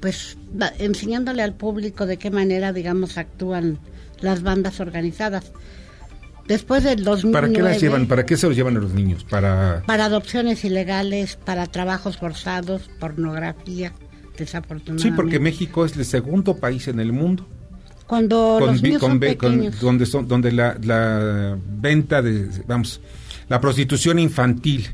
pues 0.00 0.36
da- 0.52 0.72
enseñándole 0.78 1.42
al 1.42 1.54
público 1.54 2.06
de 2.06 2.16
qué 2.16 2.30
manera, 2.30 2.72
digamos, 2.72 3.18
actúan 3.18 3.78
las 4.20 4.42
bandas 4.42 4.80
organizadas. 4.80 5.52
Después 6.46 6.84
del 6.84 7.04
2009... 7.04 7.32
¿Para 7.32 7.52
qué 7.52 7.62
las 7.62 7.80
llevan? 7.80 8.06
¿Para 8.06 8.26
qué 8.26 8.36
se 8.36 8.46
los 8.46 8.54
llevan 8.54 8.76
a 8.76 8.80
los 8.80 8.92
niños? 8.92 9.24
Para 9.24 9.82
Para 9.86 10.04
adopciones 10.04 10.62
ilegales, 10.64 11.36
para 11.36 11.66
trabajos 11.66 12.18
forzados, 12.18 12.82
pornografía, 13.00 13.92
desafortunadamente. 14.36 15.02
Sí, 15.02 15.10
porque 15.16 15.38
México 15.40 15.86
es 15.86 15.96
el 15.96 16.04
segundo 16.04 16.58
país 16.58 16.86
en 16.88 17.00
el 17.00 17.12
mundo 17.12 17.48
Cuando 18.06 18.58
los 18.60 18.82
niños 18.82 19.00
son 19.00 19.18
ve- 19.18 19.36
con- 19.36 19.52
pequeños. 19.52 19.80
donde 19.80 20.06
son 20.06 20.28
donde 20.28 20.52
la, 20.52 20.76
la 20.82 21.56
venta 21.66 22.20
de 22.22 22.48
vamos 22.66 23.00
la 23.48 23.60
prostitución 23.60 24.18
infantil 24.18 24.86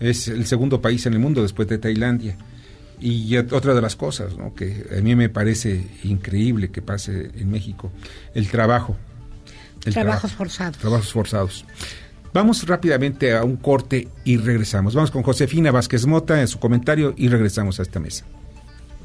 es 0.00 0.28
el 0.28 0.46
segundo 0.46 0.80
país 0.80 1.04
en 1.06 1.14
el 1.14 1.18
mundo 1.18 1.42
después 1.42 1.66
de 1.68 1.78
Tailandia 1.78 2.36
y 3.00 3.30
ot- 3.34 3.52
otra 3.52 3.74
de 3.74 3.80
las 3.80 3.96
cosas 3.96 4.36
¿no? 4.36 4.54
que 4.54 4.86
a 4.96 5.00
mí 5.00 5.14
me 5.16 5.28
parece 5.28 5.86
increíble 6.04 6.70
que 6.70 6.82
pase 6.82 7.30
en 7.36 7.50
México 7.50 7.90
el 8.34 8.48
trabajo 8.48 8.96
el 9.84 9.92
Trabajos 9.94 10.20
trabajo, 10.22 10.36
forzados. 10.36 10.78
trabajos 10.78 11.12
forzados 11.12 11.64
vamos 12.34 12.66
rápidamente 12.66 13.34
a 13.34 13.44
un 13.44 13.56
corte 13.56 14.08
y 14.24 14.36
regresamos 14.36 14.94
vamos 14.94 15.10
con 15.10 15.22
Josefina 15.22 15.70
Vázquez 15.70 16.06
Mota 16.06 16.40
en 16.40 16.48
su 16.48 16.58
comentario 16.58 17.14
y 17.16 17.28
regresamos 17.28 17.78
a 17.80 17.82
esta 17.82 17.98
mesa 18.00 18.24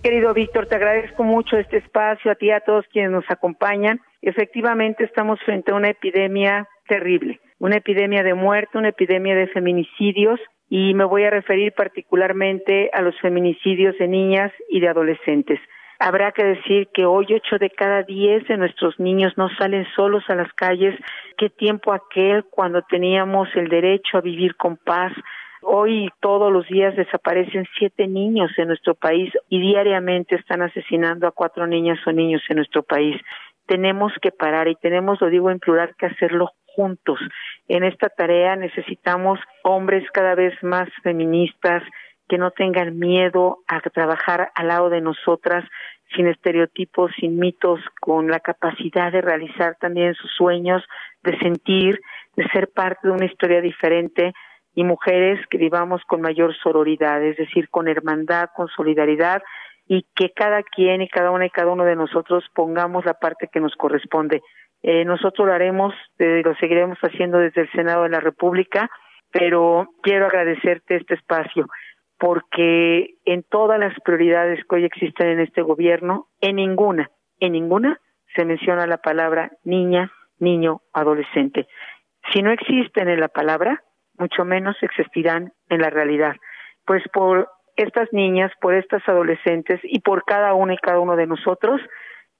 Querido 0.03 0.33
Víctor, 0.33 0.65
te 0.65 0.75
agradezco 0.75 1.23
mucho 1.23 1.57
este 1.57 1.77
espacio, 1.77 2.29
a 2.29 2.35
ti 2.35 2.47
y 2.47 2.51
a 2.51 2.59
todos 2.59 2.85
quienes 2.91 3.11
nos 3.11 3.23
acompañan. 3.29 4.01
Efectivamente, 4.21 5.05
estamos 5.05 5.39
frente 5.45 5.71
a 5.71 5.75
una 5.75 5.91
epidemia 5.91 6.67
terrible, 6.89 7.39
una 7.57 7.77
epidemia 7.77 8.21
de 8.21 8.33
muerte, 8.33 8.77
una 8.77 8.89
epidemia 8.89 9.33
de 9.33 9.47
feminicidios 9.47 10.41
y 10.69 10.93
me 10.93 11.05
voy 11.05 11.23
a 11.23 11.29
referir 11.29 11.71
particularmente 11.71 12.89
a 12.91 13.01
los 13.01 13.17
feminicidios 13.21 13.97
de 13.97 14.09
niñas 14.09 14.51
y 14.69 14.81
de 14.81 14.89
adolescentes. 14.89 15.61
Habrá 15.99 16.33
que 16.33 16.43
decir 16.43 16.89
que 16.93 17.05
hoy 17.05 17.27
ocho 17.33 17.57
de 17.57 17.69
cada 17.69 18.03
diez 18.03 18.45
de 18.49 18.57
nuestros 18.57 18.99
niños 18.99 19.31
no 19.37 19.47
salen 19.57 19.87
solos 19.95 20.25
a 20.27 20.35
las 20.35 20.51
calles. 20.51 20.99
¿Qué 21.37 21.49
tiempo 21.49 21.93
aquel 21.93 22.43
cuando 22.49 22.81
teníamos 22.81 23.47
el 23.55 23.69
derecho 23.69 24.17
a 24.17 24.21
vivir 24.21 24.57
con 24.57 24.75
paz, 24.75 25.13
Hoy 25.65 26.09
todos 26.19 26.51
los 26.51 26.67
días 26.67 26.95
desaparecen 26.95 27.65
siete 27.77 28.07
niños 28.07 28.51
en 28.57 28.67
nuestro 28.67 28.95
país 28.95 29.31
y 29.49 29.61
diariamente 29.61 30.35
están 30.35 30.61
asesinando 30.61 31.25
a 31.27 31.31
cuatro 31.31 31.67
niñas 31.67 31.99
o 32.05 32.11
niños 32.11 32.41
en 32.49 32.57
nuestro 32.57 32.83
país. 32.83 33.19
Tenemos 33.65 34.11
que 34.21 34.31
parar 34.31 34.67
y 34.67 34.75
tenemos, 34.75 35.21
lo 35.21 35.29
digo 35.29 35.49
en 35.49 35.59
plural, 35.59 35.95
que 35.97 36.07
hacerlo 36.07 36.51
juntos. 36.75 37.19
En 37.67 37.83
esta 37.83 38.09
tarea 38.09 38.55
necesitamos 38.55 39.39
hombres 39.63 40.03
cada 40.11 40.35
vez 40.35 40.53
más 40.63 40.89
feministas 41.01 41.81
que 42.27 42.37
no 42.37 42.51
tengan 42.51 42.99
miedo 42.99 43.59
a 43.67 43.79
trabajar 43.79 44.51
al 44.55 44.67
lado 44.67 44.89
de 44.89 45.01
nosotras 45.01 45.63
sin 46.15 46.27
estereotipos, 46.27 47.11
sin 47.19 47.39
mitos, 47.39 47.79
con 48.01 48.27
la 48.27 48.39
capacidad 48.39 49.11
de 49.11 49.21
realizar 49.21 49.77
también 49.79 50.13
sus 50.15 50.31
sueños, 50.31 50.83
de 51.23 51.37
sentir, 51.39 51.99
de 52.35 52.47
ser 52.49 52.69
parte 52.69 53.07
de 53.07 53.13
una 53.13 53.25
historia 53.25 53.61
diferente 53.61 54.33
y 54.75 54.83
mujeres 54.83 55.39
que 55.49 55.57
vivamos 55.57 56.01
con 56.07 56.21
mayor 56.21 56.55
sororidad, 56.55 57.23
es 57.23 57.37
decir, 57.37 57.69
con 57.69 57.87
hermandad, 57.87 58.49
con 58.55 58.67
solidaridad 58.69 59.43
y 59.87 60.05
que 60.15 60.31
cada 60.31 60.63
quien 60.63 61.01
y 61.01 61.09
cada 61.09 61.31
una 61.31 61.45
y 61.45 61.49
cada 61.49 61.71
uno 61.71 61.83
de 61.83 61.95
nosotros 61.95 62.43
pongamos 62.55 63.05
la 63.05 63.13
parte 63.15 63.49
que 63.51 63.59
nos 63.59 63.75
corresponde. 63.75 64.41
Eh, 64.81 65.05
nosotros 65.05 65.47
lo 65.47 65.53
haremos, 65.53 65.93
eh, 66.19 66.41
lo 66.43 66.55
seguiremos 66.55 66.97
haciendo 66.99 67.37
desde 67.37 67.61
el 67.61 67.71
Senado 67.71 68.03
de 68.03 68.09
la 68.09 68.19
República, 68.19 68.89
pero 69.31 69.89
quiero 70.01 70.25
agradecerte 70.25 70.95
este 70.95 71.15
espacio 71.15 71.67
porque 72.23 73.15
en 73.25 73.43
todas 73.43 73.77
las 73.77 73.93
prioridades 73.99 74.63
que 74.63 74.75
hoy 74.75 74.85
existen 74.85 75.27
en 75.27 75.39
este 75.41 75.61
gobierno, 75.61 76.27
en 76.39 76.55
ninguna, 76.55 77.11
en 77.41 77.51
ninguna 77.51 77.99
se 78.33 78.45
menciona 78.45 78.87
la 78.87 78.97
palabra 78.97 79.51
niña, 79.65 80.09
niño, 80.39 80.81
adolescente. 80.93 81.67
Si 82.31 82.41
no 82.41 82.51
existen 82.51 83.09
en 83.09 83.19
la 83.19 83.27
palabra, 83.27 83.83
mucho 84.17 84.45
menos 84.45 84.75
existirán 84.81 85.51
en 85.69 85.81
la 85.81 85.89
realidad. 85.89 86.35
Pues 86.85 87.03
por 87.13 87.49
estas 87.75 88.11
niñas, 88.11 88.51
por 88.61 88.75
estas 88.75 89.07
adolescentes 89.07 89.79
y 89.83 89.99
por 90.01 90.23
cada 90.25 90.53
uno 90.53 90.73
y 90.73 90.77
cada 90.77 90.99
uno 90.99 91.15
de 91.15 91.27
nosotros 91.27 91.81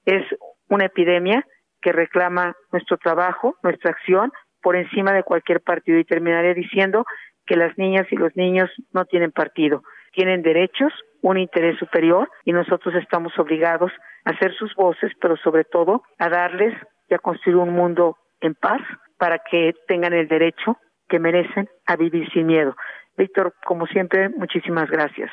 es 0.06 0.24
una 0.70 0.86
epidemia 0.86 1.46
que 1.82 1.92
reclama 1.92 2.56
nuestro 2.72 2.98
trabajo, 2.98 3.56
nuestra 3.64 3.92
acción 3.92 4.32
por 4.62 4.76
encima 4.76 5.12
de 5.12 5.24
cualquier 5.24 5.62
partido 5.62 6.00
y 6.00 6.06
terminaré 6.06 6.54
diciendo 6.54 7.06
que 7.46 7.58
las 7.58 7.78
niñas 7.78 8.08
y 8.12 8.16
los 8.16 8.36
niños 8.36 8.70
no 8.94 9.06
tienen 9.06 9.32
partido, 9.32 9.84
tienen 10.14 10.42
derechos, 10.42 10.94
un 11.22 11.38
interés 11.38 11.78
superior 11.78 12.30
y 12.46 12.54
nosotros 12.54 12.96
estamos 12.96 13.38
obligados 13.38 13.92
a 14.26 14.32
hacer 14.32 14.54
sus 14.56 14.74
voces, 14.76 15.12
pero 15.20 15.36
sobre 15.38 15.66
todo 15.66 16.04
a 16.20 16.30
darles 16.30 16.74
y 17.10 17.14
a 17.14 17.20
construir 17.20 17.58
un 17.58 17.74
mundo 17.74 18.18
en 18.40 18.56
paz 18.56 18.82
para 19.18 19.40
que 19.40 19.74
tengan 19.88 20.14
el 20.14 20.28
derecho 20.28 20.78
que 21.08 21.20
merecen 21.20 21.70
a 21.86 21.96
vivir 21.96 22.30
sin 22.34 22.48
miedo. 22.48 22.76
Víctor, 23.18 23.54
como 23.66 23.86
siempre, 23.88 24.30
muchísimas 24.30 24.90
gracias. 24.90 25.32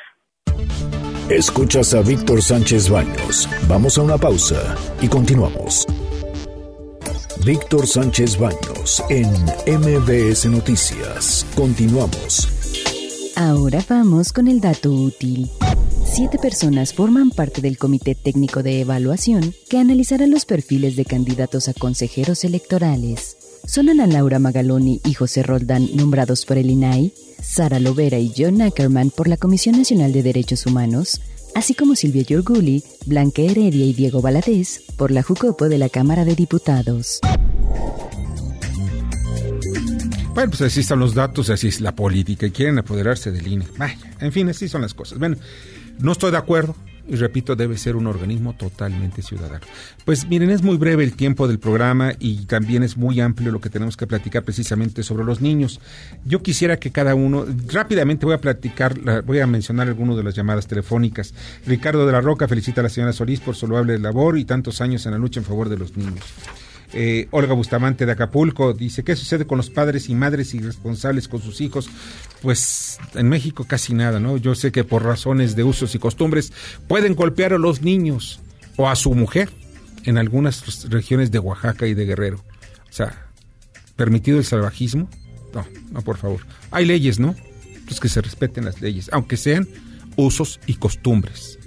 Escuchas 1.29 1.93
a 1.93 2.01
Víctor 2.01 2.41
Sánchez 2.41 2.89
Baños. 2.89 3.49
Vamos 3.69 3.97
a 3.97 4.01
una 4.01 4.17
pausa 4.17 4.75
y 5.01 5.07
continuamos. 5.07 5.87
Víctor 7.45 7.87
Sánchez 7.87 8.37
Baños 8.37 9.03
en 9.09 9.27
MBS 9.65 10.45
Noticias. 10.47 11.45
Continuamos. 11.55 13.33
Ahora 13.35 13.79
vamos 13.89 14.33
con 14.33 14.47
el 14.47 14.59
dato 14.59 14.91
útil. 14.91 15.47
Siete 16.05 16.37
personas 16.37 16.93
forman 16.93 17.31
parte 17.31 17.61
del 17.61 17.77
Comité 17.77 18.13
Técnico 18.13 18.61
de 18.61 18.81
Evaluación 18.81 19.53
que 19.69 19.79
analizará 19.79 20.27
los 20.27 20.45
perfiles 20.45 20.95
de 20.97 21.05
candidatos 21.05 21.69
a 21.69 21.73
consejeros 21.73 22.43
electorales. 22.43 23.40
Son 23.65 23.89
Ana 23.89 24.07
Laura 24.07 24.39
Magaloni 24.39 25.01
y 25.05 25.13
José 25.13 25.43
Roldán 25.43 25.87
nombrados 25.95 26.45
por 26.45 26.57
el 26.57 26.69
INAI, 26.69 27.13
Sara 27.41 27.79
Lovera 27.79 28.17
y 28.19 28.33
John 28.35 28.61
Ackerman 28.61 29.09
por 29.09 29.27
la 29.27 29.37
Comisión 29.37 29.77
Nacional 29.77 30.13
de 30.13 30.23
Derechos 30.23 30.65
Humanos, 30.65 31.21
así 31.55 31.73
como 31.73 31.95
Silvia 31.95 32.23
Giorguli, 32.23 32.83
Blanca 33.05 33.41
Heredia 33.41 33.85
y 33.85 33.93
Diego 33.93 34.21
Valadez 34.21 34.81
por 34.97 35.11
la 35.11 35.23
Jucopo 35.23 35.69
de 35.69 35.77
la 35.77 35.89
Cámara 35.89 36.25
de 36.25 36.35
Diputados. 36.35 37.19
Bueno, 40.33 40.49
pues 40.49 40.61
así 40.61 40.79
están 40.79 40.99
los 40.99 41.13
datos, 41.13 41.49
así 41.49 41.67
es 41.67 41.81
la 41.81 41.93
política 41.93 42.45
y 42.45 42.51
quieren 42.51 42.79
apoderarse 42.79 43.31
del 43.31 43.47
INE. 43.47 43.65
En 44.19 44.31
fin, 44.31 44.49
así 44.49 44.69
son 44.69 44.81
las 44.81 44.93
cosas. 44.93 45.19
Bueno, 45.19 45.35
no 45.99 46.13
estoy 46.13 46.31
de 46.31 46.37
acuerdo 46.37 46.75
y 47.11 47.15
repito, 47.17 47.55
debe 47.55 47.77
ser 47.77 47.95
un 47.97 48.07
organismo 48.07 48.53
totalmente 48.53 49.21
ciudadano. 49.21 49.65
Pues 50.05 50.27
miren, 50.27 50.49
es 50.49 50.63
muy 50.63 50.77
breve 50.77 51.03
el 51.03 51.13
tiempo 51.13 51.47
del 51.47 51.59
programa 51.59 52.13
y 52.19 52.45
también 52.45 52.83
es 52.83 52.95
muy 52.97 53.19
amplio 53.19 53.51
lo 53.51 53.59
que 53.61 53.69
tenemos 53.69 53.97
que 53.97 54.07
platicar 54.07 54.43
precisamente 54.43 55.03
sobre 55.03 55.25
los 55.25 55.41
niños. 55.41 55.79
Yo 56.25 56.41
quisiera 56.41 56.77
que 56.77 56.91
cada 56.91 57.13
uno, 57.13 57.45
rápidamente 57.67 58.25
voy 58.25 58.35
a 58.35 58.41
platicar, 58.41 58.97
la- 58.97 59.21
voy 59.21 59.39
a 59.39 59.47
mencionar 59.47 59.87
algunas 59.89 60.15
de 60.17 60.23
las 60.23 60.35
llamadas 60.35 60.67
telefónicas. 60.67 61.33
Ricardo 61.67 62.05
de 62.05 62.13
la 62.13 62.21
Roca 62.21 62.47
felicita 62.47 62.81
a 62.81 62.83
la 62.85 62.89
señora 62.89 63.13
Solís 63.13 63.41
por 63.41 63.55
su 63.55 63.67
loable 63.67 63.99
labor 63.99 64.37
y 64.37 64.45
tantos 64.45 64.79
años 64.81 65.05
en 65.05 65.11
la 65.11 65.17
lucha 65.17 65.39
en 65.41 65.45
favor 65.45 65.67
de 65.69 65.77
los 65.77 65.97
niños. 65.97 66.23
Eh, 66.93 67.27
Olga 67.31 67.53
Bustamante 67.53 68.05
de 68.05 68.11
Acapulco 68.11 68.73
dice, 68.73 69.03
¿qué 69.03 69.15
sucede 69.15 69.45
con 69.47 69.57
los 69.57 69.69
padres 69.69 70.09
y 70.09 70.15
madres 70.15 70.53
irresponsables 70.53 71.27
con 71.27 71.41
sus 71.41 71.61
hijos? 71.61 71.89
Pues 72.41 72.99
en 73.15 73.29
México 73.29 73.65
casi 73.65 73.93
nada, 73.93 74.19
¿no? 74.19 74.37
Yo 74.37 74.55
sé 74.55 74.71
que 74.71 74.83
por 74.83 75.03
razones 75.03 75.55
de 75.55 75.63
usos 75.63 75.95
y 75.95 75.99
costumbres 75.99 76.51
pueden 76.87 77.15
golpear 77.15 77.53
a 77.53 77.57
los 77.57 77.81
niños 77.81 78.41
o 78.75 78.89
a 78.89 78.95
su 78.95 79.13
mujer 79.13 79.49
en 80.03 80.17
algunas 80.17 80.89
regiones 80.89 81.31
de 81.31 81.39
Oaxaca 81.39 81.87
y 81.87 81.93
de 81.93 82.05
Guerrero. 82.05 82.43
O 82.89 82.93
sea, 82.93 83.27
¿permitido 83.95 84.37
el 84.37 84.45
salvajismo? 84.45 85.09
No, 85.53 85.65
no, 85.91 86.01
por 86.01 86.17
favor. 86.17 86.41
Hay 86.71 86.85
leyes, 86.85 87.19
¿no? 87.19 87.35
Pues 87.85 87.99
que 87.99 88.09
se 88.09 88.21
respeten 88.21 88.65
las 88.65 88.81
leyes, 88.81 89.09
aunque 89.13 89.37
sean 89.37 89.67
usos 90.15 90.59
y 90.65 90.75
costumbres. 90.75 91.57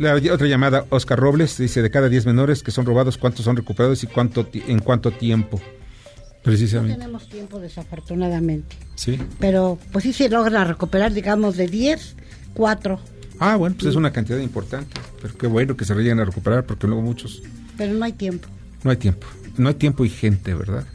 La 0.00 0.14
otra 0.14 0.46
llamada, 0.46 0.86
Oscar 0.88 1.20
Robles, 1.20 1.58
dice, 1.58 1.82
de 1.82 1.90
cada 1.90 2.08
10 2.08 2.24
menores 2.24 2.62
que 2.62 2.70
son 2.70 2.86
robados, 2.86 3.18
¿cuántos 3.18 3.44
son 3.44 3.54
recuperados 3.54 4.02
y 4.02 4.06
cuánto 4.06 4.48
en 4.54 4.78
cuánto 4.78 5.10
tiempo? 5.10 5.60
No 5.60 6.42
Precisamente. 6.42 6.94
tenemos 6.94 7.28
tiempo, 7.28 7.60
desafortunadamente. 7.60 8.76
Sí. 8.94 9.20
Pero 9.38 9.78
pues 9.92 10.04
sí 10.04 10.14
se 10.14 10.30
logra 10.30 10.64
recuperar, 10.64 11.12
digamos, 11.12 11.58
de 11.58 11.66
10, 11.66 12.16
4. 12.54 12.98
Ah, 13.40 13.56
bueno, 13.56 13.76
pues 13.78 13.90
es 13.90 13.94
una 13.94 14.10
cantidad 14.10 14.38
importante. 14.38 14.98
Pero 15.20 15.36
qué 15.36 15.46
bueno 15.46 15.76
que 15.76 15.84
se 15.84 15.94
lleguen 15.94 16.18
a 16.18 16.24
recuperar, 16.24 16.64
porque 16.64 16.86
luego 16.86 17.02
muchos... 17.02 17.42
Pero 17.76 17.92
no 17.92 18.02
hay 18.02 18.14
tiempo. 18.14 18.48
No 18.82 18.92
hay 18.92 18.96
tiempo. 18.96 19.26
No 19.58 19.68
hay 19.68 19.74
tiempo 19.74 20.06
y 20.06 20.08
gente, 20.08 20.54
¿verdad? 20.54 20.86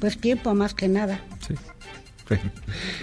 Pues 0.00 0.18
tiempo 0.18 0.52
más 0.56 0.74
que 0.74 0.88
nada. 0.88 1.20
Sí. 1.46 1.54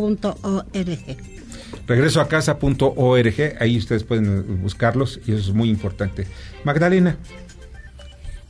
www.regresoacasa.org. 0.00 1.33
Regreso 1.86 2.20
a 2.20 2.28
casa.org, 2.28 3.56
ahí 3.60 3.76
ustedes 3.76 4.04
pueden 4.04 4.62
buscarlos 4.62 5.20
y 5.26 5.32
eso 5.32 5.50
es 5.50 5.54
muy 5.54 5.68
importante. 5.68 6.26
Magdalena, 6.64 7.18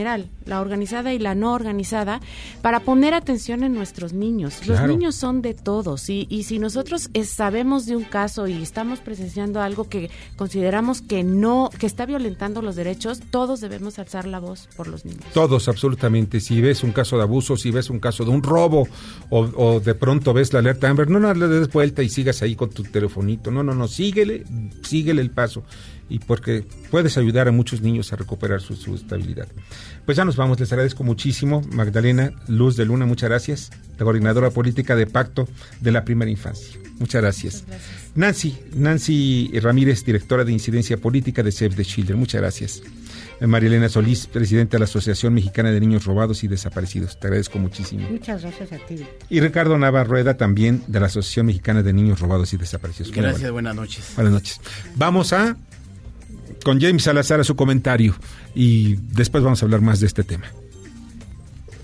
la 0.45 0.61
organizada 0.61 1.13
y 1.13 1.19
la 1.19 1.35
no 1.35 1.53
organizada, 1.53 2.19
para 2.61 2.79
poner 2.81 3.13
atención 3.13 3.63
en 3.63 3.73
nuestros 3.73 4.13
niños. 4.13 4.65
Los 4.67 4.77
Claro. 4.77 4.87
niños 4.93 5.15
son 5.15 5.41
de 5.41 5.53
todos 5.53 6.09
y, 6.09 6.27
y 6.29 6.43
si 6.43 6.59
nosotros 6.59 7.09
eh, 7.13 7.23
sabemos 7.25 7.85
de 7.85 7.95
un 7.95 8.03
caso 8.03 8.47
y 8.47 8.61
estamos 8.61 8.99
presenciando 8.99 9.61
algo 9.61 9.87
que 9.89 10.09
consideramos 10.37 11.01
que 11.01 11.23
no, 11.23 11.69
que 11.77 11.85
está 11.85 12.05
violentando 12.05 12.61
los 12.61 12.75
derechos, 12.75 13.19
todos 13.31 13.59
debemos 13.61 13.99
alzar 13.99 14.25
la 14.27 14.39
voz 14.39 14.67
por 14.75 14.87
los 14.87 15.05
niños. 15.05 15.23
todos 15.33 15.67
absolutamente, 15.67 16.39
si 16.39 16.61
ves 16.61 16.83
un 16.83 16.91
caso 16.91 17.17
de 17.17 17.23
abuso, 17.23 17.57
si 17.57 17.69
ves 17.71 17.89
un 17.89 17.99
caso 17.99 18.23
de 18.25 18.31
un 18.31 18.41
robo 18.41 18.87
o, 19.29 19.39
o 19.39 19.79
de 19.79 19.93
pronto 19.95 20.33
ves 20.33 20.53
la 20.53 20.59
alerta 20.59 20.89
Amber, 20.89 21.09
no, 21.09 21.19
no 21.19 21.33
le 21.33 21.47
des 21.47 21.69
vuelta 21.71 22.01
y 22.01 22.09
sigas 22.09 22.41
ahí 22.41 22.55
con 22.55 22.69
tu 22.69 22.83
telefonito, 22.83 23.51
no, 23.51 23.61
no, 23.63 23.75
no, 23.75 23.87
síguele, 23.87 24.43
síguele 24.83 25.21
el 25.21 25.31
paso 25.31 25.63
y 26.11 26.19
porque 26.19 26.65
puedes 26.91 27.17
ayudar 27.17 27.47
a 27.47 27.53
muchos 27.53 27.81
niños 27.81 28.11
a 28.11 28.17
recuperar 28.17 28.59
su, 28.59 28.75
su 28.75 28.95
estabilidad. 28.95 29.47
Pues 30.05 30.17
ya 30.17 30.25
nos 30.25 30.35
vamos, 30.35 30.59
les 30.59 30.71
agradezco 30.73 31.05
muchísimo, 31.05 31.61
Magdalena 31.71 32.33
Luz 32.49 32.75
de 32.75 32.85
Luna, 32.85 33.05
muchas 33.05 33.29
gracias, 33.29 33.71
la 33.97 34.03
coordinadora 34.03 34.49
política 34.49 34.97
de 34.97 35.07
Pacto 35.07 35.47
de 35.79 35.91
la 35.91 36.03
Primera 36.03 36.29
Infancia. 36.29 36.77
Muchas 36.99 37.21
gracias. 37.21 37.63
Nancy, 38.13 38.57
Nancy 38.75 39.51
Ramírez, 39.59 40.03
directora 40.03 40.43
de 40.43 40.51
Incidencia 40.51 40.97
Política 40.97 41.41
de 41.43 41.51
Save 41.51 41.75
the 41.75 41.85
Children, 41.85 42.19
muchas 42.19 42.41
gracias. 42.41 42.83
Eh, 43.39 43.47
Marilena 43.47 43.87
Solís, 43.87 44.27
presidenta 44.27 44.75
de 44.75 44.79
la 44.79 44.85
Asociación 44.85 45.33
Mexicana 45.33 45.71
de 45.71 45.79
Niños 45.79 46.05
Robados 46.05 46.43
y 46.43 46.47
Desaparecidos, 46.47 47.19
te 47.19 47.27
agradezco 47.27 47.57
muchísimo. 47.57 48.07
Muchas 48.09 48.41
gracias 48.41 48.73
a 48.73 48.77
ti. 48.85 49.03
Y 49.29 49.39
Ricardo 49.39 49.77
Navarrueda, 49.77 50.35
también 50.35 50.83
de 50.87 50.99
la 50.99 51.07
Asociación 51.07 51.45
Mexicana 51.45 51.81
de 51.81 51.93
Niños 51.93 52.19
Robados 52.19 52.53
y 52.53 52.57
Desaparecidos. 52.57 53.11
Gracias, 53.11 53.49
buenas 53.49 53.75
noches. 53.75 54.11
Buenas 54.15 54.33
noches. 54.33 54.61
Vamos 54.95 55.33
a 55.33 55.57
con 56.63 56.79
James 56.79 57.03
Salazar 57.03 57.39
a 57.39 57.43
su 57.43 57.55
comentario 57.55 58.15
y 58.55 58.95
después 59.13 59.43
vamos 59.43 59.61
a 59.61 59.65
hablar 59.65 59.81
más 59.81 59.99
de 59.99 60.07
este 60.07 60.23
tema. 60.23 60.45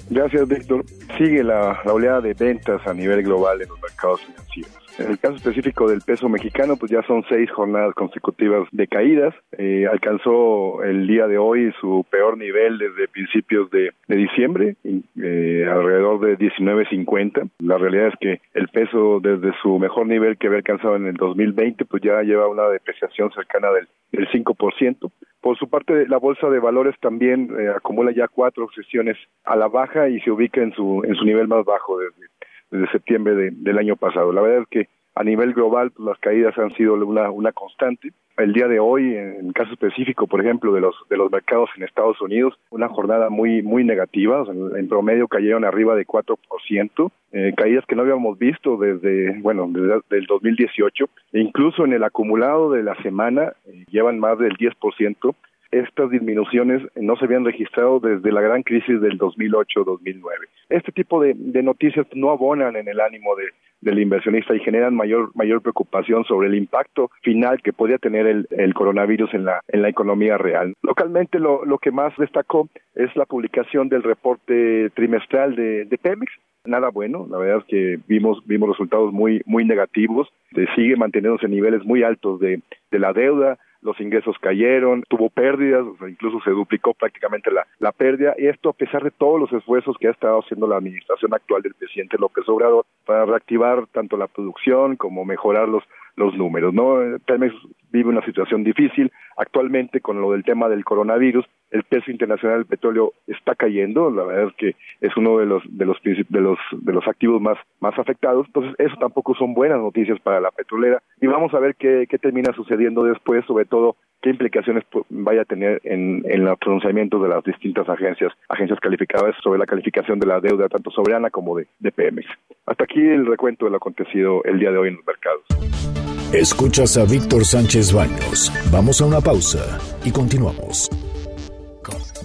Gracias, 0.09 0.47
Víctor. 0.47 0.85
Sigue 1.17 1.43
la, 1.43 1.81
la 1.83 1.93
oleada 1.93 2.21
de 2.21 2.33
ventas 2.33 2.85
a 2.87 2.93
nivel 2.93 3.23
global 3.23 3.61
en 3.61 3.67
los 3.67 3.81
mercados 3.81 4.21
financieros. 4.21 4.86
En 4.99 5.11
el 5.11 5.19
caso 5.19 5.35
específico 5.35 5.87
del 5.87 6.01
peso 6.01 6.27
mexicano, 6.27 6.75
pues 6.75 6.91
ya 6.91 7.03
son 7.03 7.23
seis 7.29 7.51
jornadas 7.51 7.93
consecutivas 7.93 8.67
de 8.71 8.87
caídas. 8.87 9.33
Eh, 9.57 9.85
alcanzó 9.91 10.83
el 10.83 11.05
día 11.05 11.27
de 11.27 11.37
hoy 11.37 11.71
su 11.79 12.03
peor 12.09 12.37
nivel 12.37 12.79
desde 12.79 13.07
principios 13.07 13.69
de, 13.69 13.91
diciembre, 14.07 14.75
eh, 14.83 15.67
alrededor 15.69 16.19
de 16.21 16.37
19.50. 16.37 17.47
La 17.59 17.77
realidad 17.77 18.07
es 18.07 18.15
que 18.19 18.41
el 18.55 18.69
peso 18.69 19.19
desde 19.21 19.53
su 19.61 19.77
mejor 19.77 20.07
nivel 20.07 20.37
que 20.37 20.47
había 20.47 20.59
alcanzado 20.59 20.95
en 20.95 21.05
el 21.05 21.15
2020, 21.15 21.85
pues 21.85 22.01
ya 22.01 22.23
lleva 22.23 22.47
una 22.47 22.67
depreciación 22.69 23.31
cercana 23.31 23.69
del, 23.71 23.87
del 24.11 24.27
5%. 24.29 25.11
Por 25.41 25.57
su 25.59 25.69
parte, 25.69 26.07
la 26.07 26.17
bolsa 26.17 26.49
de 26.49 26.59
valores 26.59 26.95
también 26.99 27.55
eh, 27.59 27.69
acumula 27.69 28.11
ya 28.11 28.27
cuatro 28.27 28.67
sesiones 28.75 29.15
a 29.45 29.55
la 29.55 29.67
baja 29.67 30.09
y 30.09 30.19
se 30.21 30.31
ubica 30.31 30.61
en 30.61 30.73
su 30.73 31.03
en 31.05 31.15
su 31.15 31.23
nivel 31.23 31.47
más 31.47 31.63
bajo 31.63 31.99
desde, 31.99 32.27
desde 32.71 32.91
septiembre 32.91 33.35
de- 33.35 33.51
del 33.51 33.77
año 33.77 33.95
pasado. 33.95 34.31
La 34.33 34.41
verdad 34.41 34.61
es 34.63 34.67
que 34.69 34.87
a 35.15 35.23
nivel 35.23 35.53
global 35.53 35.91
pues, 35.91 36.05
las 36.07 36.19
caídas 36.19 36.57
han 36.57 36.73
sido 36.75 36.93
una, 36.93 37.31
una 37.31 37.51
constante. 37.51 38.11
El 38.37 38.53
día 38.53 38.67
de 38.67 38.79
hoy, 38.79 39.15
en 39.15 39.47
el 39.47 39.53
caso 39.53 39.73
específico, 39.73 40.27
por 40.27 40.41
ejemplo, 40.41 40.71
de 40.71 40.79
los 40.79 40.93
de 41.09 41.17
los 41.17 41.31
mercados 41.31 41.71
en 41.75 41.81
Estados 41.81 42.21
Unidos, 42.21 42.53
una 42.69 42.87
jornada 42.87 43.29
muy 43.31 43.63
muy 43.63 43.83
negativa. 43.83 44.45
En 44.77 44.87
promedio 44.87 45.27
cayeron 45.27 45.65
arriba 45.65 45.95
de 45.95 46.05
4%, 46.05 47.11
eh, 47.31 47.53
caídas 47.57 47.83
que 47.87 47.95
no 47.95 48.03
habíamos 48.03 48.37
visto 48.37 48.77
desde 48.77 49.39
bueno 49.41 49.67
desde 49.69 50.01
el 50.19 50.25
2018. 50.27 51.05
E 51.33 51.39
incluso 51.39 51.83
en 51.83 51.93
el 51.93 52.03
acumulado 52.03 52.71
de 52.71 52.83
la 52.83 52.95
semana 53.01 53.53
eh, 53.65 53.85
llevan 53.89 54.19
más 54.19 54.37
del 54.37 54.55
10%. 54.55 55.33
Estas 55.71 56.09
disminuciones 56.09 56.81
no 56.95 57.15
se 57.17 57.25
habían 57.25 57.45
registrado 57.45 57.99
desde 57.99 58.31
la 58.31 58.41
gran 58.41 58.63
crisis 58.63 59.01
del 59.01 59.17
2008-2009. 59.19 60.21
Este 60.69 60.91
tipo 60.91 61.21
de, 61.21 61.35
noticias 61.63 62.07
no 62.13 62.31
abonan 62.31 62.75
en 62.75 62.87
el 62.87 62.99
ánimo 63.01 63.35
de, 63.35 63.45
del 63.81 63.99
inversionista 63.99 64.55
y 64.55 64.59
generan 64.59 64.95
mayor 64.95 65.31
mayor 65.35 65.61
preocupación 65.61 66.23
sobre 66.25 66.47
el 66.47 66.55
impacto 66.55 67.11
final 67.21 67.61
que 67.61 67.73
podría 67.73 67.97
tener 67.97 68.25
el, 68.27 68.47
el 68.51 68.73
coronavirus 68.73 69.33
en 69.33 69.45
la 69.45 69.61
en 69.67 69.81
la 69.81 69.89
economía 69.89 70.37
real. 70.37 70.73
Localmente 70.81 71.39
lo, 71.39 71.65
lo 71.65 71.77
que 71.77 71.91
más 71.91 72.15
destacó 72.17 72.69
es 72.95 73.13
la 73.15 73.25
publicación 73.25 73.89
del 73.89 74.03
reporte 74.03 74.89
trimestral 74.91 75.55
de, 75.55 75.99
Pemex. 76.01 76.31
Nada 76.65 76.89
bueno, 76.89 77.27
la 77.29 77.37
verdad 77.37 77.59
es 77.59 77.65
que 77.65 77.99
vimos 78.07 78.41
vimos 78.45 78.69
resultados 78.69 79.13
muy 79.13 79.41
muy 79.45 79.65
negativos. 79.65 80.27
Se 80.53 80.65
sigue 80.75 80.95
manteniéndose 80.95 81.47
niveles 81.47 81.83
muy 81.85 82.03
altos 82.03 82.39
de 82.39 82.61
la 82.91 83.13
deuda, 83.13 83.57
los 83.81 83.99
ingresos 83.99 84.35
cayeron, 84.39 85.03
tuvo 85.07 85.29
pérdidas, 85.29 85.85
o 85.85 85.97
sea, 85.97 86.09
incluso 86.09 86.39
se 86.41 86.51
duplicó 86.51 86.93
prácticamente 86.93 87.51
la, 87.51 87.65
la 87.79 87.91
pérdida, 87.91 88.35
y 88.37 88.47
esto 88.47 88.69
a 88.69 88.73
pesar 88.73 89.03
de 89.03 89.11
todos 89.11 89.39
los 89.39 89.53
esfuerzos 89.53 89.95
que 89.99 90.07
ha 90.07 90.11
estado 90.11 90.39
haciendo 90.39 90.67
la 90.67 90.77
administración 90.77 91.33
actual 91.33 91.61
del 91.61 91.73
presidente 91.75 92.17
López 92.17 92.47
Obrador 92.47 92.85
para 93.05 93.25
reactivar 93.25 93.87
tanto 93.87 94.17
la 94.17 94.27
producción 94.27 94.95
como 94.95 95.25
mejorar 95.25 95.67
los, 95.69 95.83
los 96.15 96.35
números. 96.35 96.73
¿no? 96.73 96.97
Pemex 97.25 97.53
vive 97.97 98.09
una 98.09 98.25
situación 98.25 98.63
difícil, 98.63 99.11
actualmente 99.37 100.01
con 100.01 100.21
lo 100.21 100.31
del 100.31 100.43
tema 100.43 100.69
del 100.69 100.85
coronavirus, 100.85 101.45
el 101.71 101.83
precio 101.83 102.11
internacional 102.13 102.59
del 102.59 102.65
petróleo 102.67 103.13
está 103.25 103.55
cayendo, 103.55 104.09
la 104.11 104.23
verdad 104.23 104.49
es 104.49 104.55
que 104.55 104.75
es 105.01 105.17
uno 105.17 105.39
de 105.39 105.45
los 105.45 105.63
de 105.67 105.85
los 105.85 105.97
de 106.03 106.41
los 106.41 106.59
de 106.71 106.93
los 106.93 107.07
activos 107.07 107.41
más 107.41 107.57
más 107.79 107.97
afectados, 107.97 108.45
entonces 108.47 108.75
eso 108.77 108.95
tampoco 108.99 109.33
son 109.35 109.53
buenas 109.53 109.79
noticias 109.79 110.19
para 110.21 110.39
la 110.39 110.51
petrolera 110.51 111.01
y 111.19 111.27
vamos 111.27 111.53
a 111.53 111.59
ver 111.59 111.75
qué, 111.75 112.05
qué 112.09 112.17
termina 112.17 112.53
sucediendo 112.53 113.03
después, 113.03 113.43
sobre 113.45 113.65
todo 113.65 113.95
qué 114.21 114.29
implicaciones 114.29 114.83
vaya 115.09 115.41
a 115.41 115.45
tener 115.45 115.81
en, 115.83 116.23
en 116.25 116.45
los 116.45 116.57
pronunciamientos 116.59 117.21
de 117.21 117.29
las 117.29 117.43
distintas 117.43 117.89
agencias 117.89 118.31
agencias 118.47 118.79
calificadoras 118.79 119.35
sobre 119.43 119.59
la 119.59 119.65
calificación 119.65 120.19
de 120.19 120.27
la 120.27 120.39
deuda 120.39 120.69
tanto 120.69 120.91
soberana 120.91 121.29
como 121.29 121.57
de, 121.57 121.67
de 121.79 121.91
Pemex. 121.91 122.27
Hasta 122.65 122.83
aquí 122.83 123.01
el 123.01 123.25
recuento 123.25 123.65
de 123.65 123.71
lo 123.71 123.77
acontecido 123.77 124.43
el 124.43 124.59
día 124.59 124.71
de 124.71 124.77
hoy 124.77 124.89
en 124.89 124.95
los 124.95 125.05
mercados. 125.05 125.96
Escuchas 126.33 126.97
a 126.97 127.05
Víctor 127.05 127.45
Sánchez 127.45 127.93
Baños. 127.93 128.51
Vamos 128.69 128.99
a 128.99 129.05
una 129.05 129.21
pausa 129.21 129.79
y 130.03 130.11
continuamos. 130.11 130.89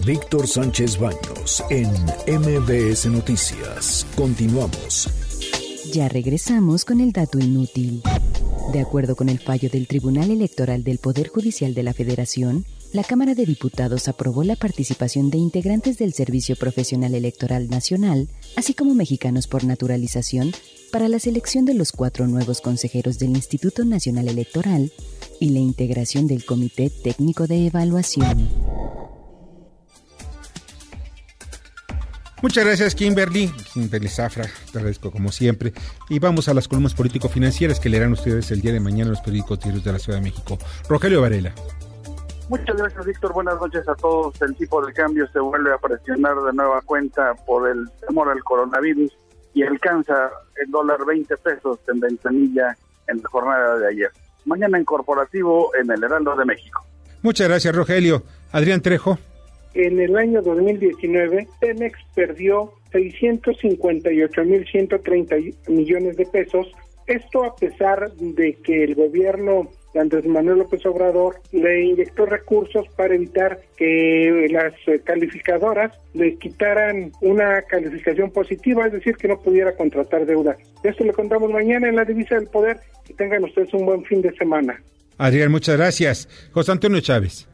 Víctor 0.05 0.49
Sánchez 0.49 0.99
Baños 0.99 1.63
en 1.71 1.89
MBS 2.27 3.07
Noticias. 3.07 4.05
Continuamos. 4.17 5.09
Ya 5.93 6.09
regresamos 6.09 6.85
con 6.85 7.01
el 7.01 7.13
dato 7.13 7.39
inútil. 7.39 8.03
De 8.73 8.81
acuerdo 8.81 9.15
con 9.15 9.29
el 9.29 9.39
fallo 9.39 9.71
del 9.71 9.87
Tribunal 9.87 10.33
Electoral 10.33 10.83
del 10.83 10.99
Poder 10.99 11.29
Judicial 11.29 11.73
de 11.73 11.85
la 11.85 11.93
Federación, 11.93 12.65
la 12.93 13.05
Cámara 13.05 13.35
de 13.35 13.47
Diputados 13.47 14.07
aprobó 14.09 14.45
la 14.45 14.55
participación 14.55 15.31
de 15.31 15.39
integrantes 15.39 15.97
del 15.97 16.13
Servicio 16.13 16.57
Profesional 16.57 17.15
Electoral 17.15 17.71
Nacional, 17.71 18.29
así 18.55 18.75
como 18.75 18.95
mexicanos 18.95 19.47
por 19.47 19.65
naturalización, 19.65 20.53
para 20.93 21.09
la 21.09 21.19
selección 21.19 21.65
de 21.65 21.73
los 21.73 21.91
cuatro 21.91 22.27
nuevos 22.27 22.61
consejeros 22.61 23.19
del 23.19 23.31
Instituto 23.31 23.87
Nacional 23.87 24.29
Electoral 24.29 24.93
y 25.41 25.51
la 25.51 25.61
integración 25.61 26.27
del 26.27 26.45
Comité 26.45 26.91
Técnico 26.91 27.47
de 27.47 27.67
Evaluación. 27.67 28.51
Muchas 32.43 32.65
gracias, 32.65 32.95
Kimberly. 32.95 33.51
Kimberly 33.73 34.09
Zafra, 34.09 34.51
te 34.71 34.79
agradezco 34.79 35.11
como 35.11 35.33
siempre. 35.33 35.73
Y 36.11 36.19
vamos 36.19 36.49
a 36.49 36.55
las 36.55 36.69
columnas 36.69 36.93
político-financieras 36.93 37.81
que 37.81 37.89
leerán 37.89 38.13
ustedes 38.13 38.51
el 38.51 38.61
día 38.61 38.73
de 38.73 38.81
mañana 38.81 39.05
en 39.05 39.11
los 39.11 39.21
periódicos 39.21 39.61
diarios 39.61 39.85
de 39.85 39.93
la 39.93 39.99
Ciudad 39.99 40.19
de 40.19 40.25
México. 40.25 40.59
Rogelio 40.89 41.23
Varela. 41.23 41.55
Muchas 42.49 42.77
gracias, 42.77 43.07
Víctor. 43.07 43.33
Buenas 43.33 43.61
noches 43.61 43.89
a 43.89 43.95
todos. 43.95 44.41
El 44.43 44.55
tipo 44.57 44.85
de 44.85 44.93
cambio 44.93 45.27
se 45.29 45.41
vuelve 45.41 45.73
a 45.73 45.79
presionar 45.79 46.37
de 46.37 46.53
nueva 46.53 46.81
cuenta 46.83 47.35
por 47.47 47.69
el 47.69 47.89
temor 48.07 48.29
al 48.29 48.43
coronavirus 48.45 49.17
y 49.55 49.63
alcanza 49.63 50.31
el 50.63 50.71
dólar 50.71 50.99
20 51.07 51.35
pesos 51.39 51.79
en 51.89 52.01
ventanilla 52.01 52.77
en 53.09 53.23
la 53.23 53.29
jornada 53.29 53.79
de 53.79 53.89
ayer. 53.89 54.11
Mañana 54.45 54.79
en 54.79 54.85
corporativo 54.85 55.71
en 55.81 55.91
el 55.91 56.03
Heraldo 56.03 56.37
de 56.37 56.45
México. 56.45 56.85
Muchas 57.23 57.49
gracias, 57.49 57.75
Rogelio. 57.75 58.23
Adrián 58.51 58.81
Trejo. 58.81 59.19
En 59.75 60.01
el 60.01 60.17
año 60.17 60.43
2019, 60.43 61.49
Pemex 61.61 61.99
perdió 62.15 62.73
658.130 62.93 65.55
millones 65.69 66.17
de 66.17 66.27
pesos. 66.27 66.71
Esto 67.07 67.45
a 67.45 67.55
pesar 67.57 68.13
de 68.13 68.55
que 68.57 68.85
el 68.85 68.95
gobierno 68.95 69.71
Andrés 69.99 70.27
Manuel 70.27 70.59
López 70.59 70.85
Obrador 70.87 71.37
le 71.53 71.85
inyectó 71.85 72.27
recursos 72.27 72.87
para 72.97 73.15
evitar 73.15 73.61
que 73.77 74.49
las 74.51 74.73
eh, 74.87 75.01
calificadoras 75.05 75.93
le 76.15 76.37
quitaran 76.39 77.13
una 77.21 77.63
calificación 77.63 78.31
positiva, 78.31 78.87
es 78.87 78.93
decir, 78.93 79.17
que 79.17 79.29
no 79.29 79.41
pudiera 79.41 79.75
contratar 79.77 80.27
deuda. 80.27 80.57
Esto 80.83 81.05
le 81.05 81.13
contamos 81.13 81.51
mañana 81.51 81.89
en 81.89 81.97
la 81.97 82.05
Divisa 82.05 82.37
del 82.37 82.49
Poder. 82.49 82.79
Que 83.05 83.15
tengan 83.15 83.43
ustedes 83.43 83.75
un 83.75 83.85
buen 83.85 84.05
fin 84.05 84.23
de 84.23 84.33
semana. 84.37 84.81
Adrián, 85.19 85.51
muchas 85.51 85.77
gracias. 85.77 86.29
José 86.53 86.73
Antonio 86.73 87.01
Chávez. 87.01 87.49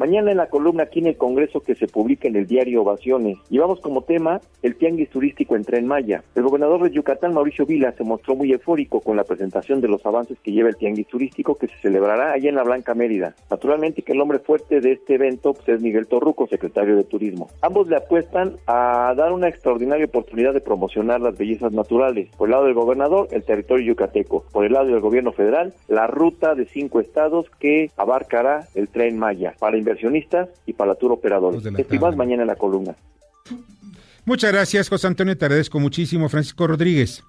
Mañana 0.00 0.30
en 0.30 0.38
la 0.38 0.46
columna 0.46 0.84
aquí 0.84 1.00
en 1.00 1.08
el 1.08 1.18
Congreso 1.18 1.60
que 1.60 1.74
se 1.74 1.86
publica 1.86 2.26
en 2.26 2.34
el 2.34 2.46
diario 2.46 2.80
Ovaciones, 2.80 3.36
llevamos 3.50 3.80
como 3.80 4.00
tema 4.00 4.40
el 4.62 4.76
tianguis 4.76 5.10
turístico 5.10 5.56
en 5.56 5.62
Tren 5.62 5.86
Maya. 5.86 6.24
El 6.34 6.44
gobernador 6.44 6.82
de 6.84 6.90
Yucatán, 6.90 7.34
Mauricio 7.34 7.66
Vila, 7.66 7.92
se 7.92 8.02
mostró 8.02 8.34
muy 8.34 8.50
eufórico 8.50 9.02
con 9.02 9.18
la 9.18 9.24
presentación 9.24 9.82
de 9.82 9.88
los 9.88 10.06
avances 10.06 10.38
que 10.42 10.52
lleva 10.52 10.70
el 10.70 10.76
tianguis 10.76 11.06
turístico 11.06 11.54
que 11.54 11.66
se 11.66 11.76
celebrará 11.82 12.32
allá 12.32 12.48
en 12.48 12.54
la 12.54 12.62
Blanca 12.62 12.94
Mérida. 12.94 13.34
Naturalmente 13.50 14.00
que 14.00 14.12
el 14.12 14.22
hombre 14.22 14.38
fuerte 14.38 14.80
de 14.80 14.92
este 14.92 15.16
evento 15.16 15.52
pues, 15.52 15.68
es 15.68 15.82
Miguel 15.82 16.06
Torruco, 16.06 16.46
secretario 16.46 16.96
de 16.96 17.04
Turismo. 17.04 17.50
Ambos 17.60 17.86
le 17.88 17.96
apuestan 17.96 18.56
a 18.66 19.12
dar 19.14 19.32
una 19.32 19.48
extraordinaria 19.48 20.06
oportunidad 20.06 20.54
de 20.54 20.62
promocionar 20.62 21.20
las 21.20 21.36
bellezas 21.36 21.74
naturales. 21.74 22.30
Por 22.38 22.48
el 22.48 22.52
lado 22.52 22.64
del 22.64 22.72
gobernador, 22.72 23.28
el 23.32 23.44
territorio 23.44 23.84
yucateco. 23.84 24.46
Por 24.50 24.64
el 24.64 24.72
lado 24.72 24.86
del 24.86 25.00
gobierno 25.00 25.32
federal, 25.32 25.74
la 25.88 26.06
ruta 26.06 26.54
de 26.54 26.64
cinco 26.64 27.00
estados 27.00 27.50
que 27.58 27.90
abarcará 27.98 28.66
el 28.74 28.88
Tren 28.88 29.18
Maya. 29.18 29.52
Para 29.60 29.76
inversionistas 29.90 30.48
y 30.66 30.72
para 30.72 30.92
la 30.92 30.94
tour 30.96 31.12
operadores. 31.12 31.62
Más 32.00 32.16
mañana 32.16 32.42
en 32.42 32.48
la 32.48 32.56
columna. 32.56 32.94
Muchas 34.24 34.52
gracias, 34.52 34.88
José 34.88 35.06
Antonio. 35.06 35.36
Te 35.36 35.44
agradezco 35.44 35.80
muchísimo. 35.80 36.28
Francisco 36.28 36.66
Rodríguez. 36.66 37.24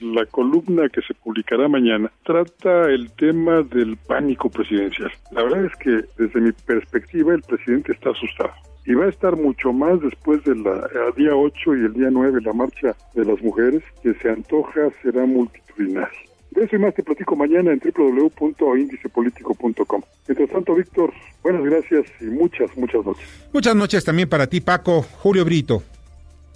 La 0.00 0.26
columna 0.26 0.88
que 0.88 1.00
se 1.02 1.14
publicará 1.14 1.68
mañana 1.68 2.10
trata 2.24 2.90
el 2.90 3.12
tema 3.12 3.62
del 3.62 3.96
pánico 3.96 4.50
presidencial. 4.50 5.12
La 5.30 5.44
verdad 5.44 5.66
es 5.66 5.76
que 5.76 6.04
desde 6.18 6.40
mi 6.40 6.50
perspectiva 6.50 7.34
el 7.34 7.42
presidente 7.42 7.92
está 7.92 8.10
asustado 8.10 8.52
y 8.84 8.94
va 8.94 9.04
a 9.04 9.08
estar 9.08 9.36
mucho 9.36 9.72
más 9.72 10.00
después 10.00 10.42
del 10.44 10.64
día 11.16 11.36
8 11.36 11.76
y 11.76 11.84
el 11.84 11.92
día 11.92 12.08
9, 12.10 12.40
la 12.42 12.52
marcha 12.52 12.96
de 13.14 13.24
las 13.24 13.40
mujeres, 13.40 13.82
que 14.02 14.12
se 14.14 14.28
antoja 14.28 14.90
será 15.02 15.24
multitudinaria. 15.24 16.18
De 16.54 16.64
eso 16.64 16.76
y 16.76 16.78
más 16.78 16.94
te 16.94 17.02
platico 17.02 17.34
mañana 17.34 17.72
en 17.72 17.80
www.indicepolitico.com. 17.80 20.02
Mientras 20.28 20.50
tanto, 20.50 20.74
Víctor, 20.74 21.10
buenas 21.42 21.64
gracias 21.64 22.04
y 22.20 22.24
muchas, 22.24 22.76
muchas 22.76 23.06
noches. 23.06 23.26
Muchas 23.52 23.74
noches 23.74 24.04
también 24.04 24.28
para 24.28 24.46
ti, 24.46 24.60
Paco. 24.60 25.00
Julio 25.00 25.46
Brito. 25.46 25.82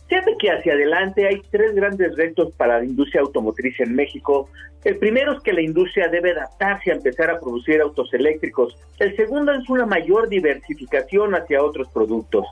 ¿Qué 0.08 0.16
Fíjate 0.16 0.36
que 0.38 0.50
hacia 0.50 0.74
adelante 0.74 1.26
hay 1.26 1.40
tres 1.50 1.74
grandes 1.74 2.14
retos 2.14 2.54
para 2.56 2.78
la 2.78 2.84
industria 2.84 3.22
automotriz 3.22 3.80
en 3.80 3.94
México. 3.94 4.50
El 4.84 4.98
primero 4.98 5.32
es 5.32 5.40
que 5.40 5.54
la 5.54 5.62
industria 5.62 6.08
debe 6.08 6.32
adaptarse 6.32 6.90
a 6.90 6.94
empezar 6.94 7.30
a 7.30 7.40
producir 7.40 7.80
autos 7.80 8.12
eléctricos. 8.12 8.76
El 8.98 9.16
segundo 9.16 9.52
es 9.52 9.66
una 9.70 9.86
mayor 9.86 10.28
diversificación 10.28 11.34
hacia 11.34 11.62
otros 11.62 11.88
productos. 11.88 12.44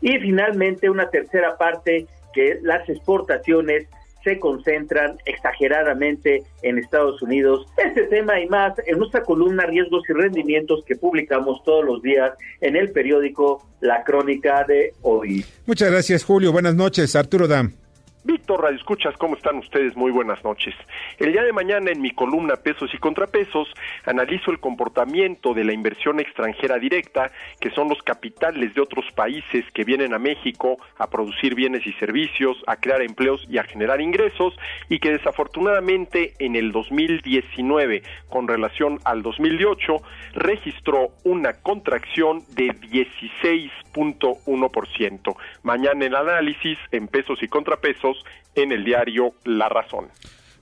Y 0.00 0.18
finalmente 0.18 0.88
una 0.88 1.10
tercera 1.10 1.58
parte 1.58 2.06
que 2.32 2.58
las 2.62 2.88
exportaciones 2.88 3.86
se 4.26 4.40
concentran 4.40 5.18
exageradamente 5.24 6.42
en 6.62 6.78
Estados 6.78 7.22
Unidos. 7.22 7.64
Este 7.76 8.02
tema 8.08 8.40
y 8.40 8.48
más 8.48 8.74
en 8.84 8.98
nuestra 8.98 9.22
columna 9.22 9.66
Riesgos 9.66 10.02
y 10.08 10.12
Rendimientos 10.12 10.84
que 10.84 10.96
publicamos 10.96 11.62
todos 11.62 11.84
los 11.84 12.02
días 12.02 12.32
en 12.60 12.74
el 12.74 12.90
periódico 12.90 13.64
La 13.80 14.02
Crónica 14.02 14.64
de 14.64 14.94
hoy. 15.02 15.44
Muchas 15.64 15.92
gracias, 15.92 16.24
Julio. 16.24 16.50
Buenas 16.50 16.74
noches, 16.74 17.14
Arturo 17.14 17.46
Dam. 17.46 17.85
Víctor 18.26 18.60
Radio 18.60 18.76
Escuchas, 18.76 19.16
¿cómo 19.18 19.36
están 19.36 19.56
ustedes? 19.58 19.94
Muy 19.94 20.10
buenas 20.10 20.42
noches. 20.42 20.74
El 21.18 21.30
día 21.30 21.44
de 21.44 21.52
mañana 21.52 21.92
en 21.92 22.02
mi 22.02 22.10
columna 22.10 22.56
Pesos 22.56 22.92
y 22.92 22.98
Contrapesos 22.98 23.72
analizo 24.04 24.50
el 24.50 24.58
comportamiento 24.58 25.54
de 25.54 25.62
la 25.62 25.72
inversión 25.72 26.18
extranjera 26.18 26.80
directa, 26.80 27.30
que 27.60 27.70
son 27.70 27.88
los 27.88 28.02
capitales 28.02 28.74
de 28.74 28.80
otros 28.80 29.04
países 29.14 29.64
que 29.72 29.84
vienen 29.84 30.12
a 30.12 30.18
México 30.18 30.76
a 30.98 31.08
producir 31.08 31.54
bienes 31.54 31.86
y 31.86 31.92
servicios, 31.92 32.56
a 32.66 32.74
crear 32.74 33.00
empleos 33.00 33.46
y 33.48 33.58
a 33.58 33.62
generar 33.62 34.00
ingresos, 34.00 34.58
y 34.88 34.98
que 34.98 35.12
desafortunadamente 35.12 36.34
en 36.40 36.56
el 36.56 36.72
2019, 36.72 38.02
con 38.28 38.48
relación 38.48 38.98
al 39.04 39.22
2008, 39.22 39.98
registró 40.34 41.10
una 41.22 41.52
contracción 41.52 42.42
de 42.56 42.70
16.1%. 42.70 45.36
Mañana 45.62 46.06
el 46.06 46.16
análisis 46.16 46.76
en 46.90 47.06
pesos 47.06 47.40
y 47.40 47.46
contrapesos 47.46 48.15
en 48.54 48.72
el 48.72 48.84
diario 48.84 49.34
La 49.44 49.68
Razón. 49.68 50.08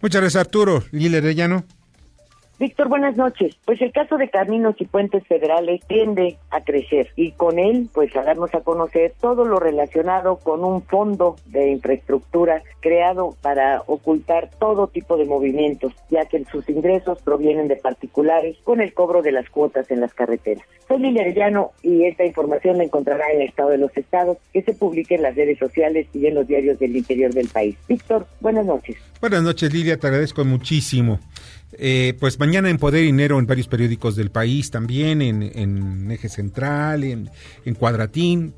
Muchas 0.01 0.21
gracias, 0.21 0.41
Arturo. 0.41 0.85
Lili 0.93 1.17
Arellano. 1.17 1.65
Víctor, 2.59 2.89
buenas 2.89 3.17
noches. 3.17 3.57
Pues 3.65 3.81
el 3.83 3.91
caso 3.91 4.17
de 4.17 4.31
Caminos 4.31 4.77
y 4.79 4.85
Puentes 4.85 5.27
Federales 5.27 5.81
tiende 5.89 6.39
a 6.51 6.61
crecer 6.61 7.09
y 7.17 7.33
con 7.33 7.59
él, 7.59 7.89
pues 7.93 8.15
a 8.15 8.23
darnos 8.23 8.55
a 8.55 8.61
conocer 8.61 9.13
todo 9.21 9.45
lo 9.45 9.59
relacionado 9.59 10.37
con 10.37 10.65
un 10.65 10.83
fondo 10.83 11.35
de 11.47 11.71
infraestructura 11.71 12.63
creado 12.81 13.37
para 13.43 13.83
ocultar 13.87 14.51
todo 14.61 14.87
tipo 14.87 15.17
de 15.17 15.25
movimientos, 15.25 15.93
ya 16.11 16.27
que 16.27 16.45
sus 16.45 16.69
ingresos 16.69 17.21
provienen 17.23 17.67
de 17.67 17.77
particulares 17.77 18.57
con 18.63 18.81
el 18.81 18.95
cobro 18.95 19.21
de 19.21 19.33
las 19.33 19.51
cuotas 19.51 19.91
en 19.91 20.01
las 20.01 20.15
carreteras. 20.15 20.65
Soy 20.87 21.01
Lilia 21.01 21.23
Arellano 21.23 21.73
y 21.83 22.05
esta 22.05 22.25
información 22.25 22.79
la 22.79 22.85
encontrará 22.85 23.25
en 23.33 23.41
el 23.41 23.49
Estado 23.49 23.71
de 23.71 23.79
los 23.79 23.97
Estados, 23.97 24.39
que 24.53 24.63
se 24.63 24.75
publique 24.75 25.17
en 25.17 25.23
las 25.23 25.35
redes 25.35 25.59
sociales 25.59 26.07
y 26.13 26.27
en 26.27 26.35
los 26.35 26.47
diarios 26.47 26.79
del 26.79 26.97
interior 26.97 27.33
del 27.33 27.49
país. 27.49 27.77
Víctor, 27.89 28.27
buenas 28.41 28.65
noches. 28.65 28.97
Buenas 29.21 29.43
noches, 29.43 29.73
Lilia, 29.73 29.99
te 29.99 30.07
agradezco 30.07 30.45
muchísimo. 30.45 31.19
Eh, 31.79 32.17
pues 32.21 32.39
mañana 32.39 32.71
en 32.71 32.79
Poder 32.79 33.03
Dinero 33.03 33.39
en 33.39 33.47
varios 33.47 33.69
periódicos 33.69 34.17
del 34.17 34.31
país, 34.31 34.71
también 34.71 35.23
en, 35.23 36.11
Eje 36.11 36.29
Central, 36.29 37.05
en, 37.05 37.31
en 37.65 37.75
Cuadratín. 37.75 38.55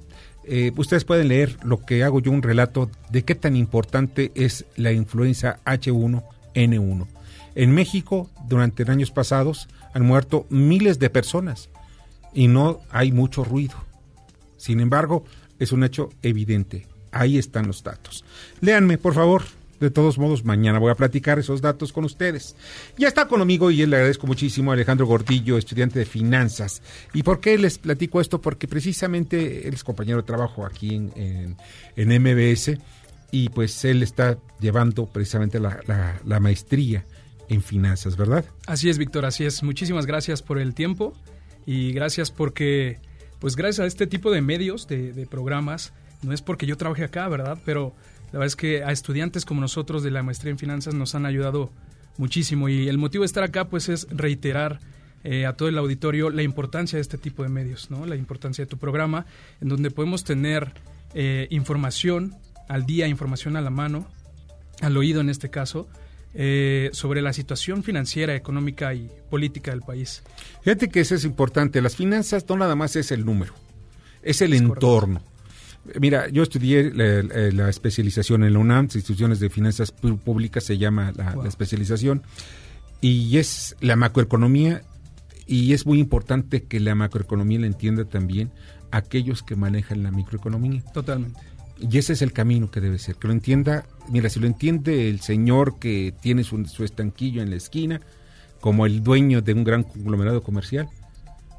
Eh, 0.48 0.72
ustedes 0.76 1.04
pueden 1.04 1.28
leer 1.28 1.56
lo 1.64 1.84
que 1.84 2.04
hago 2.04 2.20
yo, 2.20 2.30
un 2.30 2.42
relato 2.42 2.90
de 3.10 3.24
qué 3.24 3.34
tan 3.34 3.56
importante 3.56 4.30
es 4.34 4.64
la 4.76 4.92
influenza 4.92 5.58
H1N1. 5.64 7.06
En 7.56 7.72
México, 7.72 8.30
durante 8.46 8.88
años 8.90 9.10
pasados, 9.10 9.66
han 9.92 10.04
muerto 10.04 10.46
miles 10.50 10.98
de 10.98 11.10
personas 11.10 11.70
y 12.32 12.48
no 12.48 12.80
hay 12.90 13.12
mucho 13.12 13.42
ruido. 13.42 13.74
Sin 14.56 14.80
embargo, 14.80 15.24
es 15.58 15.72
un 15.72 15.82
hecho 15.82 16.10
evidente. 16.22 16.86
Ahí 17.10 17.38
están 17.38 17.66
los 17.66 17.82
datos. 17.82 18.24
Léanme, 18.60 18.98
por 18.98 19.14
favor. 19.14 19.42
De 19.80 19.90
todos 19.90 20.18
modos, 20.18 20.44
mañana 20.44 20.78
voy 20.78 20.90
a 20.90 20.94
platicar 20.94 21.38
esos 21.38 21.60
datos 21.60 21.92
con 21.92 22.04
ustedes. 22.04 22.56
Ya 22.96 23.08
está 23.08 23.28
conmigo 23.28 23.70
y 23.70 23.84
le 23.84 23.96
agradezco 23.96 24.26
muchísimo 24.26 24.70
a 24.70 24.74
Alejandro 24.74 25.06
Gordillo, 25.06 25.58
estudiante 25.58 25.98
de 25.98 26.06
finanzas. 26.06 26.82
¿Y 27.12 27.22
por 27.22 27.40
qué 27.40 27.58
les 27.58 27.78
platico 27.78 28.20
esto? 28.20 28.40
Porque 28.40 28.68
precisamente 28.68 29.68
él 29.68 29.74
es 29.74 29.84
compañero 29.84 30.18
de 30.18 30.22
trabajo 30.24 30.64
aquí 30.64 30.94
en, 30.94 31.12
en, 31.14 31.56
en 31.96 32.22
MBS 32.22 32.78
y 33.30 33.48
pues 33.50 33.84
él 33.84 34.02
está 34.02 34.38
llevando 34.60 35.06
precisamente 35.06 35.60
la, 35.60 35.80
la, 36.24 36.40
maestría 36.40 37.04
en 37.48 37.62
finanzas, 37.62 38.16
¿verdad? 38.16 38.44
Así 38.66 38.88
es, 38.88 38.98
Víctor, 38.98 39.26
así 39.26 39.44
es. 39.44 39.62
Muchísimas 39.62 40.06
gracias 40.06 40.42
por 40.42 40.58
el 40.58 40.74
tiempo 40.74 41.12
y 41.66 41.92
gracias 41.92 42.30
porque, 42.30 42.98
pues 43.40 43.56
gracias 43.56 43.84
a 43.84 43.86
este 43.86 44.06
tipo 44.06 44.30
de 44.30 44.40
medios, 44.40 44.86
de, 44.86 45.12
de 45.12 45.26
programas, 45.26 45.92
no 46.22 46.32
es 46.32 46.40
porque 46.40 46.66
yo 46.66 46.76
trabaje 46.76 47.04
acá, 47.04 47.28
¿verdad? 47.28 47.58
Pero 47.64 47.94
la 48.36 48.40
verdad 48.40 48.48
es 48.48 48.56
que 48.56 48.84
a 48.84 48.92
estudiantes 48.92 49.46
como 49.46 49.62
nosotros 49.62 50.02
de 50.02 50.10
la 50.10 50.22
maestría 50.22 50.50
en 50.50 50.58
finanzas 50.58 50.92
nos 50.92 51.14
han 51.14 51.24
ayudado 51.24 51.72
muchísimo 52.18 52.68
y 52.68 52.86
el 52.86 52.98
motivo 52.98 53.22
de 53.22 53.26
estar 53.26 53.42
acá 53.42 53.70
pues 53.70 53.88
es 53.88 54.06
reiterar 54.10 54.78
eh, 55.24 55.46
a 55.46 55.54
todo 55.54 55.70
el 55.70 55.78
auditorio 55.78 56.28
la 56.28 56.42
importancia 56.42 56.98
de 56.98 57.00
este 57.00 57.16
tipo 57.16 57.44
de 57.44 57.48
medios, 57.48 57.90
¿no? 57.90 58.04
La 58.04 58.14
importancia 58.14 58.62
de 58.62 58.68
tu 58.68 58.76
programa 58.76 59.24
en 59.62 59.70
donde 59.70 59.90
podemos 59.90 60.22
tener 60.22 60.74
eh, 61.14 61.46
información 61.48 62.34
al 62.68 62.84
día, 62.84 63.08
información 63.08 63.56
a 63.56 63.62
la 63.62 63.70
mano, 63.70 64.06
al 64.82 64.94
oído 64.98 65.22
en 65.22 65.30
este 65.30 65.48
caso, 65.48 65.88
eh, 66.34 66.90
sobre 66.92 67.22
la 67.22 67.32
situación 67.32 67.82
financiera, 67.84 68.34
económica 68.34 68.92
y 68.92 69.10
política 69.30 69.70
del 69.70 69.80
país. 69.80 70.22
Fíjate 70.60 70.90
que 70.90 71.00
eso 71.00 71.14
es 71.14 71.24
importante. 71.24 71.80
Las 71.80 71.96
finanzas 71.96 72.44
no 72.50 72.58
nada 72.58 72.74
más 72.74 72.96
es 72.96 73.12
el 73.12 73.24
número, 73.24 73.54
es 74.20 74.42
el 74.42 74.52
Es 74.52 74.60
entorno. 74.60 75.22
Mira, 76.00 76.28
yo 76.28 76.42
estudié 76.42 76.90
la, 76.92 77.68
especialización 77.68 78.44
en 78.44 78.52
la 78.52 78.58
UNAM, 78.58 78.84
instituciones 78.84 79.40
de 79.40 79.50
finanzas 79.50 79.92
públicas 79.92 80.64
se 80.64 80.78
llama 80.78 81.12
la, 81.16 81.36
la 81.36 81.48
especialización, 81.48 82.22
y 83.00 83.38
es 83.38 83.76
la 83.80 83.96
macroeconomía, 83.96 84.82
y 85.46 85.72
es 85.72 85.86
muy 85.86 86.00
importante 86.00 86.64
que 86.64 86.80
la 86.80 86.94
macroeconomía 86.94 87.60
la 87.60 87.66
entienda 87.66 88.04
también 88.04 88.50
aquellos 88.90 89.42
que 89.42 89.56
manejan 89.56 90.02
la 90.02 90.10
microeconomía. 90.10 90.82
Totalmente. 90.92 91.40
Y 91.78 91.98
ese 91.98 92.14
es 92.14 92.22
el 92.22 92.32
camino 92.32 92.70
que 92.70 92.80
debe 92.80 92.98
ser, 92.98 93.16
que 93.16 93.28
lo 93.28 93.34
entienda, 93.34 93.84
mira, 94.08 94.30
si 94.30 94.40
lo 94.40 94.46
entiende 94.46 95.10
el 95.10 95.20
señor 95.20 95.78
que 95.78 96.14
tiene 96.20 96.42
su, 96.42 96.64
su 96.64 96.84
estanquillo 96.84 97.42
en 97.42 97.50
la 97.50 97.56
esquina, 97.56 98.00
como 98.60 98.86
el 98.86 99.02
dueño 99.02 99.42
de 99.42 99.52
un 99.52 99.62
gran 99.62 99.82
conglomerado 99.82 100.42
comercial, 100.42 100.88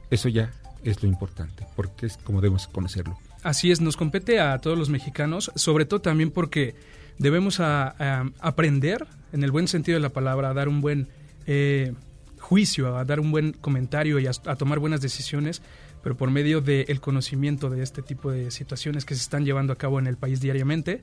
eso 0.09 0.27
ya 0.27 0.51
es 0.83 1.03
lo 1.03 1.09
importante, 1.09 1.65
porque 1.75 2.07
es 2.07 2.17
como 2.17 2.41
debemos 2.41 2.67
conocerlo. 2.67 3.17
Así 3.47 3.71
es, 3.71 3.79
nos 3.79 3.95
compete 3.95 4.41
a 4.41 4.57
todos 4.59 4.77
los 4.77 4.89
mexicanos, 4.89 5.51
sobre 5.55 5.85
todo 5.85 6.01
también 6.01 6.31
porque 6.31 6.75
debemos 7.17 7.61
a- 7.61 8.25
aprender, 8.41 9.07
en 9.31 9.41
el 9.41 9.51
buen 9.51 9.69
sentido 9.69 9.95
de 9.95 10.01
la 10.01 10.09
palabra, 10.09 10.49
a 10.49 10.53
dar 10.53 10.67
un 10.67 10.81
buen 10.81 11.07
eh, 11.45 11.93
juicio, 12.39 12.97
a 12.97 13.05
dar 13.05 13.21
un 13.21 13.31
buen 13.31 13.53
comentario 13.53 14.19
y 14.19 14.27
a, 14.27 14.31
a 14.47 14.55
tomar 14.57 14.79
buenas 14.79 14.99
decisiones, 14.99 15.61
pero 16.03 16.17
por 16.17 16.29
medio 16.29 16.59
del 16.59 16.99
conocimiento 16.99 17.69
de 17.69 17.83
este 17.83 18.01
tipo 18.01 18.31
de 18.31 18.51
situaciones 18.51 19.05
que 19.05 19.15
se 19.15 19.21
están 19.21 19.45
llevando 19.45 19.71
a 19.71 19.77
cabo 19.77 19.97
en 19.99 20.07
el 20.07 20.17
país 20.17 20.41
diariamente 20.41 20.99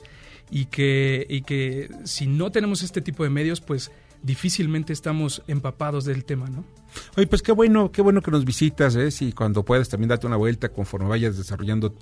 y 0.51 0.67
que, 0.67 1.27
y 1.31 1.41
que 1.43 1.89
si 2.05 2.27
no 2.27 2.53
tenemos 2.53 2.83
este 2.83 3.01
tipo 3.01 3.25
de 3.25 3.31
medios, 3.31 3.63
pues 3.63 3.91
difícilmente 4.25 4.93
estamos 4.93 5.43
empapados 5.47 6.05
del 6.07 6.25
tema, 6.25 6.49
¿no? 6.49 6.65
Oye, 7.17 7.27
pues 7.27 7.43
qué 7.43 7.53
bueno, 7.53 7.93
qué 7.93 8.01
bueno 8.03 8.23
que 8.23 8.31
nos 8.31 8.45
visitas, 8.45 8.97
¿eh? 8.97 9.09
Y 9.21 9.33
cuando 9.33 9.65
puedas 9.65 9.89
también 9.89 10.09
date 10.09 10.27
una 10.27 10.37
vuelta 10.37 10.71
conforme 10.71 11.09
vayas 11.09 11.37
desarrollando 11.37 11.95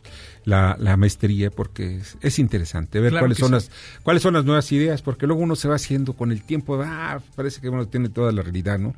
la, 0.45 0.77
la 0.79 0.97
maestría, 0.97 1.51
porque 1.51 1.97
es, 1.97 2.17
es 2.21 2.39
interesante 2.39 3.01
ver 3.01 3.11
Claro 3.11 3.25
cuáles 3.25 3.39
son 3.39 3.49
sí. 3.49 3.53
las 3.55 3.71
cuáles 4.03 4.23
son 4.23 4.35
las 4.35 4.45
nuevas 4.45 4.71
ideas, 4.71 5.03
porque 5.03 5.27
luego 5.27 5.43
uno 5.43 5.57
se 5.57 5.67
va 5.69 5.75
haciendo 5.75 6.13
con 6.13 6.31
el 6.31 6.43
tiempo, 6.43 6.81
ah, 6.83 7.21
parece 7.35 7.61
que 7.61 7.69
uno 7.69 7.89
tiene 7.89 8.09
toda 8.09 8.31
la 8.33 8.43
realidad, 8.43 8.79
¿no? 8.79 8.95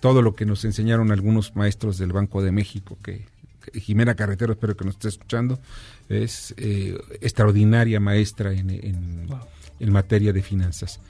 Todo 0.00 0.22
lo 0.22 0.34
que 0.34 0.46
nos 0.46 0.64
enseñaron 0.64 1.10
algunos 1.10 1.56
maestros 1.56 1.98
del 1.98 2.12
Banco 2.12 2.40
de 2.42 2.52
México, 2.52 2.96
que, 3.02 3.26
que 3.64 3.80
Jimena 3.80 4.14
Carretero, 4.14 4.52
espero 4.52 4.76
que 4.76 4.84
nos 4.84 4.94
esté 4.94 5.08
escuchando, 5.08 5.58
es 6.08 6.54
eh, 6.56 6.96
extraordinaria 7.20 7.98
maestra 7.98 8.52
en, 8.52 8.70
en, 8.70 9.26
Wow. 9.26 9.38
en 9.80 9.92
materia 9.92 10.32
de 10.32 10.42
finanzas. 10.42 11.00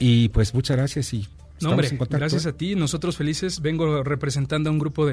Y 0.00 0.30
pues 0.30 0.52
muchas 0.54 0.76
gracias 0.76 1.12
y 1.14 1.28
No, 1.60 1.70
hombre, 1.70 1.86
en 1.88 1.98
contacto. 1.98 2.18
gracias 2.18 2.46
¿eh? 2.46 2.48
a 2.48 2.52
ti. 2.52 2.74
Nosotros 2.74 3.16
felices. 3.16 3.60
Vengo 3.60 4.02
representando 4.02 4.70
a 4.70 4.72
un 4.72 4.78
grupo 4.78 5.04
de, 5.06 5.12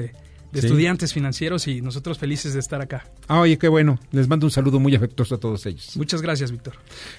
de 0.52 0.60
Sí. 0.62 0.66
estudiantes 0.66 1.12
financieros 1.12 1.68
y 1.68 1.82
nosotros 1.82 2.16
felices 2.18 2.54
de 2.54 2.60
estar 2.60 2.80
acá. 2.80 3.04
Ah, 3.26 3.40
oye, 3.40 3.58
qué 3.58 3.68
bueno. 3.68 4.00
Les 4.12 4.28
mando 4.28 4.46
un 4.46 4.50
saludo 4.50 4.80
muy 4.80 4.94
afectuoso 4.94 5.34
a 5.34 5.38
todos 5.38 5.66
ellos. 5.66 5.94
Muchas 5.98 6.22
gracias, 6.22 6.50
Víctor. 6.50 6.72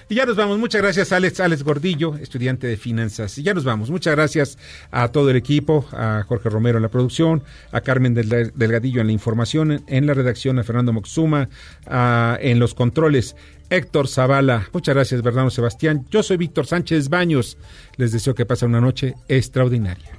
Y 0.08 0.16
ya 0.16 0.26
nos 0.26 0.34
vamos. 0.34 0.58
Muchas 0.58 0.82
gracias, 0.82 1.12
Alex, 1.12 1.38
Alex 1.38 1.62
Gordillo, 1.62 2.16
estudiante 2.16 2.66
de 2.66 2.76
finanzas. 2.76 3.38
Y 3.38 3.44
ya 3.44 3.54
nos 3.54 3.62
vamos. 3.62 3.88
Muchas 3.88 4.16
gracias 4.16 4.58
a 4.90 5.06
todo 5.12 5.30
el 5.30 5.36
equipo, 5.36 5.86
a 5.92 6.24
Jorge 6.26 6.48
Romero 6.50 6.78
en 6.78 6.82
la 6.82 6.88
producción, 6.90 7.44
a 7.70 7.82
Carmen 7.82 8.14
Del- 8.14 8.50
Delgadillo 8.56 9.00
en 9.00 9.06
la 9.06 9.12
información, 9.12 9.70
en, 9.70 9.84
en 9.86 10.06
la 10.08 10.14
redacción, 10.14 10.58
a 10.58 10.64
Fernando 10.64 10.92
Moxuma, 10.92 11.48
a- 11.86 12.36
en 12.40 12.58
los 12.58 12.74
controles. 12.74 13.36
Héctor 13.70 14.08
Zavala, 14.08 14.68
muchas 14.72 14.94
gracias 14.94 15.22
Bernardo 15.22 15.50
Sebastián. 15.50 16.04
Yo 16.10 16.22
soy 16.22 16.36
Víctor 16.36 16.66
Sánchez 16.66 17.08
Baños. 17.08 17.56
Les 17.96 18.12
deseo 18.12 18.34
que 18.34 18.44
pasen 18.44 18.70
una 18.70 18.80
noche 18.80 19.14
extraordinaria. 19.28 20.10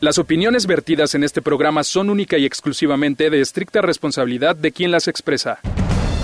Las 0.00 0.18
opiniones 0.18 0.66
vertidas 0.66 1.14
en 1.14 1.24
este 1.24 1.40
programa 1.40 1.84
son 1.84 2.10
única 2.10 2.36
y 2.36 2.44
exclusivamente 2.44 3.30
de 3.30 3.40
estricta 3.40 3.80
responsabilidad 3.80 4.56
de 4.56 4.72
quien 4.72 4.90
las 4.90 5.08
expresa. 5.08 5.60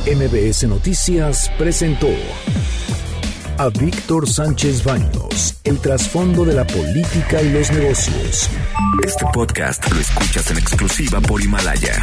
MBS 0.07 0.65
Noticias 0.65 1.51
presentó 1.57 2.09
a 3.59 3.69
Víctor 3.69 4.29
Sánchez 4.29 4.85
Baños, 4.85 5.61
el 5.65 5.79
trasfondo 5.79 6.45
de 6.45 6.55
la 6.55 6.67
política 6.67 7.43
y 7.43 7.51
los 7.51 7.71
negocios. 7.71 8.51
Este 9.05 9.25
podcast 9.33 9.91
lo 9.93 10.01
escuchas 10.01 10.51
en 10.51 10.59
exclusiva 10.59 11.21
por 11.21 11.41
Himalaya. 11.41 12.03